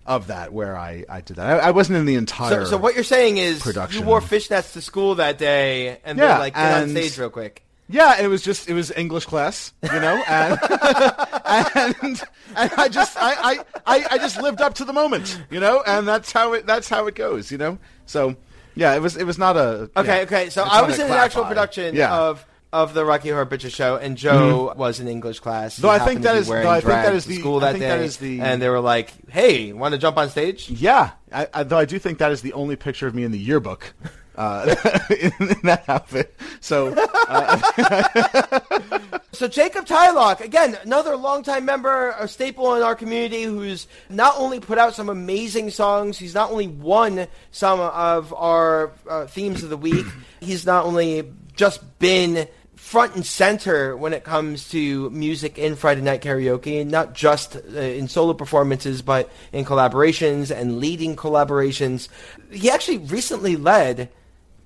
of 0.10 0.28
that 0.28 0.51
where 0.51 0.76
I, 0.76 1.05
I 1.07 1.22
did 1.22 1.38
that. 1.38 1.45
I, 1.45 1.68
I 1.68 1.72
wasn't 1.72 1.99
in 1.99 2.05
the 2.05 2.16
entire. 2.16 2.66
so, 2.66 2.72
so 2.72 2.78
what 2.78 2.95
you're 2.95 3.03
saying 3.03 3.38
is 3.38 3.62
production. 3.62 4.01
you 4.01 4.07
wore 4.07 4.20
fishnets 4.20 4.74
to 4.74 4.82
school 4.82 5.16
that 5.16 5.38
day 5.38 5.99
and 6.03 6.18
Yeah, 6.18 6.28
then 6.30 6.39
like 6.39 6.55
get 6.55 6.82
on 6.82 6.89
stage 6.89 7.18
real 7.18 7.30
quick. 7.30 7.64
Yeah, 7.88 8.20
it 8.20 8.28
was 8.28 8.41
just 8.41 8.68
it 8.68 8.74
was 8.74 8.91
English 8.91 9.26
class, 9.26 9.72
you 9.84 9.99
know, 9.99 10.22
and 10.28 10.60
and, 11.45 12.24
and 12.55 12.72
I 12.78 12.88
just 12.89 13.18
I, 13.20 13.60
I, 13.86 14.05
I, 14.12 14.18
just 14.20 14.39
lived 14.39 14.62
up 14.62 14.76
to 14.76 14.86
the 14.86 14.93
moment, 14.93 15.41
you 15.49 15.60
know, 15.60 15.84
and 15.86 16.07
that's 16.07 16.32
how 16.32 16.53
it 16.53 16.68
that's 16.68 16.89
how 16.89 17.07
it 17.07 17.16
goes, 17.16 17.51
you 17.51 17.57
know. 17.57 17.80
So 18.05 18.36
yeah, 18.76 18.95
it 18.95 19.01
was 19.01 19.16
it 19.16 19.24
was 19.26 19.38
not 19.38 19.57
a 19.57 19.89
Okay, 19.97 20.18
yeah. 20.18 20.24
okay. 20.24 20.49
So 20.49 20.64
I 20.64 20.82
was 20.84 20.99
in 20.99 21.05
an 21.05 21.14
actual 21.14 21.45
production 21.45 21.95
yeah. 21.95 22.16
Of 22.16 22.45
of 22.72 22.94
the 22.94 23.04
Rocky 23.04 23.30
Horror 23.30 23.46
Picture 23.48 23.70
Show, 23.70 23.96
and 23.96 24.16
Joe 24.18 24.74
was 24.78 25.00
in 25.00 25.08
English 25.08 25.40
class. 25.40 25.78
Though 25.78 25.90
I 25.90 26.00
think 26.00 26.22
that 26.22 26.36
is- 26.36 26.48
though 26.48 26.70
I 26.70 26.82
think 26.82 26.86
that 26.94 27.16
is 27.16 27.26
the- 27.26 27.40
school 27.40 27.60
that 27.62 27.74
day, 27.74 27.80
that 27.80 28.00
is 28.02 28.18
the- 28.18 28.42
and 28.42 28.62
they 28.62 28.70
were 28.70 28.80
like, 28.80 29.12
"Hey, 29.30 29.74
want 29.74 29.94
to 29.94 29.98
jump 29.98 30.18
on 30.18 30.30
stage?" 30.30 30.70
Yeah, 30.70 31.12
I, 31.34 31.48
I, 31.54 31.64
though 31.64 31.80
I 31.80 31.86
do 31.86 31.98
think 32.00 32.20
that 32.20 32.32
is 32.32 32.42
the 32.42 32.54
only 32.54 32.76
picture 32.76 33.08
of 33.08 33.16
me 33.16 33.24
in 33.24 33.32
the 33.32 33.40
yearbook. 33.40 33.94
Uh, 34.38 34.74
in, 35.10 35.32
in 35.40 35.60
that 35.64 35.84
outfit, 35.90 36.34
so 36.62 36.94
So 39.32 39.48
Jacob 39.48 39.86
Tyloch, 39.86 40.42
again, 40.42 40.78
another 40.84 41.16
longtime 41.16 41.64
member, 41.64 42.12
a 42.18 42.28
staple 42.28 42.76
in 42.76 42.82
our 42.82 42.96
community, 42.96 43.44
who's 43.44 43.88
not 44.10 44.36
only 44.38 44.60
put 44.60 44.78
out 44.78 44.96
some 44.96 45.08
amazing 45.10 45.70
songs, 45.70 46.18
he's 46.18 46.34
not 46.34 46.52
only 46.52 46.68
won 46.68 47.28
some 47.52 47.80
of 47.80 48.34
our 48.34 48.92
uh, 49.10 49.26
themes 49.28 49.64
of 49.64 49.70
the 49.70 49.78
week, 49.78 50.06
he's 50.42 50.66
not 50.66 50.86
only 50.86 51.32
just 51.56 52.00
been 52.00 52.48
front 52.90 53.14
and 53.16 53.24
center 53.26 53.96
when 53.96 54.14
it 54.14 54.24
comes 54.24 54.68
to 54.70 55.10
music 55.12 55.60
in 55.60 55.76
Friday 55.76 56.02
Night 56.02 56.22
Karaoke, 56.24 56.84
not 56.88 57.14
just 57.14 57.56
uh, 57.56 57.60
in 57.80 58.08
solo 58.08 58.34
performances, 58.34 59.04
but 59.04 59.30
in 59.54 59.64
collaborations 59.64 60.50
and 60.50 60.80
leading 60.80 61.16
collaborations. 61.16 62.08
He 62.52 62.72
actually 62.72 62.98
recently 62.98 63.56
led 63.58 64.10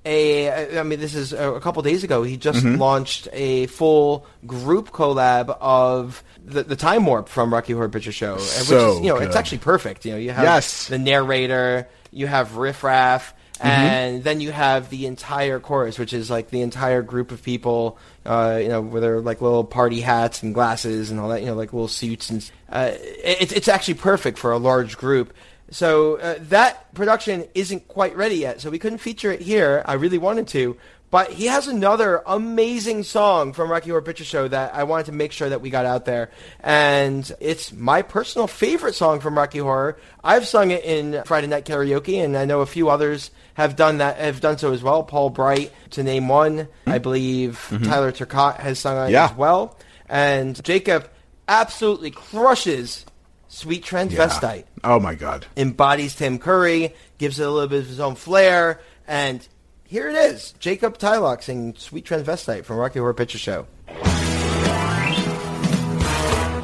a 0.06 0.80
I 0.80 0.84
mean 0.84 1.00
this 1.00 1.16
is 1.16 1.32
a, 1.34 1.60
couple 1.62 1.82
days 1.82 2.04
ago 2.04 2.24
he 2.24 2.36
just 2.36 2.60
Mm-hmm. 2.64 2.80
launched 2.80 3.28
a 3.32 3.68
full 3.68 4.26
group 4.46 4.92
collab 4.92 5.56
of 5.62 6.24
the, 6.46 6.64
the 6.64 6.76
time 6.76 7.06
warp 7.06 7.30
from 7.30 7.54
Rocky 7.54 7.72
Horror 7.74 7.88
Picture 7.90 8.12
Show, 8.12 8.34
and 8.34 8.42
which 8.42 8.68
So 8.68 8.94
is 8.98 9.00
you 9.02 9.08
know 9.08 9.18
it's 9.18 9.36
actually 9.36 9.60
perfect. 9.60 10.06
You 10.06 10.12
know 10.14 10.18
you 10.18 10.32
have 10.32 10.44
Yes. 10.44 10.88
the 10.88 10.98
narrator, 11.00 11.88
you 12.12 12.28
have 12.28 12.58
Riff 12.58 12.84
Raff, 12.84 13.34
Mm-hmm. 13.64 13.70
and 13.70 14.24
then 14.26 14.42
you 14.42 14.52
have 14.52 14.90
the 14.90 15.06
entire 15.06 15.58
chorus, 15.58 15.98
which 15.98 16.12
is 16.12 16.30
like 16.30 16.50
the 16.50 16.62
entire 16.62 17.02
group 17.02 17.32
of 17.32 17.42
people, 17.42 17.98
uh, 18.26 18.60
you 18.62 18.68
know, 18.68 18.82
with 18.82 19.04
their 19.04 19.22
like 19.22 19.40
little 19.40 19.64
party 19.64 20.02
hats 20.02 20.44
and 20.44 20.54
glasses 20.54 21.12
and 21.12 21.20
all 21.20 21.30
that, 21.30 21.40
you 21.40 21.48
know, 21.48 21.56
like 21.56 21.72
little 21.72 21.88
suits, 21.88 22.30
and 22.30 22.52
uh, 22.70 22.92
it, 22.92 23.56
it's 23.56 23.70
actually 23.70 23.94
perfect 23.94 24.38
for 24.38 24.52
a 24.52 24.58
large 24.58 24.98
group. 24.98 25.34
So 25.72 26.18
uh, 26.18 26.36
that 26.50 26.94
production 26.94 27.46
isn't 27.56 27.88
quite 27.88 28.18
ready 28.18 28.36
yet, 28.36 28.60
so 28.60 28.70
we 28.70 28.80
couldn't 28.80 28.98
feature 28.98 29.32
it 29.32 29.42
here. 29.42 29.82
I 29.86 29.94
really 29.94 30.18
wanted 30.18 30.48
to, 30.50 30.76
but 31.14 31.32
he 31.32 31.46
has 31.46 31.68
another 31.68 32.24
amazing 32.26 33.04
song 33.04 33.54
from 33.54 33.70
Rocky 33.70 33.92
Horror 33.92 34.02
Picture 34.02 34.24
Show 34.24 34.48
that 34.48 34.74
I 34.74 34.84
wanted 34.86 35.06
to 35.06 35.12
make 35.12 35.32
sure 35.32 35.48
that 35.48 35.62
we 35.62 35.70
got 35.70 35.86
out 35.86 36.06
there, 36.06 36.32
and 36.60 37.32
it's 37.40 37.72
my 37.72 38.02
personal 38.02 38.48
favorite 38.48 38.96
song 38.96 39.20
from 39.20 39.38
Rocky 39.38 39.60
Horror. 39.60 40.00
I've 40.24 40.48
sung 40.48 40.72
it 40.72 40.84
in 40.84 41.22
Friday 41.26 41.46
Night 41.46 41.66
Karaoke, 41.66 42.16
and 42.16 42.36
I 42.36 42.46
know 42.46 42.62
a 42.62 42.66
few 42.66 42.90
others 42.90 43.30
have 43.54 43.76
done 43.76 44.00
that, 44.00 44.18
have 44.18 44.42
done 44.42 44.58
so 44.58 44.74
as 44.74 44.82
well. 44.82 45.04
Paul 45.04 45.30
Bright, 45.30 45.72
to 45.92 46.02
name 46.02 46.28
one, 46.30 46.68
hmm? 46.86 46.90
I 46.90 46.98
believe 46.98 47.64
mm-hmm. 47.70 47.84
Tyler 47.84 48.12
Turcotte 48.12 48.58
has 48.58 48.80
sung 48.80 49.08
it 49.08 49.12
Yeah. 49.12 49.26
as 49.26 49.38
well, 49.38 49.78
and 50.10 50.64
Jacob 50.64 51.08
absolutely 51.48 52.10
crushes 52.10 53.06
"Sweet 53.50 53.86
Transvestite." 53.86 54.64
oh 54.84 55.00
my 55.00 55.14
god, 55.14 55.46
embodies 55.56 56.16
Tim 56.16 56.40
Curry, 56.40 56.96
gives 57.20 57.40
it 57.40 57.46
a 57.48 57.52
little 57.52 57.70
bit 57.70 57.82
of 57.82 57.88
his 57.88 58.00
own 58.00 58.16
flair, 58.16 58.82
and 59.08 59.48
here 59.94 60.10
it 60.10 60.16
is, 60.16 60.54
Jacob 60.54 60.98
Tyloch 60.98 61.44
singing 61.44 61.76
"Sweet 61.78 62.04
Transvestite" 62.04 62.66
from 62.66 62.78
Rocky 62.78 62.98
Horror 62.98 63.14
Picture 63.14 63.38
Show. 63.38 63.68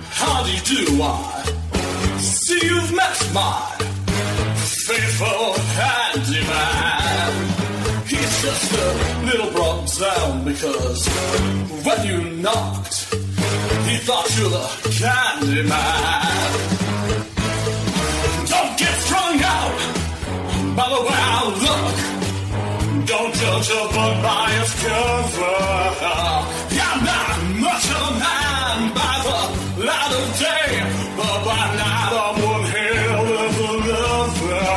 How 0.09 0.43
do? 0.65 0.99
I 0.99 1.43
see 2.17 2.59
you've 2.65 2.91
met 2.91 3.29
my 3.31 3.75
faithful 4.87 5.53
handyman. 5.77 7.33
He's 8.07 8.41
just 8.41 8.73
a 8.73 9.25
little 9.25 9.51
brought 9.51 9.95
down 9.99 10.43
because 10.43 11.07
when 11.85 12.07
you 12.07 12.31
knocked, 12.41 13.13
he 13.13 13.97
thought 14.07 14.27
you 14.39 14.49
the 14.49 14.65
candy 14.97 15.69
man. 15.69 16.51
Don't 18.47 18.75
get 18.79 18.99
strung 19.01 19.39
out 19.43 19.77
by 20.75 20.89
the 20.89 21.01
way 21.03 21.13
I. 21.13 21.48
Don't 23.21 23.35
judge 23.35 23.69
a 23.71 23.83
book 23.83 24.15
by 24.23 24.47
its 24.61 24.73
cover. 24.81 25.59
I'm 26.87 27.03
not 27.03 27.35
much 27.59 27.85
of 27.91 27.99
a 27.99 28.19
man 28.23 28.77
by 28.95 29.15
the 29.27 29.39
light 29.83 30.13
of 30.19 30.25
day, 30.39 30.71
but 31.17 31.37
by 31.43 31.63
night 31.83 32.13
I'm 32.15 32.35
one 32.47 32.65
hell 32.71 33.27
of 33.43 33.59
a 33.59 33.71
lover. 33.91 34.71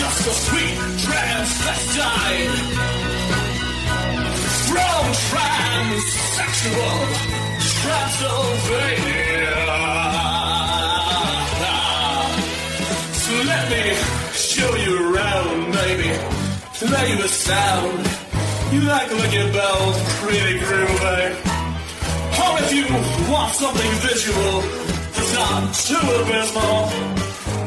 Just 0.00 0.20
a 0.26 0.34
sweet 0.46 0.78
transvestite 1.04 2.58
from 4.66 5.04
transsexual 5.30 6.98
Transylvania. 7.82 8.97
Sound. 17.48 18.04
You 18.72 18.80
like 18.82 19.10
looking 19.10 19.48
bells 19.56 19.96
pretty 20.20 20.58
groovy. 20.60 21.22
Or 22.44 22.52
if 22.64 22.70
you 22.76 22.84
want 23.32 23.54
something 23.54 23.92
visual 24.08 24.60
that's 25.14 25.32
not 25.32 25.62
too 25.88 26.06
abysmal, 26.20 26.78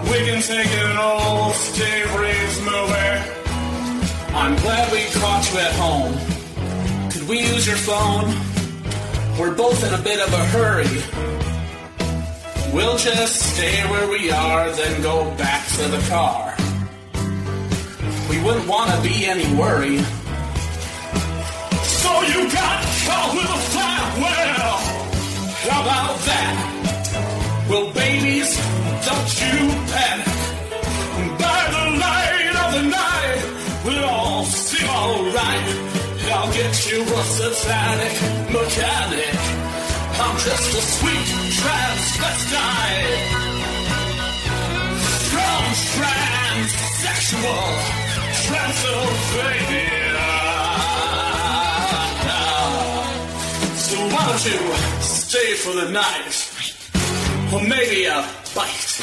we 0.10 0.18
can 0.28 0.40
take 0.52 0.72
an 0.86 0.98
old 0.98 1.54
Steve 1.56 2.10
Reeves 2.22 2.58
movie. 2.70 3.14
I'm 4.42 4.56
glad 4.64 4.92
we 4.94 5.02
caught 5.20 5.44
you 5.50 5.58
at 5.68 5.74
home. 5.84 6.14
Could 7.12 7.28
we 7.28 7.40
use 7.40 7.66
your 7.66 7.82
phone? 7.90 8.28
We're 9.40 9.56
both 9.56 9.84
in 9.88 9.94
a 10.00 10.04
bit 10.04 10.20
of 10.26 10.32
a 10.32 10.44
hurry. 10.54 10.94
We'll 12.72 12.98
just 12.98 13.56
stay 13.56 13.82
where 13.90 14.08
we 14.08 14.30
are, 14.30 14.70
then 14.70 15.02
go 15.02 15.26
back 15.38 15.68
to 15.78 15.88
the 15.88 16.02
car. 16.08 16.56
We 18.30 18.38
wouldn't 18.44 18.68
want 18.68 18.92
to 18.92 19.02
be 19.02 19.26
any 19.26 19.46
worry. 19.56 19.98
So 22.02 22.12
you 22.32 22.50
got 22.52 22.80
caught 23.06 23.32
with 23.36 23.46
a 23.46 23.60
flat 23.72 24.18
well. 24.24 24.78
How 25.70 25.82
about 25.82 26.18
that? 26.30 26.56
Well, 27.70 27.88
babies, 27.94 28.50
don't 29.08 29.32
you 29.42 29.58
panic. 29.92 30.28
By 31.40 31.62
the 31.76 31.86
light 32.04 32.54
of 32.64 32.70
the 32.78 32.84
night, 32.90 33.42
we'll 33.86 34.06
all 34.06 34.44
seem 34.46 34.90
alright. 34.90 35.68
I'll 36.34 36.52
get 36.54 36.74
you 36.90 37.00
a 37.04 37.24
satanic 37.24 38.14
mechanic. 38.52 39.36
I'm 40.24 40.36
just 40.38 40.74
a 40.74 40.82
sweet 40.82 41.28
transvestite. 41.60 43.30
From 45.32 45.64
transsexual 45.96 47.68
Transylvania. 48.52 50.20
So 53.88 53.96
why 54.12 54.24
don't 54.28 54.44
you 54.46 54.60
stay 55.00 55.54
for 55.54 55.72
the 55.74 55.90
night? 55.92 56.36
Or 57.54 57.62
maybe 57.64 58.06
a 58.06 58.26
bite. 58.54 59.02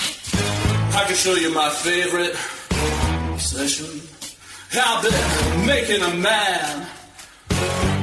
I 0.95 1.05
can 1.07 1.17
show 1.17 1.35
you 1.35 1.51
my 1.55 1.71
favorite 1.71 2.37
obsession. 3.33 4.03
I've 4.75 5.03
been 5.03 5.67
making 5.67 6.03
a 6.03 6.13
man. 6.15 6.87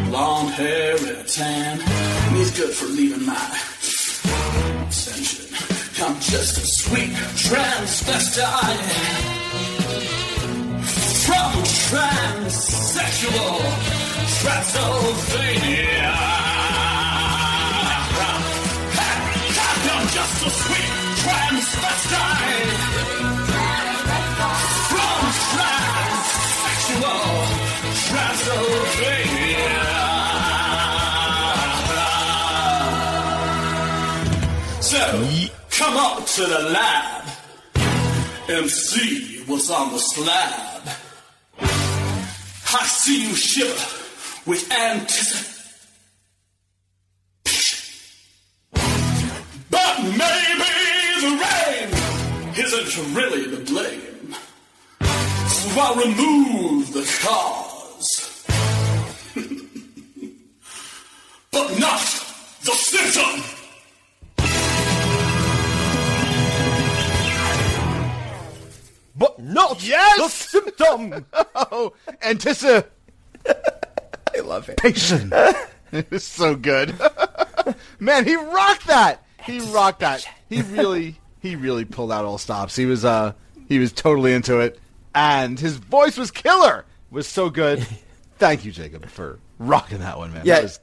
Long 0.10 0.48
hair 0.48 0.98
and 0.98 1.08
a 1.08 1.24
tan. 1.26 1.80
And 1.80 2.36
he's 2.38 2.50
good 2.58 2.74
for 2.74 2.88
leaving 2.88 3.24
my 3.26 3.60
obsession. 4.88 5.46
I'm 6.04 6.20
just 6.20 6.58
a 6.58 6.66
sweet 6.66 7.12
transvestite. 7.46 9.45
Transylvania. 14.72 16.12
I'm 19.94 20.08
just 20.08 20.46
a 20.46 20.50
sweet 20.50 20.92
transvestite. 21.22 22.76
So, 34.82 35.06
come 35.70 35.98
up 35.98 36.26
to 36.26 36.42
the 36.42 36.60
lab 36.74 37.28
and 38.50 38.70
see 38.70 39.44
what's 39.46 39.70
on 39.70 39.92
the 39.92 40.00
slab. 40.00 40.90
I 41.60 42.84
see 42.86 43.28
you 43.30 43.36
shiver 43.36 44.05
with 44.46 44.72
anticipation. 44.72 45.52
But 49.70 50.04
maybe 50.04 50.72
the 51.22 51.32
rain 51.44 51.90
isn't 52.66 52.92
really 53.16 53.44
to 53.56 53.60
blame. 53.72 54.36
So 55.48 55.82
I'll 55.82 55.96
remove 55.96 56.92
the 56.94 57.04
cause. 57.24 58.08
but 61.52 61.68
not 61.80 62.02
the 62.64 62.72
symptom. 62.72 63.44
But 69.18 69.40
not 69.40 69.82
Yes! 69.84 70.18
the 70.18 70.30
symptom. 70.30 71.26
Oh, 71.72 71.94
anticipation. 72.22 72.84
I 74.38 74.42
love 74.42 74.70
it. 74.70 74.80
it 75.92 76.08
is 76.12 76.24
so 76.24 76.56
good. 76.56 76.94
Man, 78.00 78.26
he 78.26 78.36
rocked 78.36 78.88
that. 78.88 79.24
He 79.44 79.60
rocked 79.72 80.00
that. 80.02 80.28
He 80.50 80.62
really, 80.62 81.20
he 81.40 81.56
really 81.56 81.86
pulled 81.86 82.12
out 82.12 82.26
all 82.26 82.38
stops. 82.38 82.76
He 82.76 82.86
was, 82.86 83.06
uh, 83.06 83.34
he 83.68 83.80
was 83.80 83.92
totally 83.92 84.34
into 84.34 84.60
it, 84.60 84.80
and 85.14 85.60
his 85.60 85.78
voice 85.78 86.18
was 86.18 86.32
killer. 86.32 86.86
Was 87.12 87.28
so 87.28 87.50
good. 87.50 87.86
Thank 88.38 88.66
you, 88.66 88.72
Jacob, 88.72 89.06
for 89.06 89.40
rocking 89.60 90.00
that 90.00 90.18
one, 90.18 90.34
man. 90.34 90.44
Yeah. 90.46 90.62
That 90.62 90.80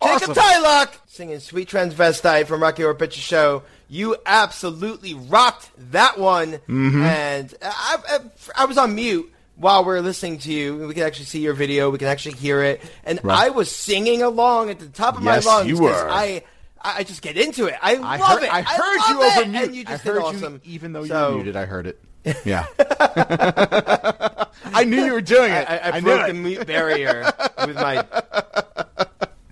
awesome. 0.00 0.34
Jacob 0.34 0.42
Tyloch 0.44 0.88
singing 1.06 1.40
"Sweet 1.40 1.68
Transvestite" 1.68 2.46
from 2.46 2.62
Rocky 2.62 2.82
Horror 2.82 2.94
Picture 2.94 3.20
Show. 3.20 3.62
You 3.88 4.16
absolutely 4.24 5.14
rocked 5.14 5.70
that 5.92 6.18
one, 6.18 6.52
Mm-hmm. 6.52 7.02
and 7.02 7.54
I, 7.62 7.96
I, 8.08 8.18
I 8.62 8.64
was 8.66 8.78
on 8.78 8.94
mute 8.94 9.31
while 9.56 9.84
we 9.84 9.92
are 9.94 10.00
listening 10.02 10.38
to 10.38 10.52
you. 10.52 10.86
We 10.88 10.94
can 10.94 11.02
actually 11.04 11.26
see 11.26 11.40
your 11.40 11.54
video. 11.54 11.90
We 11.90 11.98
can 11.98 12.08
actually 12.08 12.36
hear 12.36 12.62
it, 12.62 12.82
and 13.04 13.20
Right. 13.24 13.46
I 13.46 13.48
was 13.50 13.70
singing 13.70 14.22
along 14.22 14.70
at 14.70 14.78
the 14.78 14.88
top 14.88 15.16
of 15.18 15.22
Yes, 15.24 15.44
my 15.44 15.50
lungs 15.52 15.68
you 15.68 15.74
'cause 15.76 15.82
were. 15.82 16.08
I. 16.10 16.42
I 16.84 16.98
I 16.98 17.02
just 17.04 17.22
get 17.22 17.36
into 17.38 17.66
it. 17.66 17.76
I, 17.80 17.94
I 17.94 18.16
love 18.16 18.20
heard, 18.40 18.42
it. 18.42 18.52
I 18.52 18.62
heard 18.62 18.96
love 18.98 19.08
you 19.10 19.22
it. 19.22 19.36
over 19.38 19.46
mute. 19.48 19.62
And 19.66 19.74
you 19.76 19.84
I 19.86 19.96
heard 19.98 20.18
awesome. 20.20 20.60
you, 20.64 20.72
even 20.74 20.92
though 20.92 21.04
So- 21.06 21.26
you're 21.28 21.36
muted. 21.36 21.54
I 21.54 21.64
heard 21.64 21.86
it. 21.86 22.00
Yeah. 22.44 22.66
I 24.74 24.84
knew 24.84 25.04
you 25.04 25.12
were 25.12 25.20
doing 25.20 25.52
it. 25.52 25.68
I, 25.70 25.76
I, 25.78 25.96
I 25.96 26.00
broke 26.00 26.26
the 26.26 26.34
mute 26.34 26.66
barrier 26.66 27.30
with 27.66 27.76
my 27.76 28.04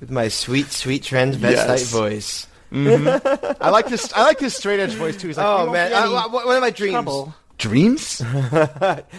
with 0.01 0.11
my 0.11 0.27
sweet, 0.29 0.73
sweet 0.73 1.03
transvestite 1.03 1.41
Yes. 1.53 1.91
voice. 1.93 2.47
Mm-hmm. 2.73 3.63
I 3.63 3.71
like 3.71 3.87
this. 3.89 4.13
I 4.13 4.23
like 4.25 4.39
his 4.41 4.55
straight 4.57 4.81
edge 4.81 4.93
voice 4.95 5.17
too. 5.17 5.29
He's 5.29 5.37
like, 5.37 5.47
Oh 5.47 5.71
man, 5.71 5.93
I, 5.93 6.27
one 6.27 6.57
of 6.57 6.61
my 6.61 6.71
dreams. 6.71 6.93
trouble." 6.95 7.35
Dreams? 7.61 8.21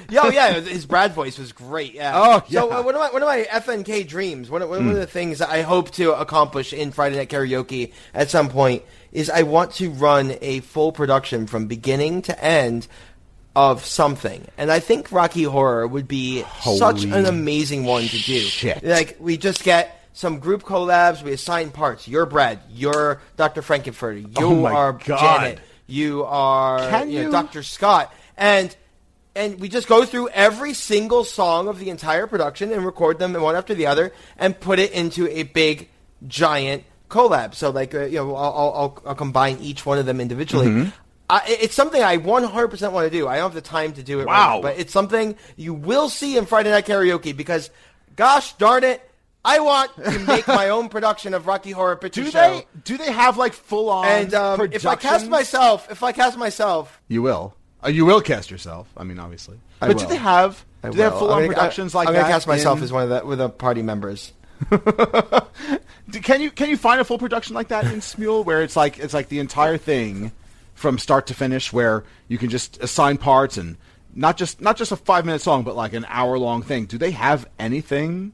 Yeah, 0.10 0.22
oh, 0.24 0.30
yeah, 0.30 0.60
his 0.60 0.86
Brad 0.86 1.14
voice 1.14 1.38
was 1.38 1.52
great. 1.54 1.94
Yeah. 1.94 2.12
Oh, 2.16 2.44
So 2.50 2.70
yeah. 2.70 2.78
uh, 2.80 2.82
one 2.84 2.96
of 2.96 3.00
my 3.02 3.10
one 3.12 3.22
of 3.22 3.28
my 3.28 3.44
FNK 3.50 4.08
dreams, 4.08 4.50
one 4.50 4.62
of, 4.62 4.70
one 4.70 4.90
of 4.90 4.96
the 4.96 5.08
things 5.08 5.40
that 5.40 5.50
I 5.50 5.62
hope 5.62 5.92
to 5.92 6.14
accomplish 6.14 6.74
in 6.74 6.92
Friday 6.92 7.16
Night 7.18 7.30
Karaoke 7.30 7.94
at 8.14 8.30
some 8.30 8.50
point 8.50 8.84
is 9.12 9.30
I 9.30 9.44
want 9.44 9.72
to 9.76 9.90
run 9.92 10.36
a 10.42 10.60
full 10.62 10.92
production 10.92 11.48
from 11.48 11.68
beginning 11.68 12.24
to 12.24 12.44
end 12.44 12.88
of 13.56 13.86
something, 13.86 14.46
and 14.58 14.72
I 14.72 14.80
think 14.80 15.12
Rocky 15.12 15.44
Horror 15.44 15.86
would 15.88 16.08
be 16.08 16.44
such 16.64 17.04
an 17.04 17.26
amazing 17.26 17.86
one 17.86 18.04
to 18.04 18.18
do. 18.18 18.40
shit. 18.40 18.84
Like 18.84 19.18
we 19.20 19.38
just 19.38 19.64
get. 19.64 19.98
Some 20.14 20.40
group 20.40 20.64
collabs. 20.64 21.24
We 21.24 21.32
assign 21.32 21.72
parts. 21.72 22.06
You're 22.06 22.26
Brad. 22.26 22.60
You're 22.70 23.22
Dr. 23.38 23.62
Frank-N-Furter. 23.62 24.20
You 24.22 24.46
Oh 24.46 24.56
my 24.56 24.74
are 24.74 24.92
God. 24.92 25.20
Janet. 25.42 25.60
You 25.88 26.26
are 26.26 26.80
Can 26.90 27.10
you 27.10 27.20
know, 27.20 27.26
you? 27.28 27.32
Dr. 27.32 27.64
Scott. 27.64 28.14
And 28.38 28.76
and 29.36 29.60
we 29.60 29.70
just 29.70 29.88
go 29.88 30.06
through 30.06 30.30
every 30.30 30.74
single 30.74 31.24
song 31.24 31.68
of 31.68 31.80
the 31.80 31.90
entire 31.90 32.28
production 32.28 32.72
and 32.72 32.86
record 32.86 33.18
them 33.20 33.34
one 33.34 33.56
after 33.56 33.74
the 33.74 33.88
other 33.88 34.12
and 34.38 34.60
put 34.60 34.78
it 34.80 34.92
into 34.92 35.28
a 35.30 35.44
big 35.44 35.90
giant 36.28 36.84
collab. 37.10 37.56
So 37.56 37.70
like 37.70 37.96
uh, 37.96 38.06
you 38.06 38.18
know 38.18 38.36
I'll, 38.36 38.54
I'll, 38.54 39.04
I'll, 39.06 39.16
combine 39.16 39.58
each 39.62 39.86
one 39.86 39.98
of 39.98 40.06
them 40.06 40.20
individually. 40.20 40.68
Mm-hmm. 40.68 40.90
I, 41.30 41.44
it's 41.48 41.76
something 41.76 42.04
I 42.04 42.18
100% 42.18 42.92
want 42.92 43.10
to 43.10 43.18
do. 43.18 43.26
I 43.26 43.38
don't 43.38 43.44
have 43.46 43.54
the 43.54 43.62
time 43.62 43.94
to 43.94 44.04
do 44.04 44.20
it. 44.20 44.26
right 44.26 44.34
Wow. 44.34 44.56
now, 44.56 44.62
but 44.62 44.78
it's 44.78 44.92
something 44.92 45.38
you 45.56 45.74
will 45.74 46.10
see 46.10 46.38
in 46.38 46.46
Friday 46.46 46.72
Night 46.72 46.86
Karaoke 46.86 47.36
because, 47.36 47.70
gosh 48.18 48.52
darn 48.58 48.84
it, 48.84 49.02
I 49.46 49.60
want 49.62 49.96
to 49.96 50.20
make 50.20 50.46
my 50.48 50.70
own 50.70 50.90
production 50.96 51.34
of 51.34 51.48
Rocky 51.48 51.72
Horror 51.72 51.96
Picture 51.96 52.24
Do 52.24 52.32
Show. 52.32 52.38
they? 52.40 52.66
Do 52.84 52.98
they 52.98 53.12
have 53.12 53.38
like 53.38 53.54
full 53.54 53.90
on? 53.90 54.06
And 54.08 54.34
um, 54.34 54.62
if 54.74 54.86
I 54.86 54.96
cast 54.96 55.30
myself, 55.30 55.90
if 55.90 56.04
I 56.04 56.12
cast 56.12 56.38
myself, 56.38 57.02
you 57.08 57.22
will. 57.22 57.56
Uh, 57.84 57.90
you 57.90 58.06
will 58.06 58.22
cast 58.22 58.52
yourself. 58.52 58.88
I 58.96 59.04
mean, 59.04 59.18
obviously. 59.20 59.58
I 59.82 59.88
but 59.88 59.98
do 59.98 60.06
they 60.06 60.16
have? 60.18 60.64
I 60.84 60.90
do 60.90 60.98
they 60.98 61.04
have 61.04 61.14
will. 61.14 61.20
full 61.20 61.30
I'm 61.32 61.36
on 61.38 61.42
gonna- 61.44 61.54
productions 61.56 61.96
I, 61.96 62.00
like 62.00 62.08
I'm 62.10 62.14
that? 62.14 62.22
gonna 62.22 62.34
cast 62.34 62.48
myself 62.48 62.78
in- 62.80 62.84
as 62.84 62.92
one 62.92 63.04
of 63.04 63.10
the 63.10 63.26
with 63.26 63.40
the 63.40 63.50
party 63.50 63.82
members. 63.82 64.34
Do- 64.72 66.20
Can 66.22 66.42
you 66.42 66.52
can 66.52 66.70
you 66.70 66.78
find 66.78 67.00
a 67.00 67.04
full 67.06 67.18
production 67.18 67.56
like 67.56 67.70
that 67.70 67.86
in 67.86 68.00
Smule 68.02 68.44
where 68.46 68.62
it's 68.62 68.76
like 68.76 69.00
it's 69.00 69.14
like 69.14 69.30
the 69.30 69.40
entire 69.40 69.78
thing 69.78 70.32
from 70.76 70.98
start 70.98 71.28
to 71.28 71.34
finish 71.34 71.72
where 71.72 72.04
you 72.28 72.38
can 72.38 72.50
just 72.50 72.82
assign 72.82 73.18
parts 73.18 73.58
and 73.58 73.78
not 74.14 74.36
just 74.38 74.60
not 74.62 74.78
just 74.78 74.92
a 74.92 74.96
five 74.96 75.26
minute 75.26 75.42
song 75.42 75.64
but 75.64 75.76
like 75.76 75.94
an 75.94 76.06
hour 76.10 76.38
long 76.38 76.62
thing. 76.64 76.86
Do 76.86 76.98
they 76.98 77.12
have 77.12 77.48
anything 77.60 78.34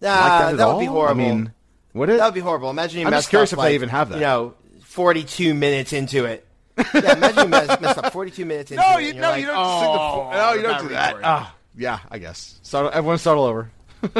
Nah, 0.00 0.08
like 0.10 0.20
that 0.28 0.50
at 0.52 0.56
that 0.58 0.66
all? 0.66 0.76
would 0.76 0.80
be 0.80 0.86
horrible. 0.86 1.20
I 1.22 1.24
mean, 1.24 1.52
would 1.94 2.08
it? 2.10 2.16
that 2.18 2.24
would 2.26 2.34
be 2.34 2.40
horrible. 2.40 2.68
Imagine 2.70 3.00
you 3.00 3.06
I'm 3.06 3.10
messed 3.12 3.24
just 3.24 3.30
curious 3.30 3.52
up, 3.52 3.58
if 3.58 3.62
they 3.62 3.68
like, 3.68 3.74
even 3.74 3.88
have 3.90 4.08
that. 4.10 4.16
You 4.16 4.20
know, 4.22 4.54
42 4.82 5.54
minutes 5.54 5.92
into 5.92 6.24
it. 6.24 6.46
Yeah, 6.76 7.16
imagine 7.16 7.44
you 7.44 7.48
messed, 7.48 7.80
messed 7.80 7.98
up 7.98 8.12
42 8.12 8.44
minutes 8.44 8.70
into 8.70 8.82
no, 8.82 8.98
you 8.98 9.14
no, 9.14 9.30
you're 9.30 9.38
you 9.38 9.46
don't 9.46 9.80
sing 9.80 9.92
the 9.92 9.98
oh, 9.98 10.30
no, 10.32 10.52
you 10.54 10.62
don't 10.62 10.82
do 10.82 10.88
that. 10.88 11.16
Ah, 11.22 11.54
yeah, 11.76 12.00
I 12.10 12.18
guess. 12.18 12.58
Start, 12.62 12.92
everyone 12.92 13.18
start 13.18 13.38
all 13.38 13.44
over. 13.44 13.70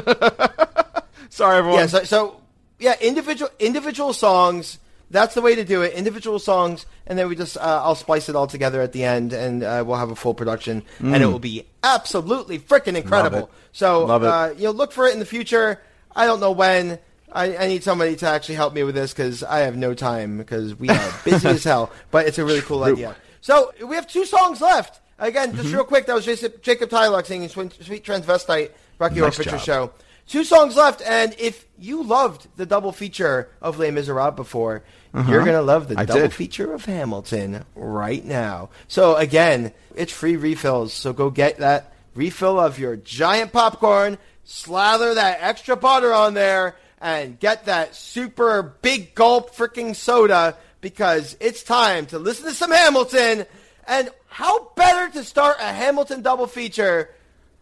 Sorry, 1.30 1.58
everyone. 1.58 1.80
Yeah, 1.80 1.86
so, 1.86 2.04
so 2.04 2.40
yeah, 2.78 2.94
individual 3.00 3.50
individual 3.58 4.12
songs. 4.12 4.78
That's 5.10 5.34
the 5.34 5.42
way 5.42 5.54
to 5.54 5.64
do 5.64 5.82
it. 5.82 5.92
Individual 5.92 6.38
songs, 6.38 6.86
and 7.06 7.18
then 7.18 7.28
we 7.28 7.36
just 7.36 7.56
uh, 7.56 7.82
I'll 7.84 7.94
splice 7.94 8.28
it 8.28 8.36
all 8.36 8.46
together 8.46 8.80
at 8.80 8.92
the 8.92 9.04
end, 9.04 9.32
and 9.32 9.62
uh, 9.62 9.84
we'll 9.86 9.98
have 9.98 10.10
a 10.10 10.16
full 10.16 10.34
production, 10.34 10.82
and 10.98 11.22
it 11.22 11.26
will 11.26 11.38
be 11.38 11.66
absolutely 11.82 12.58
freaking 12.58 12.96
incredible. 12.96 13.48
Mm. 13.48 13.50
So 13.72 14.04
Love 14.06 14.22
it. 14.24 14.26
Uh, 14.26 14.54
you 14.56 14.64
know, 14.64 14.70
look 14.70 14.92
for 14.92 15.06
it 15.06 15.12
in 15.12 15.18
the 15.18 15.26
future. 15.26 15.80
I 16.14 16.26
don't 16.26 16.40
know 16.40 16.52
when. 16.52 16.98
I, 17.34 17.56
I 17.56 17.66
need 17.66 17.82
somebody 17.82 18.16
to 18.16 18.26
actually 18.28 18.54
help 18.54 18.72
me 18.74 18.82
with 18.84 18.94
this 18.94 19.12
because 19.12 19.42
I 19.42 19.60
have 19.60 19.76
no 19.76 19.92
time 19.92 20.38
because 20.38 20.74
we 20.78 20.88
are 20.88 21.12
busy 21.24 21.48
as 21.48 21.64
hell. 21.64 21.90
But 22.10 22.26
it's 22.26 22.38
a 22.38 22.44
really 22.44 22.60
cool 22.62 22.84
idea. 22.84 23.16
So 23.40 23.72
we 23.84 23.96
have 23.96 24.06
two 24.06 24.24
songs 24.24 24.60
left. 24.60 25.00
Again, 25.18 25.48
Mm-hmm. 25.50 25.62
just 25.62 25.74
real 25.74 25.84
quick, 25.84 26.06
that 26.06 26.14
was 26.14 26.24
Jacob, 26.24 26.62
Jacob 26.62 26.90
Tyloch 26.90 27.26
singing 27.26 27.48
Sweet, 27.48 28.04
Transvestite, 28.04 28.70
Rocky 28.98 29.16
Horror 29.16 29.26
Nice 29.28 29.36
Picture. 29.38 29.58
Show. 29.58 29.90
Two 30.26 30.42
songs 30.44 30.74
left, 30.74 31.02
and 31.02 31.34
if 31.38 31.66
you 31.78 32.02
loved 32.02 32.46
the 32.56 32.64
double 32.64 32.92
feature 32.92 33.50
of 33.60 33.78
Les 33.78 33.90
Miserables 33.90 34.34
before, 34.36 34.82
you're 35.14 35.40
going 35.44 35.52
to 35.52 35.60
love 35.62 35.88
the 35.88 35.94
Uh-huh. 35.94 36.02
I 36.02 36.06
double 36.06 36.20
did. 36.22 36.32
feature 36.32 36.72
of 36.72 36.86
Hamilton 36.86 37.64
right 37.74 38.24
now. 38.24 38.70
So 38.88 39.16
again, 39.16 39.72
it's 39.94 40.10
free 40.12 40.36
refills, 40.36 40.92
so 40.94 41.12
go 41.12 41.28
get 41.30 41.58
that 41.58 41.92
refill 42.14 42.58
of 42.58 42.78
your 42.78 42.96
giant 42.96 43.52
popcorn, 43.52 44.16
slather 44.44 45.14
that 45.14 45.38
extra 45.42 45.76
butter 45.76 46.12
on 46.12 46.34
there, 46.34 46.74
and 47.04 47.38
get 47.38 47.66
that 47.66 47.94
super 47.94 48.62
big 48.80 49.14
gulp 49.14 49.54
freaking 49.54 49.94
soda 49.94 50.56
because 50.80 51.36
it's 51.38 51.62
time 51.62 52.06
to 52.06 52.18
listen 52.18 52.46
to 52.46 52.54
some 52.54 52.70
Hamilton. 52.72 53.44
And 53.86 54.08
how 54.26 54.70
better 54.70 55.12
to 55.12 55.22
start 55.22 55.58
a 55.60 55.64
Hamilton 55.70 56.22
double 56.22 56.46
feature 56.46 57.10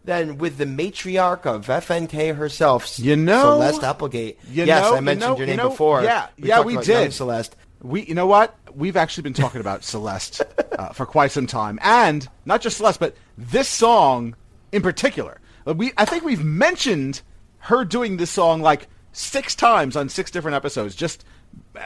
than 0.05 0.37
with 0.37 0.57
the 0.57 0.65
matriarch 0.65 1.45
of 1.45 1.67
FNK 1.67 2.33
herself, 2.35 2.97
You 2.97 3.17
know- 3.17 3.59
Celeste 3.59 3.83
Applegate. 3.83 4.39
You 4.49 4.63
yes, 4.63 4.81
know- 4.89 4.95
I 4.95 4.99
mentioned 5.01 5.21
you 5.21 5.27
know- 5.27 5.37
your 5.37 5.39
you 5.41 5.45
name 5.47 5.57
know- 5.57 5.69
before. 5.71 6.03
Yeah, 6.03 6.27
yeah, 6.37 6.61
we 6.61 6.77
did. 6.77 7.13
Celeste. 7.13 7.55
We, 7.81 8.05
you 8.05 8.15
know 8.15 8.27
what? 8.27 8.55
We've 8.73 8.95
actually 8.95 9.23
been 9.23 9.33
talking 9.33 9.59
about 9.59 9.83
Celeste 9.83 10.41
uh, 10.79 10.89
for 10.93 11.05
quite 11.05 11.31
some 11.31 11.47
time, 11.47 11.79
and 11.81 12.25
not 12.45 12.61
just 12.61 12.77
Celeste, 12.77 12.99
but 13.01 13.17
this 13.37 13.67
song 13.67 14.35
in 14.71 14.81
particular. 14.81 15.41
Uh, 15.67 15.73
We, 15.73 15.91
I 15.97 16.05
think 16.05 16.23
we've 16.23 16.45
mentioned 16.45 17.21
her 17.59 17.83
doing 17.83 18.15
this 18.15 18.29
song 18.31 18.61
like 18.61 18.87
six 19.13 19.55
times 19.55 19.95
on 19.95 20.09
six 20.09 20.29
different 20.31 20.55
episodes. 20.55 20.95
Just, 20.95 21.23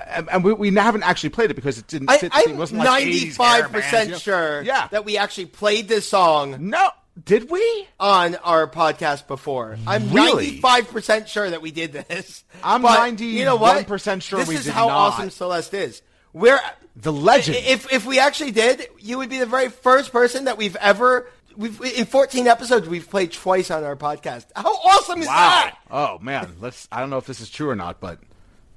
and, 0.09 0.27
and 0.29 0.43
we, 0.43 0.53
we 0.53 0.73
haven't 0.73 1.03
actually 1.03 1.29
played 1.29 1.51
it 1.51 1.53
because 1.53 1.77
it 1.77 1.87
didn't 1.87 2.09
I, 2.09 2.17
fit. 2.17 2.31
I'm 2.33 2.49
it 2.51 2.55
wasn't 2.55 2.79
like 2.79 2.87
80s 2.87 3.05
ninety-five 3.05 3.59
hair 3.61 3.69
bands, 3.69 3.85
percent 3.89 4.21
sure 4.21 4.61
Yeah. 4.63 4.87
that 4.87 5.05
we 5.05 5.17
actually 5.17 5.45
played 5.47 5.87
this 5.87 6.07
song 6.09 6.69
no, 6.69 6.89
did 7.23 7.49
we? 7.51 7.87
on 7.99 8.35
our 8.35 8.67
podcast 8.67 9.27
before. 9.27 9.77
I'm 9.85 10.11
ninety-five 10.13 10.89
percent 10.89 11.29
sure 11.29 11.49
that 11.49 11.61
we 11.61 11.71
did 11.71 11.93
this. 11.93 12.43
I'm 12.63 12.81
But 12.81 13.19
you 13.19 13.45
know 13.45 13.55
what? 13.57 13.85
91% 13.87 14.21
sure 14.21 14.39
this 14.43 14.65
is 14.65 14.67
how 14.67 14.87
not. 14.87 14.95
awesome 14.97 15.29
Celeste 15.29 15.73
is. 15.73 16.01
We're 16.33 16.59
The 16.95 17.11
legend. 17.13 17.57
If 17.57 17.91
if 17.91 18.05
we 18.05 18.19
actually 18.19 18.51
did, 18.51 18.87
you 18.99 19.17
would 19.17 19.29
be 19.29 19.39
the 19.39 19.45
very 19.45 19.69
first 19.69 20.11
person 20.11 20.45
that 20.45 20.57
we've 20.57 20.75
ever. 20.77 21.27
We've 21.57 21.81
in 21.81 22.05
14 22.05 22.47
episodes 22.47 22.87
we've 22.87 23.09
played 23.09 23.31
twice 23.31 23.71
on 23.71 23.83
our 23.83 23.95
podcast. 23.95 24.45
How 24.55 24.71
awesome 24.71 25.21
is 25.21 25.27
Wow. 25.27 25.33
that? 25.33 25.77
Oh 25.89 26.19
man, 26.19 26.55
let's. 26.61 26.87
I 26.91 26.99
don't 26.99 27.09
know 27.09 27.17
if 27.17 27.25
this 27.25 27.41
is 27.41 27.49
true 27.49 27.69
or 27.69 27.75
not, 27.75 27.99
but 27.99 28.19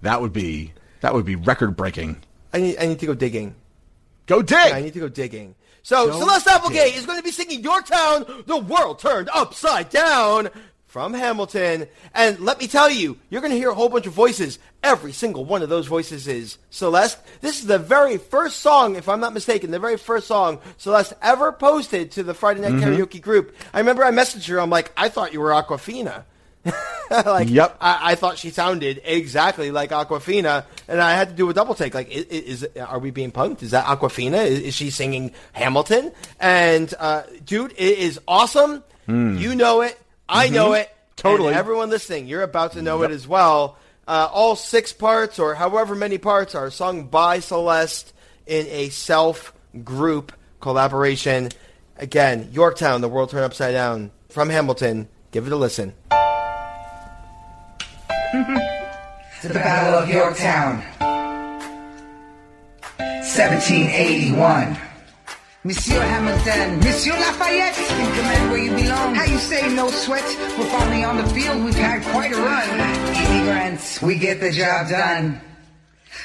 that 0.02 0.20
would 0.22 0.32
be 0.32 0.72
that 1.02 1.12
would 1.14 1.26
be 1.26 1.36
record 1.36 1.76
breaking. 1.76 2.22
I 2.54 2.58
need 2.58 2.78
I 2.78 2.86
need 2.86 2.98
to 3.00 3.06
go 3.06 3.14
digging. 3.14 3.54
Go 4.26 4.40
dig. 4.42 4.56
I 4.72 4.80
need 4.80 4.94
to 4.94 5.00
go 5.00 5.08
digging. 5.08 5.54
So 5.82 6.06
Go 6.08 6.20
Celeste 6.20 6.48
Applegate 6.48 6.92
dig. 6.92 6.96
is 6.96 7.06
going 7.06 7.18
to 7.18 7.22
be 7.24 7.30
singing 7.32 7.62
"Yorktown." 7.62 8.44
the 8.46 8.56
world 8.56 8.98
turned 8.98 9.28
upside 9.34 9.90
down 9.90 10.48
from 10.90 11.14
Hamilton. 11.14 11.86
And 12.14 12.40
let 12.40 12.58
me 12.58 12.66
tell 12.66 12.90
you, 12.90 13.16
you're 13.30 13.40
going 13.40 13.52
to 13.52 13.56
hear 13.58 13.70
a 13.70 13.74
whole 13.74 13.88
bunch 13.88 14.06
of 14.06 14.12
voices. 14.12 14.58
Every 14.82 15.12
single 15.12 15.44
one 15.44 15.62
of 15.62 15.68
those 15.68 15.86
voices 15.86 16.26
is 16.26 16.58
Celeste. 16.70 17.18
This 17.40 17.60
is 17.60 17.66
the 17.66 17.78
very 17.78 18.18
first 18.18 18.58
song, 18.58 18.96
if 18.96 19.08
I'm 19.08 19.20
not 19.20 19.32
mistaken, 19.32 19.70
the 19.70 19.78
very 19.78 19.96
first 19.96 20.26
song 20.26 20.58
Celeste 20.78 21.12
ever 21.22 21.52
posted 21.52 22.10
to 22.12 22.22
the 22.24 22.34
Friday 22.34 22.60
Night 22.60 22.72
Mm-hmm. 22.72 22.90
Karaoke 23.02 23.22
group. 23.22 23.54
I 23.72 23.78
remember 23.78 24.04
I 24.04 24.10
messaged 24.10 24.48
her. 24.48 24.60
I'm 24.60 24.70
like, 24.70 24.90
I 24.96 25.08
thought 25.08 25.32
you 25.32 25.40
were 25.40 25.50
Awkwafina. 25.50 26.24
like, 27.10 27.48
Yep. 27.48 27.76
I, 27.80 28.12
I 28.12 28.14
thought 28.16 28.36
she 28.36 28.50
sounded 28.50 29.00
exactly 29.04 29.70
like 29.70 29.90
Awkwafina, 29.90 30.64
and 30.88 31.00
I 31.00 31.12
had 31.14 31.28
to 31.30 31.34
do 31.34 31.48
a 31.50 31.54
double 31.54 31.74
take. 31.74 31.94
Like, 31.94 32.08
i- 32.08 32.18
i- 32.18 32.26
is, 32.30 32.66
are 32.78 32.98
we 32.98 33.10
being 33.10 33.32
punked? 33.32 33.62
Is 33.62 33.70
that 33.70 33.86
Awkwafina? 33.86 34.44
Is, 34.44 34.60
is 34.60 34.74
she 34.74 34.90
singing 34.90 35.32
Hamilton? 35.52 36.12
And 36.40 36.92
uh, 36.98 37.22
dude, 37.44 37.72
it 37.72 37.98
is 37.98 38.20
awesome. 38.26 38.82
You 39.08 39.54
know 39.56 39.80
it. 39.80 39.98
I 40.30 40.48
know 40.48 40.72
it. 40.72 40.86
Hmm. 40.86 40.92
Mm-hmm. 40.92 40.96
Totally. 41.16 41.48
And 41.48 41.56
everyone 41.58 41.90
listening, 41.90 42.26
you're 42.26 42.42
about 42.42 42.72
to 42.72 42.82
know 42.82 43.02
it 43.02 43.10
as 43.10 43.28
well. 43.28 43.76
Uh, 44.08 44.28
all 44.32 44.56
six 44.56 44.92
parts, 44.92 45.38
or 45.38 45.54
however 45.54 45.94
many 45.94 46.16
parts, 46.16 46.54
are 46.54 46.70
sung 46.70 47.04
by 47.04 47.40
Celeste 47.40 48.12
in 48.46 48.66
a 48.68 48.88
self 48.88 49.52
group 49.84 50.32
collaboration. 50.60 51.50
Again, 51.96 52.48
Yorktown, 52.52 53.02
the 53.02 53.08
world 53.08 53.30
turned 53.30 53.44
upside 53.44 53.74
down 53.74 54.10
from 54.30 54.48
Hamilton. 54.48 55.08
Give 55.30 55.46
it 55.46 55.52
a 55.52 55.56
listen. 55.56 55.92
to 58.30 58.38
the 59.48 59.54
Battle 59.54 59.98
of 60.00 60.08
Yorktown. 60.08 60.82
1781. 62.98 64.89
Monsieur 65.62 66.00
Hamilton, 66.00 66.78
Monsieur 66.78 67.12
Lafayette, 67.12 67.76
in 67.76 68.06
command 68.16 68.50
where 68.50 68.64
you 68.64 68.70
belong. 68.70 69.14
How 69.14 69.24
you 69.24 69.36
say 69.36 69.68
no 69.74 69.90
sweat? 69.90 70.24
We're 70.56 70.64
finally 70.64 71.04
on 71.04 71.18
the 71.18 71.26
field, 71.34 71.62
we've 71.62 71.74
had 71.74 72.02
quite 72.02 72.32
a 72.32 72.36
run. 72.36 72.66
Immigrants, 73.28 74.00
we 74.00 74.16
get 74.16 74.40
the 74.40 74.50
job 74.50 74.88
done. 74.88 75.38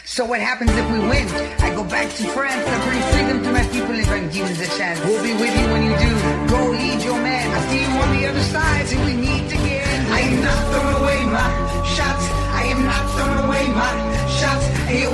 So 0.06 0.24
what 0.24 0.40
happens 0.40 0.72
if 0.72 0.90
we 0.90 1.00
win? 1.00 1.28
I 1.60 1.76
go 1.76 1.84
back 1.84 2.08
to 2.16 2.24
France, 2.32 2.64
I 2.66 2.76
bring 2.88 3.02
freedom 3.12 3.44
to 3.44 3.52
my 3.52 3.68
people 3.76 3.96
if 4.00 4.10
I'm 4.10 4.30
given 4.30 4.56
the 4.56 4.68
chance. 4.78 5.04
We'll 5.04 5.22
be 5.22 5.34
with 5.34 5.52
you 5.52 5.68
when 5.68 5.84
you 5.84 5.96
do. 6.00 6.12
Go 6.56 6.70
lead 6.72 7.04
your 7.04 7.20
man. 7.20 7.52
I 7.52 7.60
see 7.68 7.82
you 7.82 7.92
on 7.92 8.16
the 8.16 8.28
other 8.30 8.44
side 8.44 8.88
till 8.88 9.04
we 9.04 9.16
need 9.16 9.36
meet 9.46 9.52
again. 9.52 10.12
I 10.12 10.20
am 10.22 10.44
not 10.44 10.60
throwing 10.72 10.96
away 11.04 11.26
my 11.26 11.84
shots. 11.84 12.26
I 12.56 12.64
am 12.72 12.86
not 12.86 13.04
throwing 13.12 13.40
away 13.46 13.68
my 13.68 14.15
shots. 14.46 14.66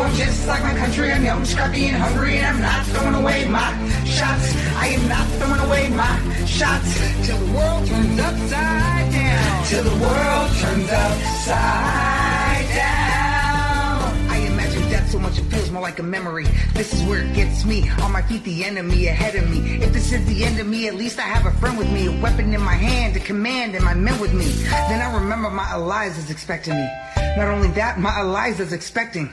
I'm 0.01 0.13
just 0.15 0.47
like 0.47 0.63
my 0.63 0.75
country. 0.75 1.11
I'm 1.11 1.23
young, 1.23 1.45
scrappy, 1.45 1.87
and 1.87 1.97
hungry, 1.97 2.37
and 2.37 2.45
I'm 2.47 2.61
not 2.61 2.85
throwing 2.87 3.15
away 3.15 3.47
my 3.47 3.69
shots. 4.05 4.47
I 4.75 4.87
am 4.97 5.07
not 5.07 5.25
throwing 5.37 5.61
away 5.67 5.89
my 5.89 6.15
shots 6.45 6.89
till 7.25 7.37
the 7.37 7.51
world 7.53 7.87
turns 7.87 8.19
upside 8.19 9.11
down. 9.11 9.65
Till 9.67 9.83
the 9.83 9.97
world 10.05 10.49
turns 10.61 10.89
upside 11.05 12.67
down. 12.75 13.99
I 14.33 14.37
imagine 14.51 14.83
death 14.89 15.09
so 15.09 15.19
much 15.19 15.37
it 15.39 15.43
feels 15.43 15.71
more 15.71 15.81
like 15.81 15.99
a 15.99 16.03
memory. 16.03 16.47
This 16.73 16.93
is 16.93 17.03
where 17.07 17.21
it 17.21 17.33
gets 17.33 17.63
me. 17.63 17.89
On 18.01 18.11
my 18.11 18.21
feet, 18.23 18.43
the 18.43 18.65
enemy 18.65 19.07
ahead 19.07 19.35
of 19.35 19.49
me. 19.49 19.59
If 19.75 19.93
this 19.93 20.11
is 20.11 20.25
the 20.25 20.43
end 20.43 20.59
of 20.59 20.67
me, 20.67 20.87
at 20.87 20.95
least 20.95 21.19
I 21.19 21.27
have 21.35 21.45
a 21.45 21.57
friend 21.59 21.77
with 21.77 21.91
me. 21.91 22.07
A 22.07 22.21
weapon 22.21 22.53
in 22.53 22.61
my 22.61 22.75
hand, 22.75 23.15
a 23.15 23.19
command, 23.19 23.75
and 23.75 23.85
my 23.85 23.93
men 23.93 24.19
with 24.19 24.33
me. 24.33 24.49
Then 24.89 25.01
I 25.01 25.13
remember 25.13 25.49
my 25.49 25.73
Eliza's 25.73 26.29
expecting 26.29 26.75
me. 26.75 27.20
Not 27.37 27.47
only 27.47 27.69
that, 27.79 27.97
my 27.97 28.19
Eliza's 28.19 28.73
expecting. 28.73 29.29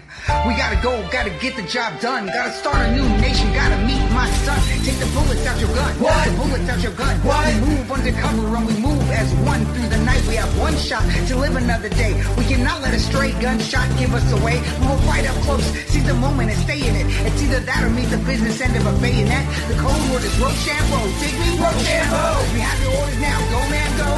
We 0.47 0.55
gotta 0.55 0.79
go, 0.83 1.03
gotta 1.11 1.31
get 1.43 1.57
the 1.57 1.67
job 1.67 1.99
done. 2.01 2.27
Gotta 2.27 2.53
start 2.53 2.79
a 2.87 2.95
new 2.95 3.03
nation, 3.19 3.53
gotta 3.53 3.77
meet 3.83 3.99
my 4.15 4.31
son. 4.47 4.59
Take 4.87 5.03
the 5.03 5.11
bullets 5.11 5.45
out 5.47 5.59
your 5.59 5.75
gun. 5.75 5.93
What? 5.99 6.15
The 6.31 6.37
bullets 6.39 6.69
out 6.71 6.81
your 6.81 6.95
gun. 6.95 7.17
What? 7.27 7.43
We 7.43 7.75
move 7.75 7.91
undercover 7.91 8.57
and 8.57 8.67
we 8.67 8.75
move 8.79 9.03
as 9.11 9.35
one 9.43 9.67
through 9.75 9.89
the 9.91 9.99
night. 10.07 10.23
We 10.29 10.37
have 10.37 10.51
one 10.59 10.77
shot 10.77 11.03
to 11.27 11.37
live 11.37 11.57
another 11.57 11.89
day. 11.89 12.15
We 12.39 12.45
cannot 12.45 12.83
let 12.83 12.95
a 12.95 13.01
stray 13.01 13.33
gunshot 13.43 13.91
give 13.99 14.15
us 14.15 14.31
away. 14.31 14.63
We 14.81 14.87
will 14.87 15.03
fight 15.03 15.27
up 15.27 15.35
close, 15.43 15.67
seize 15.91 16.07
the 16.07 16.15
moment 16.15 16.51
and 16.51 16.59
stay 16.61 16.79
in 16.79 16.95
it. 16.95 17.07
It's 17.27 17.43
either 17.43 17.61
that 17.61 17.83
or 17.83 17.91
meet 17.91 18.11
the 18.15 18.19
business 18.19 18.61
end 18.61 18.77
of 18.77 18.87
a 18.87 18.95
bayonet. 19.03 19.43
The 19.67 19.75
code 19.75 19.99
word 20.15 20.23
is 20.23 20.39
Rochambeau. 20.39 21.03
Dig 21.19 21.35
me? 21.35 21.59
Rochambeau. 21.59 22.47
We 22.55 22.61
have 22.63 22.79
your 22.79 22.95
orders 22.95 23.19
now. 23.19 23.39
Go, 23.51 23.59
man, 23.75 23.91
go. 23.99 24.11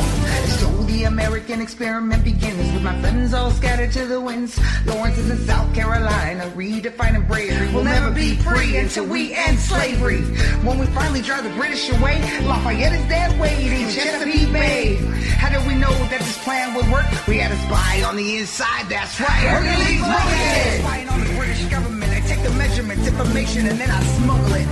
The 0.61 0.80
American 0.91 1.61
experiment 1.61 2.24
begins 2.24 2.72
with 2.72 2.82
my 2.82 3.01
friends 3.01 3.32
all 3.32 3.51
scattered 3.53 3.93
to 3.93 4.07
the 4.07 4.20
winds. 4.20 4.59
Lawrence 4.86 5.16
is 5.18 5.30
in 5.30 5.38
South 5.47 5.72
Carolina, 5.74 6.51
redefining 6.57 7.26
bravery. 7.28 7.72
We'll 7.72 7.84
never 7.84 8.11
be 8.11 8.34
free 8.36 8.76
until 8.76 9.07
we 9.07 9.32
end 9.32 9.59
slavery. 9.59 10.20
When 10.66 10.78
we 10.78 10.86
finally 10.86 11.22
drive 11.22 11.45
the 11.45 11.51
British 11.51 11.88
away, 11.91 12.20
Lafayette 12.43 12.93
is 12.93 13.09
dead 13.09 13.41
waiting, 13.41 13.88
Chesapeake 13.88 14.53
Bay. 14.53 14.97
How 15.38 15.49
did 15.49 15.66
we 15.66 15.74
know 15.74 15.93
that 16.11 16.18
this 16.18 16.43
plan 16.43 16.74
would 16.74 16.88
work? 16.91 17.07
We 17.26 17.38
had 17.38 17.53
a 17.53 17.57
spy 17.66 18.03
on 18.03 18.16
the 18.16 18.38
inside, 18.38 18.88
that's 18.88 19.18
right. 19.20 19.47
Hercules 19.47 20.01
Mulligan! 20.01 20.80
Spying 20.80 21.09
on 21.09 21.20
the 21.20 21.34
British 21.38 21.64
government, 21.66 22.00
take 22.31 22.43
the 22.45 22.51
measurements, 22.51 23.07
information, 23.09 23.66
and 23.66 23.76
then 23.81 23.91
I 23.91 24.01
smuggle 24.22 24.55
it. 24.55 24.62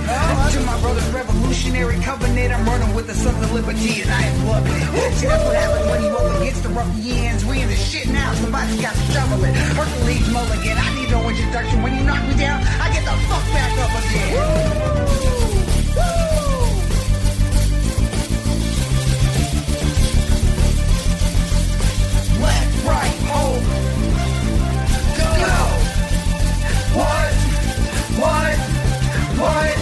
To 0.53 0.59
my 0.63 0.79
brother's 0.79 1.09
revolutionary 1.11 1.99
covenant, 1.99 2.53
I'm 2.53 2.65
running 2.65 2.95
with 2.95 3.07
the 3.07 3.13
sons 3.13 3.43
of 3.43 3.51
liberty, 3.51 4.01
and 4.01 4.09
I 4.09 4.21
am 4.31 4.47
loving 4.47 4.71
it. 4.71 5.13
See, 5.19 5.27
that's 5.27 5.43
what 5.43 5.55
happens 5.55 5.85
when 5.91 6.01
you 6.03 6.09
up 6.09 6.39
against 6.39 6.63
the 6.63 6.69
ruffians. 6.69 7.43
We 7.43 7.61
in 7.61 7.67
the 7.67 7.75
shit 7.75 8.07
now, 8.07 8.33
somebody's 8.35 8.79
got 8.79 8.95
to 8.95 9.01
shovel 9.11 9.43
it. 9.43 9.53
Hercules 9.75 10.29
Mulligan, 10.31 10.77
I 10.77 10.95
need 10.95 11.11
no 11.11 11.27
introduction. 11.27 11.83
When 11.83 11.95
you 11.97 12.03
knock 12.03 12.23
me 12.29 12.35
down, 12.37 12.63
I 12.79 12.93
get 12.93 13.03
the 13.03 13.11
fuck 13.27 13.43
back 13.51 13.75
up 13.83 13.91
again. 13.99 14.33
Left, 22.39 22.85
right, 22.87 23.15
hold. 23.27 23.63
Go? 25.19 25.59
What? 26.99 27.28
point. 29.39 29.79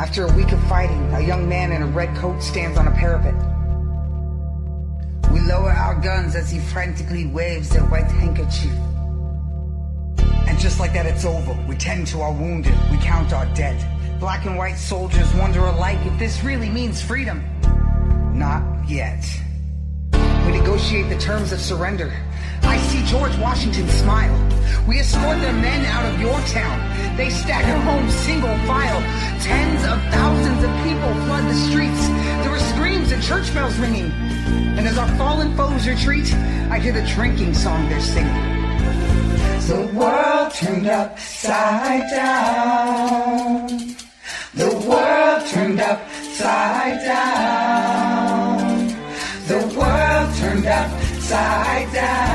After 0.00 0.26
a 0.26 0.32
week 0.32 0.52
of 0.52 0.62
fighting, 0.68 1.12
a 1.14 1.20
young 1.20 1.48
man 1.48 1.72
in 1.72 1.82
a 1.82 1.86
red 1.86 2.14
coat 2.16 2.42
stands 2.42 2.78
on 2.78 2.88
a 2.88 2.90
parapet. 2.90 3.34
We 5.30 5.40
lower 5.40 5.70
our 5.70 5.94
guns 6.00 6.34
as 6.34 6.50
he 6.50 6.58
frantically 6.58 7.26
waves 7.26 7.74
a 7.76 7.80
white 7.80 8.10
handkerchief. 8.10 8.72
And 10.48 10.58
just 10.58 10.80
like 10.80 10.92
that, 10.94 11.06
it's 11.06 11.24
over. 11.24 11.52
We 11.68 11.76
tend 11.76 12.06
to 12.08 12.20
our 12.20 12.32
wounded. 12.32 12.74
We 12.90 12.98
count 12.98 13.32
our 13.32 13.46
dead. 13.54 13.78
Black 14.22 14.46
and 14.46 14.56
white 14.56 14.78
soldiers 14.78 15.34
wonder 15.34 15.66
alike 15.66 15.98
if 16.06 16.16
this 16.16 16.44
really 16.44 16.68
means 16.68 17.02
freedom. 17.02 17.42
Not 18.32 18.88
yet. 18.88 19.26
We 20.12 20.52
negotiate 20.52 21.08
the 21.08 21.18
terms 21.18 21.50
of 21.50 21.60
surrender. 21.60 22.12
I 22.62 22.78
see 22.78 23.04
George 23.04 23.36
Washington 23.38 23.88
smile. 23.88 24.32
We 24.86 25.00
escort 25.00 25.40
their 25.40 25.52
men 25.52 25.84
out 25.86 26.04
of 26.04 26.20
Yorktown. 26.20 27.16
They 27.16 27.30
stagger 27.30 27.76
home 27.80 28.08
single 28.10 28.56
file. 28.58 29.00
Tens 29.42 29.82
of 29.86 30.00
thousands 30.14 30.62
of 30.62 30.70
people 30.84 31.12
flood 31.26 31.50
the 31.50 31.56
streets. 31.56 32.06
There 32.44 32.54
are 32.54 32.60
screams 32.60 33.10
and 33.10 33.20
church 33.20 33.52
bells 33.52 33.76
ringing. 33.78 34.12
And 34.78 34.86
as 34.86 34.98
our 34.98 35.08
fallen 35.16 35.56
foes 35.56 35.88
retreat, 35.88 36.32
I 36.70 36.78
hear 36.78 36.92
the 36.92 37.04
drinking 37.08 37.54
song 37.54 37.88
they're 37.88 38.00
singing. 38.00 38.32
The 39.66 39.90
world 39.92 40.54
turned 40.54 40.86
upside 40.86 42.08
down. 42.08 43.91
The 44.54 44.68
world 44.86 45.46
turned 45.48 45.80
upside 45.80 47.02
down. 47.06 48.88
The 49.48 49.60
world 49.78 50.34
turned 50.36 50.66
upside 50.66 51.90
down. 51.90 52.31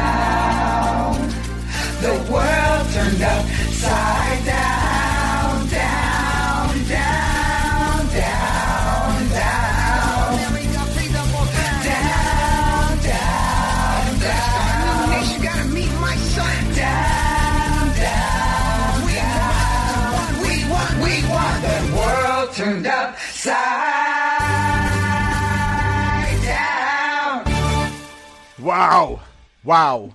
Upside 23.48 23.56
down. 26.44 27.94
Wow. 28.60 29.20
Wow. 29.64 30.14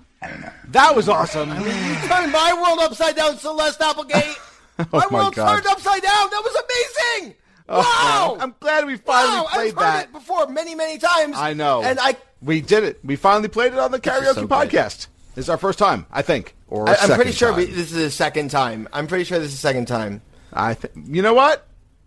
That 0.69 0.95
was 0.95 1.09
awesome. 1.09 1.49
You 2.03 2.07
turned 2.09 2.31
my 2.31 2.53
world 2.53 2.79
upside 2.79 3.15
down, 3.15 3.37
Celeste 3.37 3.81
Applegate. 3.81 4.35
my 4.77 4.85
Oh 4.93 5.07
my 5.09 5.19
world 5.19 5.35
God. 5.35 5.53
turned 5.55 5.67
upside 5.67 6.01
down. 6.01 6.29
That 6.29 6.41
was 6.43 6.55
amazing. 6.55 7.35
Oh, 7.69 7.79
wow. 7.79 8.37
I'm 8.39 8.55
glad 8.59 8.85
we 8.85 8.97
finally 8.97 9.37
wow. 9.37 9.47
played 9.51 9.69
I've 9.69 9.75
heard 9.75 9.83
that. 9.83 10.03
it 10.05 10.13
before 10.13 10.47
many, 10.47 10.75
many 10.75 10.97
times. 10.97 11.35
I 11.37 11.53
know. 11.53 11.81
And 11.81 11.99
I, 11.99 12.15
we 12.41 12.61
did 12.61 12.83
it. 12.83 12.99
We 13.03 13.15
finally 13.15 13.47
played 13.47 13.73
it 13.73 13.79
on 13.79 13.91
the 13.91 13.99
karaoke 13.99 14.33
so 14.33 14.47
good. 14.47 14.49
podcast. 14.49 15.07
This 15.35 15.45
is 15.45 15.49
our 15.49 15.57
first 15.57 15.79
time, 15.79 16.05
I 16.11 16.21
think, 16.21 16.55
or 16.67 16.87
I 16.89 16.95
I'm 16.95 17.15
pretty 17.15 17.31
sure 17.31 17.53
we, 17.53 17.65
this 17.65 17.91
is 17.91 17.93
the 17.93 18.11
second 18.11 18.51
time. 18.51 18.87
I'm 18.93 19.07
pretty 19.07 19.23
sure 19.23 19.39
this 19.39 19.47
is 19.47 19.55
the 19.55 19.67
second 19.67 19.87
time. 19.87 20.21
I 20.51 20.75
think. 20.75 20.93
You 21.07 21.23
know 21.23 21.33
what? 21.33 21.65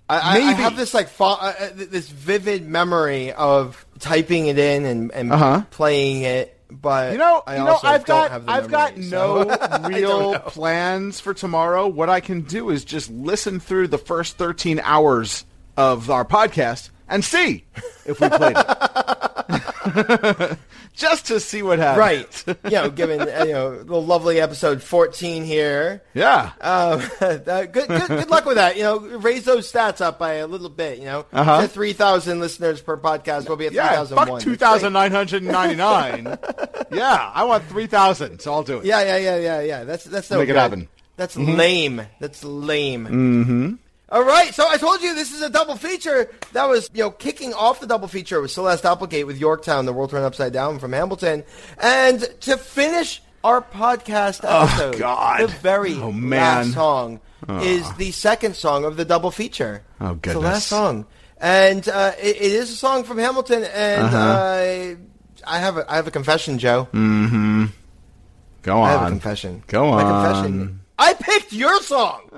I, 0.08 0.38
I- 0.38 0.52
have 0.52 0.76
this 0.76 0.94
like 0.94 1.08
fa- 1.08 1.24
uh, 1.24 1.52
uh, 1.58 1.68
this 1.74 2.08
vivid 2.08 2.66
memory 2.66 3.32
of 3.32 3.84
typing 3.98 4.46
it 4.46 4.58
in 4.58 4.84
and, 4.84 5.10
and 5.12 5.32
Uh-huh. 5.32 5.62
playing 5.70 6.22
it, 6.22 6.56
but 6.70 7.12
You 7.12 7.18
know, 7.18 7.42
I 7.46 7.56
you 7.58 7.64
know, 7.64 7.78
I've 7.82 8.04
don't 8.04 8.16
got, 8.16 8.30
have 8.30 8.46
the 8.46 8.52
I've 8.52 8.68
got 8.70 8.96
memory, 8.96 9.10
no 9.10 9.48
so 9.48 9.50
I 9.60 9.88
real 9.88 10.38
plans 10.40 11.18
for 11.20 11.34
tomorrow. 11.34 11.88
What 11.88 12.08
I 12.08 12.20
can 12.20 12.42
do 12.42 12.70
is 12.70 12.84
just 12.84 13.10
listen 13.10 13.58
through 13.60 13.88
the 13.88 13.98
first 13.98 14.36
13 14.38 14.80
hours 14.84 15.44
of 15.76 16.08
our 16.10 16.24
podcast 16.24 16.90
and 17.08 17.24
see 17.24 17.64
if 18.04 18.20
we 18.20 18.28
played 18.28 18.56
it. 18.58 20.58
just 20.94 21.26
to 21.26 21.38
see 21.40 21.62
what 21.62 21.78
happens. 21.78 21.98
right. 21.98 22.44
You 22.64 22.70
know, 22.72 22.90
given 22.90 23.20
uh, 23.20 23.44
you 23.46 23.52
know 23.52 23.82
the 23.82 24.00
lovely 24.00 24.40
episode 24.40 24.82
14 24.82 25.44
here. 25.44 26.02
Yeah. 26.14 26.52
Um, 26.60 27.00
that- 27.20 27.44
good, 27.72 27.88
good, 27.88 28.08
good 28.08 28.30
luck 28.30 28.44
with 28.46 28.56
that. 28.56 28.76
You 28.76 28.82
know, 28.84 28.98
raise 28.98 29.44
those 29.44 29.70
stats 29.70 30.00
up 30.00 30.18
by 30.18 30.34
a 30.34 30.46
little 30.46 30.68
bit. 30.68 30.98
You 30.98 31.04
know, 31.06 31.26
Uh-huh. 31.32 31.62
to 31.62 31.68
3,000 31.68 32.40
listeners 32.40 32.80
per 32.80 32.96
podcast. 32.96 33.48
We'll 33.48 33.56
be 33.56 33.66
at 33.66 33.72
yeah. 33.72 34.04
3,001. 34.04 34.26
Fuck 34.28 34.40
2,999. 34.42 36.38
yeah. 36.92 37.30
I 37.34 37.44
want 37.44 37.64
3,000, 37.64 38.40
so 38.40 38.52
I'll 38.52 38.62
do 38.62 38.78
it. 38.78 38.84
Yeah, 38.84 39.02
yeah, 39.02 39.16
yeah, 39.18 39.36
yeah, 39.38 39.60
yeah. 39.60 39.84
That's 39.84 40.04
that's 40.04 40.26
so 40.28 40.38
Make 40.38 40.44
it 40.48 40.52
good. 40.52 40.58
happen. 40.58 40.88
That's 41.16 41.36
lame. 41.36 42.02
That's 42.20 42.44
lame. 42.44 43.06
Mm-hmm. 43.06 43.74
All 44.08 44.22
right, 44.24 44.54
so 44.54 44.68
I 44.68 44.76
told 44.76 45.02
you 45.02 45.14
this 45.16 45.32
is 45.32 45.42
a 45.42 45.50
double 45.50 45.74
feature. 45.76 46.30
That 46.52 46.68
was, 46.68 46.88
you 46.94 47.02
know, 47.02 47.10
kicking 47.10 47.52
off 47.54 47.80
the 47.80 47.88
double 47.88 48.06
feature 48.06 48.40
with 48.40 48.52
Celeste 48.52 48.84
Applegate 48.84 49.26
with 49.26 49.36
Yorktown, 49.38 49.84
the 49.84 49.92
World 49.92 50.10
Turned 50.10 50.24
Upside 50.24 50.52
Down 50.52 50.78
from 50.78 50.92
Hamilton, 50.92 51.42
and 51.78 52.20
to 52.42 52.56
finish 52.56 53.20
our 53.42 53.60
podcast 53.60 54.44
episode, 54.44 54.94
Oh, 54.94 54.98
God. 54.98 55.40
the 55.42 55.48
very 55.48 55.94
Oh, 55.94 56.10
last 56.10 56.72
song 56.74 57.20
is 57.48 57.92
the 57.94 58.12
second 58.12 58.54
song 58.54 58.84
of 58.84 58.96
the 58.96 59.04
double 59.04 59.32
feature. 59.32 59.82
Oh, 60.00 60.12
It's 60.22 60.32
the 60.32 60.38
last 60.38 60.68
song, 60.68 61.06
and 61.40 61.88
uh, 61.88 62.12
it, 62.20 62.36
it 62.36 62.42
is 62.52 62.70
a 62.70 62.76
song 62.76 63.02
from 63.02 63.18
Hamilton, 63.18 63.64
and 63.64 64.02
Uh-huh. 64.04 64.16
uh, 64.18 64.94
I 65.48 65.58
have 65.58 65.76
a 65.78 65.90
I 65.92 65.96
have 65.96 66.06
a 66.06 66.10
confession, 66.12 66.58
Joe. 66.58 66.88
Mm-hmm. 66.92 67.66
Go 68.62 68.78
on. 68.78 68.88
I 68.88 68.92
have 68.92 69.02
a 69.02 69.10
confession. 69.10 69.62
Go 69.66 69.88
on. 69.90 69.96
My 69.96 70.02
on. 70.04 70.24
confession. 70.24 70.80
I 71.52 71.54
your 71.54 71.80
song. 71.82 72.28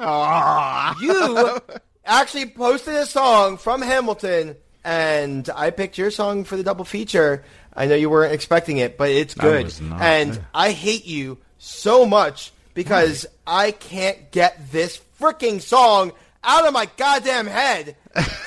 You 1.01 1.59
actually 2.05 2.51
posted 2.51 2.95
a 2.95 3.07
song 3.07 3.57
from 3.57 3.83
Hamilton, 3.83 4.57
and 4.85 5.49
I 5.55 5.71
picked 5.71 5.99
your 5.99 6.11
song 6.11 6.45
for 6.45 6.57
the 6.57 6.63
double 6.63 6.85
feature. 6.85 7.45
I 7.75 7.87
know 7.87 7.95
you 7.95 8.11
weren't 8.11 8.33
expecting 8.33 8.79
it, 8.79 8.97
but 8.99 9.11
it's 9.11 9.35
good. 9.35 9.81
not. 9.83 10.01
and 10.01 10.41
I 10.55 10.73
hate 10.73 11.07
you 11.07 11.39
so 11.59 12.07
much 12.07 12.53
because 12.75 13.27
I 13.47 13.71
can't 13.73 14.31
get 14.31 14.71
this 14.73 15.01
freaking 15.21 15.61
song 15.61 16.13
out 16.43 16.67
of 16.67 16.73
my 16.73 16.89
goddamn 16.97 17.47
head. 17.47 17.97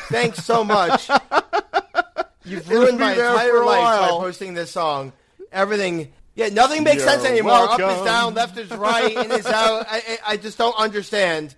Thanks 0.10 0.44
so 0.44 0.64
much. 0.64 1.10
You've 2.46 2.70
ruined 2.70 3.00
my 3.00 3.12
entire 3.12 3.64
life 3.64 4.00
by 4.02 4.08
posting 4.10 4.54
this 4.54 4.72
song. 4.72 5.14
Everything. 5.52 6.12
Yeah, 6.42 6.54
nothing 6.54 6.84
makes 6.84 6.98
You're 7.04 7.10
sense 7.10 7.26
anymore. 7.26 7.70
Up 7.70 7.80
is 7.80 8.06
down, 8.06 8.34
left 8.34 8.58
is 8.58 8.70
right, 8.72 9.12
in 9.16 9.32
is 9.32 9.46
out. 9.46 9.86
I, 9.90 10.20
I 10.26 10.38
just 10.38 10.58
don't 10.58 10.78
understand 10.78 11.56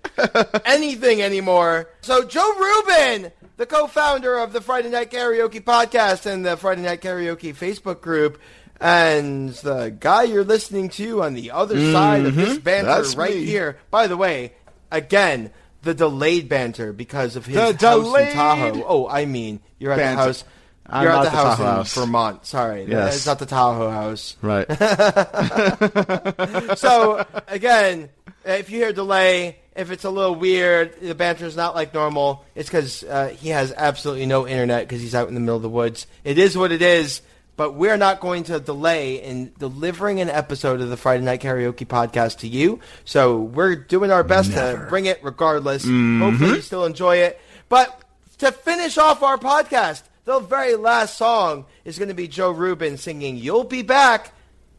anything 0.65 1.21
anymore. 1.21 1.89
So 2.01 2.25
Joe 2.25 2.53
Rubin, 2.59 3.31
the 3.57 3.65
co-founder 3.65 4.37
of 4.39 4.53
the 4.53 4.61
Friday 4.61 4.89
Night 4.89 5.11
Karaoke 5.11 5.63
podcast 5.63 6.25
and 6.25 6.45
the 6.45 6.57
Friday 6.57 6.81
Night 6.81 7.01
Karaoke 7.01 7.55
Facebook 7.55 8.01
group, 8.01 8.39
and 8.79 9.49
the 9.49 9.95
guy 9.97 10.23
you're 10.23 10.43
listening 10.43 10.89
to 10.89 11.23
on 11.23 11.33
the 11.33 11.51
other 11.51 11.79
side 11.93 12.25
of 12.25 12.35
this 12.35 12.57
banter 12.57 12.89
Mm-hmm. 12.89 13.01
That's 13.01 13.15
right 13.15 13.35
me. 13.35 13.45
here. 13.45 13.77
By 13.89 14.07
the 14.07 14.17
way, 14.17 14.53
again, 14.91 15.51
the 15.83 15.93
delayed 15.93 16.49
banter 16.49 16.91
because 16.93 17.35
of 17.35 17.45
his 17.45 17.55
The 17.55 17.61
house 17.61 17.75
delayed 17.77 18.29
in 18.29 18.33
Tahoe. 18.33 18.83
Oh, 18.85 19.07
I 19.07 19.25
mean, 19.25 19.59
you're 19.79 19.91
at 19.91 19.97
banter. 19.97 20.15
the 20.21 20.25
house. 20.27 20.43
I'm 20.85 21.03
You're 21.03 21.11
at 21.13 21.17
the 21.19 21.23
the 21.25 21.29
house 21.29 21.57
Tahoe 21.57 21.69
in 21.69 21.75
house. 21.77 21.93
Vermont. 21.95 22.45
Sorry, 22.45 22.83
Yes. 22.85 23.15
it's 23.15 23.25
not 23.25 23.39
the 23.39 23.45
Tahoe 23.45 23.89
house. 23.89 24.35
Right. 24.41 24.67
So 26.77 27.25
again, 27.47 28.09
if 28.45 28.69
you 28.69 28.79
hear 28.79 28.93
delay, 28.93 29.57
if 29.75 29.91
it's 29.91 30.03
a 30.03 30.09
little 30.09 30.35
weird, 30.35 30.99
the 31.01 31.15
banter's 31.15 31.55
not 31.55 31.75
like 31.75 31.93
normal. 31.93 32.45
It's 32.55 32.69
because 32.69 33.03
uh, 33.03 33.29
he 33.29 33.49
has 33.49 33.73
absolutely 33.75 34.25
no 34.25 34.47
internet 34.47 34.87
because 34.87 35.01
he's 35.01 35.15
out 35.15 35.27
in 35.29 35.33
the 35.33 35.39
middle 35.39 35.55
of 35.55 35.61
the 35.61 35.69
woods. 35.69 36.07
It 36.23 36.37
is 36.37 36.57
what 36.57 36.71
it 36.71 36.81
is. 36.81 37.21
But 37.55 37.75
we're 37.75 37.97
not 37.97 38.19
going 38.19 38.45
to 38.45 38.59
delay 38.59 39.21
in 39.21 39.53
delivering 39.59 40.19
an 40.21 40.29
episode 40.31 40.81
of 40.81 40.89
the 40.89 40.97
Friday 40.97 41.23
Night 41.23 41.39
Karaoke 41.39 41.85
podcast 41.85 42.39
to 42.39 42.47
you. 42.47 42.79
So 43.05 43.41
we're 43.41 43.75
doing 43.75 44.09
our 44.09 44.23
best 44.23 44.53
to 44.53 44.87
bring 44.89 45.05
it 45.05 45.19
regardless. 45.23 45.83
Hopefully 45.83 46.55
you 46.55 46.61
still 46.61 46.85
enjoy 46.85 47.17
it. 47.17 47.39
But 47.69 48.01
to 48.39 48.51
finish 48.51 48.97
off 48.97 49.21
our 49.21 49.37
podcast, 49.37 50.01
the 50.25 50.39
very 50.39 50.75
last 50.75 51.17
song 51.17 51.65
is 51.85 51.97
going 51.97 52.09
to 52.09 52.15
be 52.15 52.27
Joe 52.27 52.51
Rubin 52.51 52.97
singing 52.97 53.37
"You'll 53.37 53.63
Be 53.63 53.81
Back." 53.81 54.31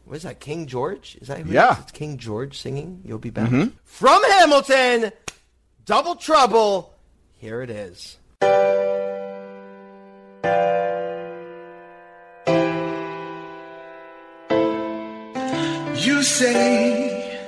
What 0.05 0.17
is 0.17 0.23
that? 0.23 0.39
King 0.39 0.67
George? 0.67 1.17
Is 1.21 1.27
that 1.29 1.39
who 1.39 1.51
Yeah. 1.51 1.73
is? 1.73 1.79
It's 1.79 1.91
King 1.91 2.17
George 2.17 2.57
singing 2.59 3.01
"You'll 3.05 3.17
Be 3.19 3.29
Back" 3.29 3.49
mm-hmm. 3.49 3.69
from 3.83 4.23
Hamilton. 4.23 5.11
Double 5.85 6.15
Trouble. 6.15 6.93
Here 7.37 7.61
it 7.61 7.69
is. 7.69 8.17
You 16.05 16.21
say 16.23 17.39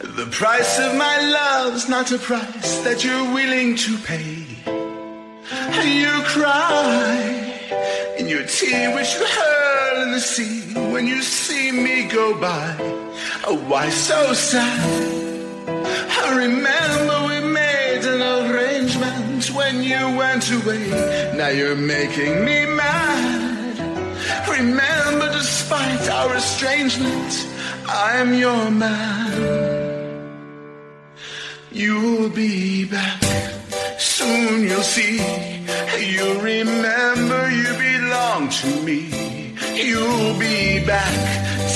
the 0.00 0.26
price 0.30 0.78
of 0.78 0.94
my 0.96 1.20
love's 1.20 1.88
not 1.88 2.12
a 2.12 2.18
price 2.18 2.78
that 2.84 3.02
you're 3.04 3.34
willing 3.34 3.74
to 3.76 3.98
pay. 3.98 4.44
And 5.50 5.88
you 6.00 6.12
cry 6.24 7.32
in 7.32 7.35
your 8.36 8.46
tea 8.46 8.86
which 8.94 9.14
you 9.14 9.24
hurl 9.24 10.02
in 10.02 10.12
the 10.12 10.20
sea 10.20 10.60
when 10.92 11.06
you 11.06 11.22
see 11.22 11.72
me 11.72 12.04
go 12.04 12.38
by. 12.38 12.76
Oh, 13.46 13.58
why 13.66 13.88
so 13.88 14.34
sad? 14.34 14.88
I 16.20 16.36
remember 16.44 17.16
we 17.30 17.38
made 17.64 18.02
an 18.04 18.20
arrangement 18.36 19.42
when 19.58 19.82
you 19.82 20.02
went 20.20 20.44
away. 20.52 20.86
Now 21.38 21.48
you're 21.48 21.82
making 21.96 22.44
me 22.44 22.66
mad. 22.66 23.78
Remember, 24.50 25.32
despite 25.32 26.06
our 26.10 26.36
estrangement, 26.36 27.32
I'm 27.88 28.34
your 28.34 28.70
man. 28.70 29.32
You'll 31.72 32.28
be 32.28 32.84
back. 32.84 33.22
Soon 33.98 34.64
you'll 34.68 34.90
see. 34.96 35.16
You'll 36.12 36.40
remember 36.42 37.50
you 37.50 37.85
to 38.48 38.82
me. 38.82 39.52
You'll 39.74 40.38
be 40.38 40.84
back. 40.84 41.14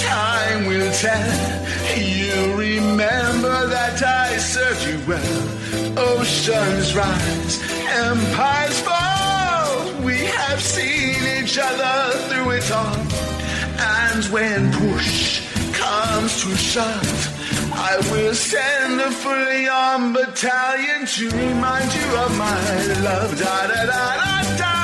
Time 0.03 0.67
will 0.67 0.93
tell. 0.93 1.61
You'll 1.99 2.57
remember 2.57 3.67
that 3.67 4.03
I 4.03 4.37
served 4.37 4.87
you 4.87 4.99
well. 5.09 5.99
Oceans 5.99 6.95
rise, 6.95 7.61
empires 7.89 8.81
fall. 8.81 10.03
We 10.03 10.19
have 10.19 10.61
seen 10.61 11.21
each 11.43 11.59
other 11.59 12.19
through 12.29 12.51
it 12.51 12.71
all. 12.71 12.97
And 13.79 14.25
when 14.27 14.73
push 14.73 15.43
comes 15.73 16.43
to 16.43 16.57
shove, 16.57 17.73
I 17.73 17.97
will 18.13 18.35
send 18.35 19.01
a 19.01 19.11
fully 19.11 19.69
armed 19.69 20.15
battalion 20.15 21.07
to 21.07 21.31
remind 21.31 21.93
you 21.95 22.09
of 22.25 22.39
my 22.39 22.87
love. 23.03 23.39
Da 23.39 23.67
da 23.67 23.87
da 23.87 24.17
da 24.17 24.57
da 24.59 24.80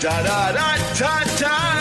da 0.00 0.22
da 0.22 0.52
da 0.52 0.76
da 0.98 1.24
da 1.40 1.79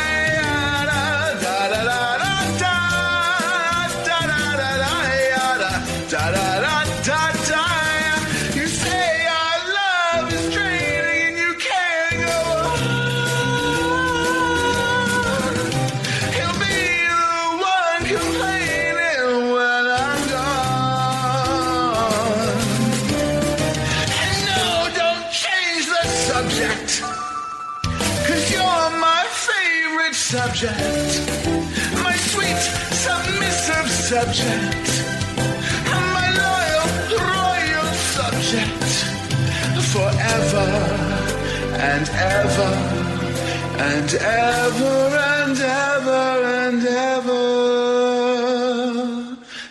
subject. 30.59 31.23
My 32.03 32.15
sweet, 32.15 32.59
submissive 32.91 33.89
subject. 33.89 34.87
My 35.87 36.27
loyal, 36.43 36.87
royal 37.15 37.89
subject. 38.17 38.91
Forever 39.93 40.69
and 41.79 42.05
ever 42.09 42.73
and 43.87 44.09
ever 44.13 44.97
and 45.39 45.59
ever 45.59 46.43
and 46.65 46.85
ever. 47.15 47.43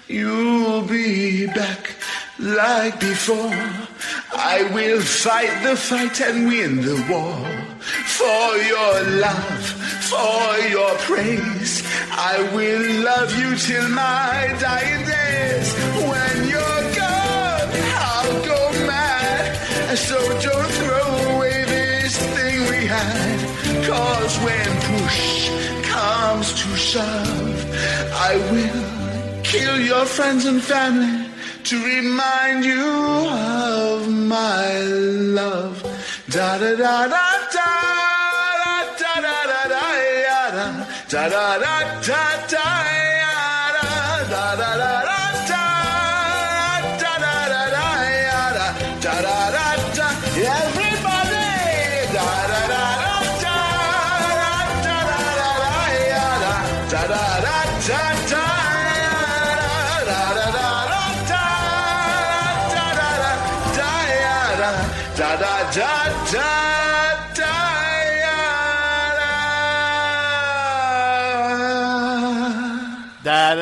You'll 0.09 0.83
be 0.83 1.47
back 1.49 1.97
like 2.39 2.99
before. 2.99 3.78
I 4.33 4.71
will 4.75 5.01
fight 5.01 5.63
the 5.63 5.77
fight 5.77 6.21
and 6.21 6.49
win 6.49 6.77
the 6.83 6.97
war. 7.11 7.35
For 8.19 8.57
your 8.73 9.21
love, 9.21 9.65
for 10.11 10.69
your 10.69 10.95
praise, 11.09 11.83
I 12.11 12.37
will 12.55 13.05
love 13.05 13.31
you 13.39 13.57
till 13.57 13.89
my 13.89 14.55
dying 14.61 15.05
days. 15.07 15.69
When 16.11 16.49
you're 16.49 16.85
gone, 16.95 17.71
I'll 18.11 18.45
go 18.45 18.87
mad. 18.87 19.97
So 19.97 20.19
don't 20.19 20.73
throw 20.83 21.37
away 21.37 21.65
this 21.65 22.19
thing 22.19 22.61
we 22.69 22.87
had. 22.87 23.87
Cause 23.87 24.37
when 24.45 24.69
push 24.91 25.49
comes 25.89 26.53
to 26.53 26.77
shove, 26.77 27.75
I 28.13 28.37
will 28.53 29.43
kill 29.43 29.81
your 29.81 30.05
friends 30.05 30.45
and 30.45 30.63
family 30.63 31.28
to 31.69 31.85
remind 31.85 32.65
you 32.65 33.29
of 33.29 34.09
my 34.09 34.81
love. 35.39 35.83
Da 36.31 36.57
da 36.57 36.75
da 36.77 37.07
da 37.09 37.29
da 37.57 37.71
da 38.99 39.15
da 39.25 39.37
da 39.51 39.63
da 39.73 39.85
ya 40.27 40.45
da 40.57 40.67
da 41.11 41.29
da 41.29 41.59
da 41.59 42.01
da 42.09 42.47
da 42.53 42.78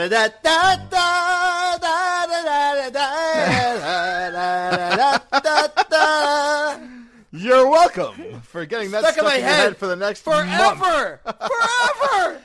da. 0.09 0.29
Da 0.43 0.77
da 0.77 1.79
da 1.79 2.27
da 2.27 2.91
da 2.91 3.11
da 4.31 5.19
da 5.31 5.41
da 5.41 5.85
da. 5.91 6.79
You're 7.33 7.69
welcome 7.69 8.41
for 8.43 8.65
getting 8.65 8.91
that 8.93 9.03
Stuck 9.03 9.15
stuck, 9.15 9.25
in 9.25 9.31
my 9.31 9.47
head 9.47 9.77
for 9.77 9.87
the 9.87 9.97
next. 9.97 10.23
Forever, 10.23 11.21
forever. 11.25 12.41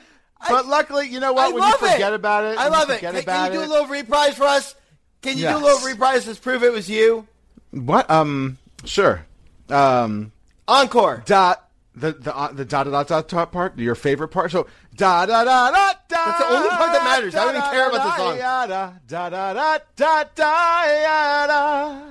But 0.48 0.66
luckily, 0.66 1.08
you 1.08 1.20
know 1.20 1.32
what? 1.32 1.54
When 1.54 1.62
you 1.62 1.76
forget 1.78 2.12
about 2.12 2.44
it, 2.44 2.58
I 2.58 2.68
love 2.68 2.90
it. 2.90 3.00
Can, 3.00 3.14
can 3.22 3.52
you 3.52 3.60
do 3.60 3.64
a 3.64 3.70
little 3.70 3.86
reprise 3.86 4.34
for 4.34 4.44
us? 4.44 4.74
Can 5.22 5.38
you 5.38 5.48
do 5.48 5.56
a 5.56 5.58
little 5.58 5.88
reprise 5.88 6.24
to 6.24 6.34
prove 6.40 6.62
it 6.64 6.72
was 6.72 6.90
you? 6.90 7.26
What? 7.70 8.10
Um, 8.10 8.58
sure. 8.84 9.24
Um, 9.70 10.32
Encore. 10.68 11.22
dot 11.24 11.68
the 11.94 12.12
the 12.12 12.34
uh, 12.36 12.52
the 12.52 12.64
dot 12.64 12.90
dot 12.90 13.08
dot 13.08 13.28
dot 13.28 13.52
part, 13.52 13.78
your 13.78 13.94
favorite 13.94 14.28
part. 14.28 14.50
So 14.50 14.66
da 14.96 15.26
da 15.26 15.44
da 15.44 15.70
da 15.70 15.92
da. 15.92 15.94
That's 16.08 16.38
the 16.38 16.46
only 16.56 16.68
part 16.70 16.92
that 16.92 17.04
matters. 17.04 17.34
I 17.34 17.44
don't 17.44 17.56
even 17.56 17.70
care 17.70 17.88
about 17.88 18.02
the 18.04 18.16
song. 18.16 18.38
Da 18.38 18.66
da 18.66 18.92
da 19.08 19.52
da 19.52 19.78
da 19.96 20.24
da 20.34 21.46
da. 21.46 22.02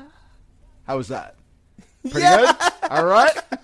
How 0.87 0.97
was 0.97 1.07
that? 1.09 1.35
Pretty 2.03 2.19
Yeah. 2.19 2.37
good. 2.81 2.91
All 2.91 3.05
right. 3.05 3.35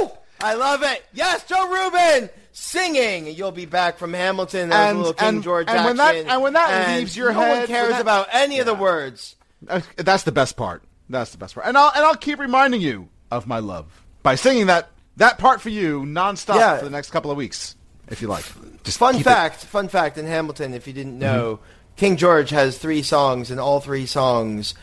Woo! 0.00 0.10
I 0.40 0.54
love 0.54 0.82
it. 0.82 1.04
Yes, 1.12 1.44
Joe 1.46 1.68
Rubin 1.68 2.30
singing. 2.52 3.26
You'll 3.34 3.52
be 3.52 3.66
back 3.66 3.98
from 3.98 4.12
Hamilton. 4.12 4.68
Was 4.70 4.76
And- 4.78 4.96
a 4.96 4.98
little 4.98 5.14
King 5.14 5.28
and- 5.28 5.42
George 5.42 5.68
and 5.68 5.84
when 5.84 6.00
action. 6.00 6.26
that- 6.26 6.32
and 6.32 6.42
when 6.42 6.52
that 6.54 6.70
And 6.70 6.98
leaves 7.00 7.16
your 7.16 7.32
no 7.32 7.40
head, 7.40 7.48
one 7.50 7.58
when 7.58 7.66
cares 7.68 7.90
that- 7.90 8.00
about 8.00 8.28
any 8.32 8.58
of 8.58 8.66
the 8.66 8.74
words. 8.74 9.36
Uh, 9.68 9.80
That's 9.96 10.24
the 10.24 10.32
best 10.32 10.56
part. 10.56 10.82
That's 11.08 11.30
the 11.30 11.38
best 11.38 11.54
part. 11.54 11.66
And 11.66 11.76
I'll 11.78 11.92
and 11.94 12.04
I'll 12.04 12.16
keep 12.16 12.38
reminding 12.40 12.80
you 12.80 13.08
of 13.30 13.46
my 13.46 13.58
love 13.60 14.01
by 14.22 14.34
singing 14.34 14.66
that 14.66 14.88
that 15.16 15.38
part 15.38 15.60
for 15.60 15.68
you 15.68 16.02
nonstop 16.02 16.56
Yeah. 16.56 16.78
for 16.78 16.84
the 16.84 16.90
next 16.90 17.10
couple 17.10 17.30
of 17.30 17.36
weeks, 17.36 17.76
if 18.08 18.22
you 18.22 18.28
like. 18.28 18.44
Just 18.82 18.98
Fun 18.98 19.14
keep 19.14 19.26
it- 19.26 19.28
Mm-hmm. 19.28 19.34
fact, 19.34 19.56
fun 19.64 19.88
fact 19.88 20.18
in 20.18 20.26
Hamilton, 20.26 20.74
if 20.74 20.86
you 20.86 20.92
didn't 20.92 21.18
know, 21.18 21.60
King 21.96 22.16
George 22.16 22.50
has 22.50 22.78
three 22.78 23.02
songs, 23.02 23.50
and 23.50 23.60
all 23.60 23.80
three 23.80 24.06
songs 24.06 24.74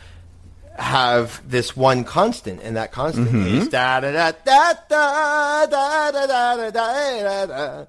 have 0.76 1.42
this 1.48 1.76
one 1.76 2.04
constant, 2.04 2.60
and 2.62 2.76
that 2.76 2.92
constant 2.92 3.28
Mm-hmm. 3.28 3.58
is 3.58 3.68
da 3.68 4.00
da 4.00 4.12
da 4.12 4.32
da 4.44 4.72
da 4.88 5.66
da 5.66 6.10
da 6.10 6.26
da 6.56 6.70
da 6.70 7.22
da 7.22 7.46
da. 7.46 7.84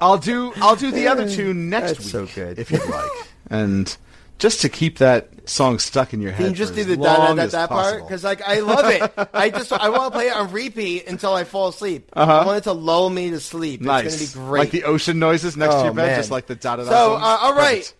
I'll 0.00 0.18
do 0.18 0.52
I'll 0.56 0.74
do 0.76 0.90
the 0.90 1.06
other 1.06 1.28
two 1.30 1.54
next 1.74 1.92
That's 1.92 2.04
week, 2.04 2.10
so 2.12 2.26
good. 2.34 2.58
if 2.58 2.70
you'd 2.72 2.84
like, 2.86 3.10
and 3.50 3.96
just 4.38 4.62
to 4.62 4.68
keep 4.68 4.98
that 4.98 5.28
song 5.48 5.78
stuck 5.78 6.12
in 6.14 6.20
your 6.20 6.32
head. 6.32 6.38
Can 6.44 6.50
you 6.50 6.56
just 6.56 6.74
do 6.74 6.84
the 6.84 6.96
da 6.96 7.16
da 7.28 7.34
da 7.34 7.46
da 7.46 7.66
part? 7.66 8.02
Because 8.02 8.24
like 8.24 8.42
I 8.46 8.60
love 8.60 8.86
it. 8.90 9.28
I 9.34 9.50
just 9.50 9.72
I 9.72 9.88
want 9.90 10.12
to 10.12 10.16
play 10.18 10.28
it 10.28 10.36
on 10.36 10.50
repeat 10.52 11.06
until 11.06 11.34
I 11.34 11.44
fall 11.44 11.68
asleep. 11.68 12.10
Uh-huh. 12.14 12.40
I 12.40 12.44
want 12.46 12.58
it 12.58 12.64
to 12.64 12.72
lull 12.72 13.10
me 13.10 13.30
to 13.30 13.40
sleep. 13.40 13.80
nice, 13.80 14.06
It's 14.06 14.16
going 14.16 14.28
to 14.28 14.38
be 14.38 14.48
great. 14.50 14.58
like 14.60 14.70
the 14.70 14.84
ocean 14.84 15.18
noises 15.18 15.56
next 15.56 15.74
Oh, 15.74 15.78
to 15.80 15.84
your 15.86 15.94
bed, 15.94 16.06
man. 16.08 16.18
just 16.18 16.30
like 16.30 16.46
the 16.46 16.54
da 16.54 16.76
da 16.76 16.84
da. 16.84 16.90
So, 16.90 17.14
uh, 17.14 17.18
all 17.18 17.54
right. 17.54 17.76
Perfect. 17.82 17.94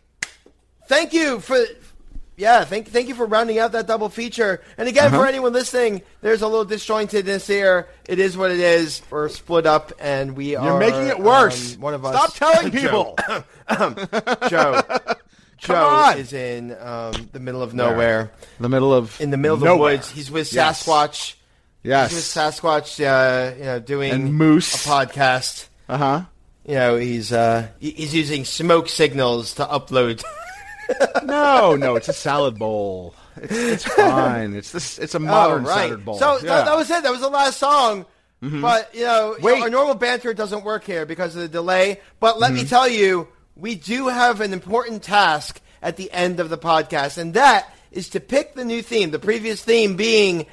Thank 0.86 1.12
you 1.15 1.40
for, 1.40 1.56
yeah, 2.36 2.65
thank 2.65 2.89
thank 2.89 3.09
you 3.09 3.15
for 3.15 3.24
rounding 3.27 3.59
out 3.59 3.73
that 3.73 3.86
double 3.86 4.09
feature. 4.11 4.61
And 4.77 4.86
again, 4.89 5.06
Uh-huh. 5.06 5.20
for 5.20 5.27
anyone 5.27 5.52
listening, 5.55 6.02
there's 6.20 6.43
a 6.43 6.48
little 6.48 6.66
disjointedness 6.66 7.47
here. 7.47 7.89
It 8.06 8.19
is 8.19 8.36
what 8.36 8.51
it 8.51 8.61
is. 8.61 9.01
We're 9.09 9.28
split 9.31 9.66
up, 9.66 9.93
and 9.98 10.36
we 10.36 10.56
are. 10.56 10.65
You're 10.66 10.78
making 10.78 11.06
it 11.09 11.19
worse. 11.20 11.74
um, 11.77 11.81
one 11.81 11.94
of 11.94 12.05
us. 12.05 12.32
Stop 12.32 12.52
telling 12.55 12.70
people. 12.81 13.16
Joe. 13.78 13.94
Joe 14.51 14.82
on. 15.70 16.19
is 16.19 16.32
in 16.32 16.77
um, 16.81 17.12
the 17.32 17.41
middle 17.41 17.62
of 17.62 17.74
nowhere, 17.74 18.31
the 18.61 18.69
middle 18.69 18.93
of 18.93 19.20
in 19.20 19.31
the 19.31 19.36
middle 19.36 19.55
of 19.55 19.61
the 19.61 19.66
nowhere. 19.66 19.95
woods. 19.95 20.11
He's 20.11 20.31
with 20.31 20.53
Yes. 20.53 20.85
Sasquatch. 20.85 21.35
Yes. 21.82 22.11
He's 22.11 22.19
with 22.19 22.24
Sasquatch. 22.27 23.01
Uh, 23.05 23.55
you 23.57 23.65
know, 23.65 23.78
doing 23.81 24.12
And 24.12 24.35
Moose. 24.35 24.86
a 24.86 24.89
podcast. 24.89 25.69
Uh 25.89 25.99
huh. 25.99 26.23
You 26.66 26.74
know, 26.74 26.97
he's 26.97 27.32
uh, 27.32 27.69
he- 27.78 27.91
he's 27.93 28.15
using 28.15 28.45
smoke 28.45 28.89
signals 28.89 29.55
to 29.55 29.65
upload. 29.65 30.23
No, 31.23 31.77
no, 31.77 31.97
it's 31.97 32.09
a 32.09 32.12
salad 32.12 32.59
bowl. 32.59 33.15
It's 33.36 33.85
fine. 33.85 34.55
It's 34.55 34.70
this. 34.70 34.99
It's 34.99 35.15
a 35.15 35.19
modern 35.19 35.65
oh, 35.65 35.69
right. 35.70 35.78
centered 35.89 36.05
bowl. 36.05 36.19
So 36.19 36.35
Yeah. 36.36 36.41
that, 36.43 36.66
that 36.66 36.77
was 36.77 36.91
it. 36.91 37.03
That 37.03 37.11
was 37.11 37.20
the 37.23 37.31
last 37.31 37.57
song. 37.59 38.05
But 38.43 38.95
you 38.95 39.05
know, 39.05 39.32
you 39.36 39.39
know, 39.39 39.45
Wait. 39.45 39.62
our 39.62 39.70
normal 39.70 39.95
banter 39.95 40.35
doesn't 40.35 40.62
work 40.62 40.85
here 40.85 41.07
because 41.07 41.35
of 41.35 41.41
the 41.41 41.49
delay. 41.49 42.03
But 42.20 42.39
let 42.39 42.53
me 42.53 42.66
tell 42.66 42.86
you, 42.86 43.27
we 43.56 43.74
do 43.74 44.09
have 44.09 44.40
an 44.40 44.52
important 44.52 45.02
task 45.02 45.60
at 45.82 45.97
the 45.97 46.10
end 46.12 46.40
of 46.40 46.48
the 46.51 46.59
podcast, 46.59 47.18
and 47.18 47.35
that 47.35 47.72
is 47.93 48.09
to 48.10 48.20
pick 48.20 48.55
the 48.55 48.64
new 48.64 48.82
theme. 48.82 49.10
The 49.10 49.18
previous 49.18 49.62
theme 49.62 49.97
being 49.97 50.47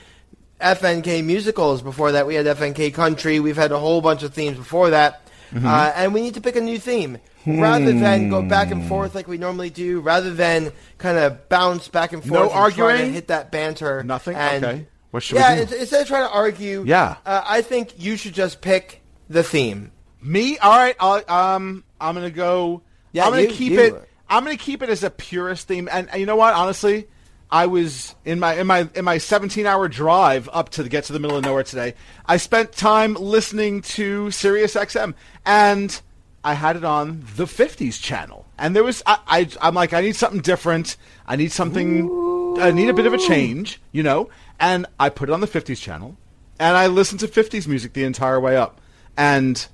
FNK 0.60 1.24
musicals. 1.24 1.82
Before 1.82 2.12
that, 2.12 2.28
we 2.28 2.36
had 2.36 2.46
FNK 2.46 2.94
country. 2.94 3.40
We've 3.40 3.56
had 3.58 3.72
a 3.72 3.80
whole 3.80 4.02
bunch 4.02 4.24
of 4.24 4.34
themes 4.34 4.58
before 4.58 4.92
that, 4.92 5.22
uh, 5.56 5.92
and 5.96 6.14
we 6.14 6.22
need 6.22 6.36
to 6.36 6.42
pick 6.42 6.56
a 6.56 6.62
new 6.62 6.78
theme. 6.80 7.18
Rather 7.48 7.92
than 7.92 8.30
go 8.30 8.44
back 8.44 8.70
and 8.70 8.88
forth 8.88 9.16
like 9.16 9.28
we 9.28 9.40
normally 9.40 9.72
do, 9.72 10.00
rather 10.02 10.32
than 10.32 10.72
kind 11.00 11.18
of 11.18 11.50
bounce 11.50 11.88
back 11.88 12.14
and 12.14 12.22
forth, 12.22 12.32
No 12.34 12.42
and 12.44 12.52
try 12.52 12.70
to 12.70 12.82
arguing? 12.94 13.14
hit 13.14 13.30
that 13.30 13.52
banter, 13.52 14.04
Nothing? 14.04 14.36
and- 14.36 14.64
Okay. 14.66 14.88
What 15.10 15.24
should 15.24 15.36
we 15.36 15.42
yeah, 15.42 15.56
do? 15.56 15.62
ins- 15.64 15.72
instead 15.74 16.02
of 16.04 16.08
trying 16.08 16.28
to 16.28 16.34
argue, 16.34 16.84
Yeah. 16.86 17.16
uh, 17.26 17.42
I 17.46 17.64
think 17.64 17.96
you 17.98 18.16
should 18.16 18.34
just 18.34 18.62
pick 18.62 19.02
the 19.30 19.44
theme. 19.44 19.92
Me? 20.22 20.58
All 20.60 20.78
right. 20.78 20.96
I'll, 21.02 21.24
um, 21.28 21.84
I'm 22.00 22.14
gonna 22.16 22.30
go. 22.30 22.84
Yeah, 23.12 23.26
I'm 23.26 23.32
gonna 23.32 23.44
you- 23.44 23.50
keep 23.50 23.74
you. 23.74 23.80
it. 23.80 24.10
I'm 24.30 24.44
gonna 24.44 24.58
keep 24.58 24.82
it 24.82 24.90
as 24.90 25.04
a 25.04 25.10
purist 25.10 25.68
theme. 25.68 25.90
And, 25.92 26.10
and 26.10 26.20
you 26.20 26.26
know 26.26 26.38
what? 26.38 26.54
Honestly, 26.54 27.08
I 27.50 27.66
was 27.66 28.16
in 28.24 28.40
my 28.40 28.56
in 28.56 28.66
my 28.68 28.88
in 28.96 29.04
my 29.04 29.18
17 29.18 29.66
hour 29.66 29.90
drive 29.90 30.50
up 30.54 30.70
to 30.70 30.84
the, 30.84 30.90
get 30.90 31.04
to 31.06 31.14
the 31.14 31.20
middle 31.20 31.36
of 31.38 31.44
nowhere 31.44 31.64
today. 31.64 31.96
I 32.26 32.38
spent 32.38 32.72
time 32.72 33.16
listening 33.16 33.82
to 33.82 34.32
Sirius 34.32 34.76
XM, 34.76 35.16
and 35.46 36.02
I 36.46 36.54
had 36.54 36.78
it 36.78 36.86
on 36.86 37.26
the 37.36 37.46
50s 37.46 38.02
channel. 38.02 38.46
And 38.58 38.74
there 38.74 38.84
was 38.86 39.04
I, 39.06 39.20
I 39.28 39.50
I'm 39.62 39.76
like 39.76 39.92
I 39.92 40.00
need 40.00 40.16
something 40.16 40.40
different. 40.42 40.96
I 41.28 41.36
need 41.36 41.52
something. 41.52 42.58
I 42.58 42.72
need 42.72 42.88
a 42.90 42.94
bit 42.94 43.06
of 43.06 43.14
a 43.14 43.18
change, 43.18 43.82
you 43.92 44.04
know. 44.04 44.30
And 44.60 44.86
I 45.00 45.10
put 45.10 45.28
it 45.30 45.34
on 45.34 45.42
the 45.42 45.48
50s 45.48 45.82
channel, 45.82 46.16
and 46.60 46.78
I 46.78 46.88
listened 46.88 47.20
to 47.22 47.28
50s 47.28 47.68
music 47.68 47.94
the 47.94 48.04
entire 48.06 48.40
way 48.40 48.56
up. 48.56 48.80
And 49.18 49.68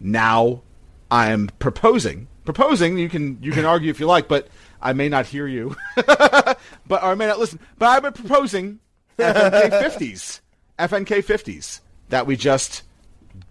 now 0.00 0.62
I 1.10 1.30
am 1.30 1.50
proposing. 1.60 2.26
Proposing, 2.44 2.98
you 2.98 3.08
can 3.08 3.38
you 3.42 3.52
can 3.52 3.64
argue 3.64 3.90
if 3.90 3.98
you 4.00 4.06
like, 4.06 4.28
but 4.28 4.48
I 4.82 4.92
may 4.92 5.08
not 5.08 5.24
hear 5.26 5.46
you, 5.46 5.76
but 5.96 6.58
or 6.90 6.98
I 7.02 7.14
may 7.14 7.26
not 7.26 7.38
listen. 7.38 7.58
But 7.78 7.86
I've 7.86 8.02
been 8.02 8.12
proposing 8.12 8.80
FNK 9.18 9.70
fifties, 9.82 10.42
FNK 10.78 11.24
fifties 11.24 11.80
that 12.10 12.26
we 12.26 12.36
just 12.36 12.82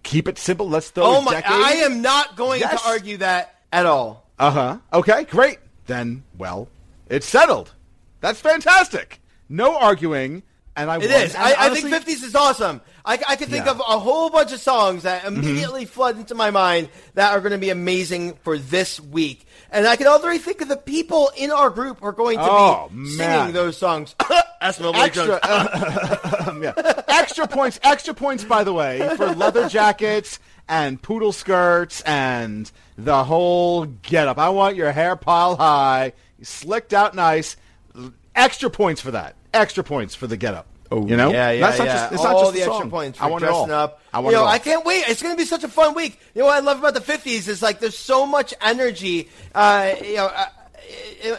keep 0.04 0.28
it 0.28 0.38
simple. 0.38 0.68
Let's 0.68 0.90
throw. 0.90 1.04
Oh 1.04 1.20
my! 1.22 1.42
I 1.44 1.72
am 1.84 2.02
not 2.02 2.36
going 2.36 2.60
Yes. 2.60 2.80
to 2.82 2.88
argue 2.88 3.16
that 3.16 3.56
at 3.72 3.84
all. 3.84 4.28
Uh 4.38 4.50
huh. 4.50 4.78
Okay, 4.92 5.24
great. 5.24 5.58
Then, 5.86 6.22
well, 6.38 6.68
it's 7.08 7.26
settled. 7.26 7.72
That's 8.20 8.40
fantastic. 8.40 9.20
No 9.48 9.76
arguing, 9.76 10.44
and 10.76 10.88
I 10.90 10.96
It 10.98 11.10
is. 11.10 11.34
I, 11.34 11.54
I 11.58 11.68
think 11.74 11.88
50s 11.88 12.22
is 12.24 12.34
awesome. 12.34 12.80
I, 13.06 13.14
I 13.28 13.36
can 13.36 13.48
think 13.50 13.66
Yeah. 13.66 13.72
Mm-hmm. 13.72 13.80
of 13.82 13.96
a 13.96 13.98
whole 13.98 14.30
bunch 14.30 14.52
of 14.52 14.60
songs 14.60 15.02
that 15.02 15.24
immediately 15.24 15.84
flood 15.84 16.16
into 16.18 16.34
my 16.34 16.50
mind 16.50 16.88
that 17.14 17.32
are 17.32 17.40
going 17.40 17.52
to 17.52 17.58
be 17.58 17.70
amazing 17.70 18.34
for 18.42 18.56
this 18.56 18.98
week. 18.98 19.46
And 19.70 19.86
I 19.86 19.96
can 19.96 20.06
already 20.06 20.38
think 20.38 20.60
of 20.62 20.68
the 20.68 20.76
people 20.76 21.30
in 21.36 21.50
our 21.50 21.68
group 21.68 22.00
who 22.00 22.06
are 22.06 22.12
going 22.12 22.38
to 22.38 22.44
Oh, 22.48 22.88
be 22.90 22.96
man. 22.96 23.08
singing 23.40 23.52
those 23.52 23.76
songs. 23.76 24.14
That's 24.60 24.80
my 24.80 24.92
extra, 25.04 25.26
Jones. 25.26 25.40
yeah. 26.62 27.02
extra 27.08 27.46
points. 27.46 27.78
Extra 27.82 28.14
points, 28.14 28.44
by 28.44 28.64
the 28.64 28.72
way, 28.72 29.06
for 29.16 29.26
leather 29.34 29.68
jackets 29.68 30.38
and 30.68 31.02
poodle 31.02 31.32
skirts 31.32 32.00
and 32.02 32.70
the 32.96 33.24
whole 33.24 33.84
getup. 33.84 34.38
I 34.38 34.48
want 34.48 34.76
your 34.76 34.92
hair 34.92 35.16
piled 35.16 35.58
high, 35.58 36.14
slicked 36.40 36.94
out 36.94 37.14
nice. 37.14 37.56
Extra 38.34 38.70
points 38.70 39.00
for 39.02 39.10
that. 39.10 39.36
Extra 39.52 39.84
points 39.84 40.14
for 40.14 40.26
the 40.26 40.36
getup. 40.38 40.66
Oh, 40.90 41.06
you 41.06 41.16
know, 41.16 41.30
Yeah, 41.30 41.50
yeah, 41.50 41.60
That's 41.66 41.78
not 41.78 41.86
yeah. 41.86 41.94
just, 41.94 42.12
it's 42.12 42.24
all 42.24 42.32
not 42.32 42.40
just 42.40 42.52
the 42.52 42.58
the 42.58 42.64
extra 42.64 42.80
song. 42.82 42.90
points 42.90 43.18
for 43.18 43.24
I 43.24 43.26
want 43.28 43.42
it 43.42 43.46
dressing 43.46 43.70
all. 43.72 43.78
up. 43.80 44.00
I 44.12 44.18
want 44.20 44.26
you 44.32 44.36
know, 44.36 44.44
it 44.44 44.46
all. 44.46 44.52
I 44.52 44.58
can't 44.58 44.84
wait. 44.84 45.08
It's 45.08 45.22
going 45.22 45.34
to 45.34 45.38
be 45.38 45.46
such 45.46 45.64
a 45.64 45.68
fun 45.68 45.94
week. 45.94 46.20
You 46.34 46.40
know 46.40 46.46
what 46.46 46.56
I 46.56 46.60
love 46.60 46.78
about 46.78 46.94
the 46.94 47.00
'50s 47.00 47.48
is 47.48 47.62
like 47.62 47.80
there's 47.80 47.96
so 47.98 48.26
much 48.26 48.52
energy. 48.60 49.28
Uh, 49.54 49.92
you 50.04 50.16
know, 50.16 50.26
uh, 50.26 50.46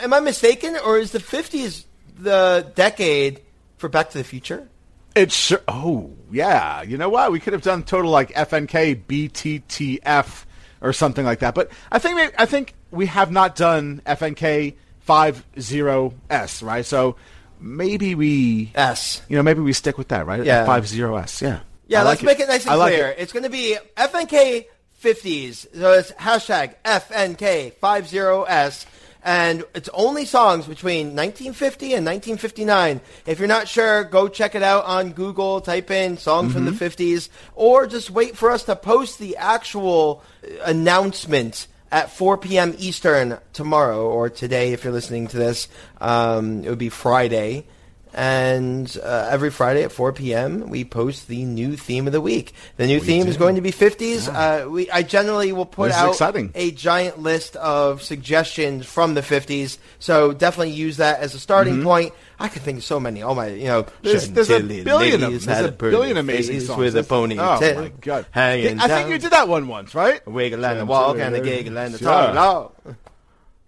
am 0.01 0.13
I 0.13 0.19
mistaken, 0.19 0.76
or 0.84 0.97
is 0.97 1.11
the 1.11 1.19
'50s 1.19 1.85
the 2.17 2.72
decade 2.76 3.41
for 3.77 3.88
Back 3.89 4.09
to 4.11 4.17
the 4.17 4.23
Future? 4.23 4.67
It's 5.15 5.34
sure. 5.35 5.61
Oh, 5.67 6.11
yeah. 6.31 6.81
You 6.81 6.97
know 6.97 7.07
what? 7.09 7.31
We 7.31 7.39
could 7.39 7.53
have 7.53 7.61
done 7.61 7.84
total 7.84 8.11
like 8.11 8.34
FNK 8.34 9.05
BTTF 9.05 10.43
or 10.81 10.91
something 10.91 11.23
like 11.26 11.39
that. 11.39 11.55
But 11.55 11.72
I 11.91 11.99
think 11.99 12.34
I 12.38 12.45
think 12.45 12.73
we 12.91 13.05
have 13.05 13.31
not 13.31 13.55
done 13.55 14.01
FNK 14.05 14.73
50S, 15.07 16.63
right? 16.65 16.85
So 16.85 17.15
maybe 17.60 18.15
we 18.15 18.72
S. 18.76 19.22
You 19.30 19.38
know, 19.38 19.44
maybe 19.44 19.61
we 19.61 19.73
stick 19.73 19.98
with 19.98 20.10
that, 20.10 20.26
right? 20.26 20.44
Yeah. 20.44 20.65
50S. 20.65 21.41
Yeah. 21.41 21.60
Yeah, 21.88 22.02
I 22.02 22.03
let's 22.06 22.22
like 22.22 22.38
make 22.38 22.40
it 22.40 22.48
nice 22.48 22.65
and 22.65 22.80
like 22.80 22.94
clear. 22.94 23.10
it. 23.10 23.18
It's 23.19 23.32
going 23.32 23.44
to 23.44 23.49
be 23.49 23.77
FNK 23.95 24.65
50s. 25.03 25.68
So 25.80 25.94
it's 25.94 26.11
hashtag 26.14 26.76
FNK 26.84 27.73
50S. 27.76 28.86
And 29.27 29.64
it's 29.73 29.90
only 29.91 30.26
songs 30.26 30.68
between 30.68 31.15
1950 31.15 31.86
and 31.95 32.06
1959. 32.06 33.02
If 33.26 33.40
you're 33.40 33.48
not 33.48 33.68
sure, 33.68 34.03
go 34.03 34.27
check 34.27 34.53
it 34.53 34.61
out 34.61 34.86
on 34.86 35.14
Google. 35.14 35.61
Type 35.61 35.90
in 35.90 36.18
songs 36.18 36.53
from 36.53 36.65
the 36.65 36.72
Mm-hmm. 36.72 37.03
50s. 37.03 37.30
Or 37.56 37.88
just 37.88 38.11
wait 38.11 38.38
for 38.38 38.52
us 38.52 38.64
to 38.64 38.76
post 38.76 39.18
the 39.18 39.38
actual 39.38 40.22
announcement 40.64 41.68
at 41.95 42.11
4 42.11 42.38
p.m. 42.38 42.76
Eastern 42.77 43.38
tomorrow 43.53 44.05
or 44.05 44.30
today 44.30 44.73
if 44.73 44.84
you're 44.84 44.91
listening 44.91 45.27
to 45.27 45.38
this. 45.38 45.69
Um, 46.01 46.65
it 46.65 46.69
would 46.69 46.77
be 46.77 46.89
Friday. 46.89 47.65
And 48.13 48.97
uh, 49.01 49.30
every 49.31 49.49
Friday 49.49 49.84
at 49.84 49.93
4 49.93 50.11
p.m., 50.11 50.69
we 50.69 50.84
post 50.84 51.30
the 51.30 51.45
new 51.45 51.77
theme 51.77 52.05
of 52.05 52.13
the 52.13 52.19
week. 52.19 52.53
The 52.76 52.88
new 52.88 52.99
theme 52.99 53.27
is 53.27 53.38
going 53.38 53.55
to 53.55 53.61
be 53.61 53.72
50s. 53.72 54.27
Uh, 54.27 54.69
we, 54.69 54.89
I 54.89 55.03
generally 55.03 55.53
will 55.53 55.65
put 55.65 55.91
out 55.91 56.09
exciting. 56.09 56.51
a 56.53 56.72
giant 56.72 57.19
list 57.19 57.55
of 57.55 58.01
suggestions 58.01 58.85
from 58.85 59.13
the 59.13 59.22
50s. 59.22 59.77
So 59.99 60.34
definitely 60.34 60.72
use 60.72 60.97
that 60.97 61.22
as 61.22 61.34
a 61.34 61.39
starting 61.39 61.81
point. 61.81 62.13
I 62.40 62.48
can 62.49 62.62
think 62.62 62.80
of 62.80 62.84
so 62.84 62.99
many. 62.99 63.24
Oh 63.24 63.34
my, 63.34 63.48
you 63.48 63.66
know. 63.66 63.86
There's, 64.02 64.30
there's 64.30 64.49
a 64.49 64.60
billion 64.60 65.24
of. 65.24 65.45
There's 65.45 65.66
a 65.66 65.72
billion 65.72 66.18
amazing 66.18 66.60
songs. 66.62 66.80
with 66.80 66.98
a 66.98 67.03
pony. 67.03 67.38
Oh 67.40 67.60
my 67.60 67.90
god! 68.02 68.26
hanging 68.32 68.80
I 68.80 68.88
think 68.88 69.10
you 69.10 69.18
did 69.18 69.32
that 69.32 69.48
one 69.48 69.68
once, 69.68 69.95
right? 69.95 70.26
Wiggle 70.28 70.66
and 70.66 70.80
a 70.82 70.86
walk 70.86 71.18
and 71.18 71.34
a 71.36 71.38
Chantilly 71.38 71.49
giggle 71.64 71.78
and 71.78 71.95
a 71.95 71.98
Sure. 71.98 72.07
talk. 72.07 72.34
No. 72.36 72.95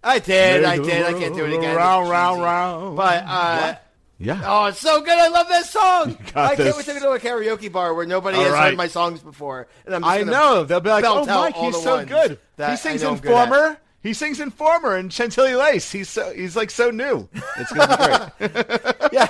I 0.04 0.20
did, 0.20 0.64
I 0.64 0.78
did. 0.78 1.04
I 1.04 1.14
can't 1.14 1.36
do 1.36 1.46
it 1.46 1.54
again. 1.58 1.76
Round, 1.76 2.10
round, 2.10 2.42
round. 2.42 2.96
But 2.96 3.24
uh, 3.28 3.76
Yeah. 4.20 4.42
oh, 4.46 4.66
it's 4.66 4.80
so 4.80 5.02
good! 5.02 5.10
I 5.18 5.28
love 5.28 5.48
that 5.50 5.66
song. 5.66 6.18
I 6.36 6.56
can't 6.56 6.58
this. 6.58 6.78
wait 6.78 6.86
to 6.86 6.94
go 7.00 7.00
to 7.00 7.12
a 7.12 7.20
karaoke 7.20 7.72
bar 7.72 7.94
where 7.94 8.06
nobody 8.06 8.38
All 8.38 8.44
has 8.44 8.54
right. 8.54 8.70
heard 8.70 8.78
my 8.78 8.88
songs 8.88 9.22
before, 9.22 9.68
and 9.86 9.96
I'm 9.96 10.02
just 10.04 10.12
I 10.12 10.24
know. 10.24 10.64
They'll 10.64 10.80
be 10.80 10.90
like, 10.90 11.04
"Oh, 11.06 11.26
Mike, 11.26 11.56
he's 11.56 11.82
so 11.82 12.06
good. 12.06 12.40
He 12.58 12.76
sings. 12.78 13.02
Informer. 13.04 13.78
He 14.04 14.14
sings 14.14 14.40
Informer 14.40 14.96
and 14.96 15.12
Chantilly 15.12 15.56
Lace. 15.56 15.92
He's 15.92 16.10
so 16.10 16.34
he's 16.34 16.56
like 16.56 16.70
so 16.72 16.92
new. 16.92 17.28
It's 17.58 17.72
gonna 17.74 18.28
be 18.38 18.48
great. 18.48 18.96
yeah. 19.12 19.28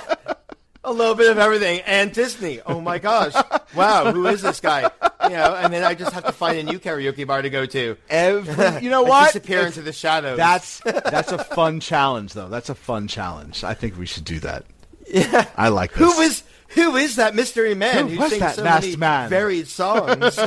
A 0.84 0.92
little 0.92 1.16
bit 1.16 1.30
of 1.30 1.36
everything, 1.38 1.80
and 1.86 2.12
Disney. 2.12 2.60
Oh 2.64 2.80
my 2.80 2.98
gosh! 2.98 3.34
Wow, 3.74 4.10
who 4.12 4.26
is 4.28 4.40
this 4.40 4.60
guy? 4.60 4.82
You 5.24 5.30
know, 5.30 5.54
and 5.56 5.70
then 5.72 5.84
I 5.84 5.94
just 5.94 6.12
have 6.12 6.24
to 6.24 6.32
find 6.32 6.56
a 6.56 6.62
new 6.62 6.78
karaoke 6.78 7.26
bar 7.26 7.42
to 7.42 7.50
go 7.50 7.66
to. 7.66 7.96
Every, 8.08 8.82
you 8.84 8.88
know 8.88 9.04
I 9.04 9.08
what? 9.08 9.26
disappear 9.32 9.58
It's- 9.58 9.76
into 9.76 9.82
the 9.84 9.92
shadows. 9.92 10.38
That's 10.38 10.80
that's 10.84 11.32
a 11.32 11.38
fun 11.44 11.80
challenge, 11.80 12.32
though. 12.32 12.48
That's 12.48 12.70
a 12.70 12.74
fun 12.74 13.06
challenge. 13.08 13.64
I 13.64 13.74
think 13.74 13.98
we 13.98 14.06
should 14.06 14.24
do 14.24 14.38
that. 14.40 14.64
Yeah, 15.10 15.48
I 15.56 15.68
like 15.68 15.92
this. 15.92 15.98
who 15.98 16.20
is 16.22 16.42
who 16.68 16.96
is 16.96 17.16
that 17.16 17.34
mystery 17.34 17.74
man 17.74 18.08
Who 18.08 18.14
who, 18.14 18.20
was 18.20 18.30
sings 18.30 18.40
that 18.40 18.54
so 18.56 18.62
masked 18.64 18.84
many 18.86 18.96
man? 18.96 19.28
varied 19.28 19.68
songs? 19.68 20.38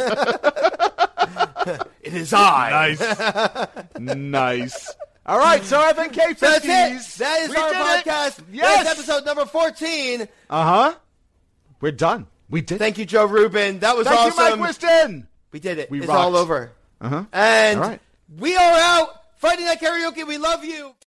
it 2.01 2.13
is 2.13 2.33
I. 2.33 2.95
nice, 3.99 4.15
nice. 4.15 4.95
All 5.25 5.38
right, 5.38 5.63
so 5.63 5.79
FNK 5.79 6.39
That's 6.39 6.65
it. 6.65 7.19
That 7.19 7.41
is 7.41 7.49
we 7.49 7.55
our 7.55 7.69
did 7.69 7.77
it. 7.77 8.05
podcast. 8.05 8.43
Yes, 8.51 8.83
That's 8.83 8.99
episode 8.99 9.25
number 9.25 9.45
fourteen. 9.45 10.27
Uh 10.49 10.63
huh. 10.63 10.95
We're 11.79 11.91
done. 11.91 12.27
We 12.49 12.61
did. 12.61 12.79
Thank 12.79 12.97
you, 12.97 13.05
Joe 13.05 13.25
Rubin. 13.25 13.79
That 13.79 13.95
was 13.95 14.07
Thank 14.07 14.19
awesome. 14.19 14.33
Thank 14.38 14.49
you, 14.55 14.57
Mike 14.57 14.67
Wiston. 14.67 15.27
We 15.51 15.59
did 15.59 15.77
it. 15.77 15.91
We 15.91 15.99
it's 15.99 16.07
rocked. 16.07 16.19
all 16.19 16.35
over. 16.35 16.71
Uh 16.99 17.09
huh. 17.09 17.25
And 17.31 17.79
right. 17.79 18.01
we 18.38 18.55
are 18.55 18.73
out. 18.73 19.09
Friday 19.38 19.63
Night 19.63 19.79
Karaoke, 19.79 20.27
we 20.27 20.38
love 20.38 20.63
you. 20.63 20.93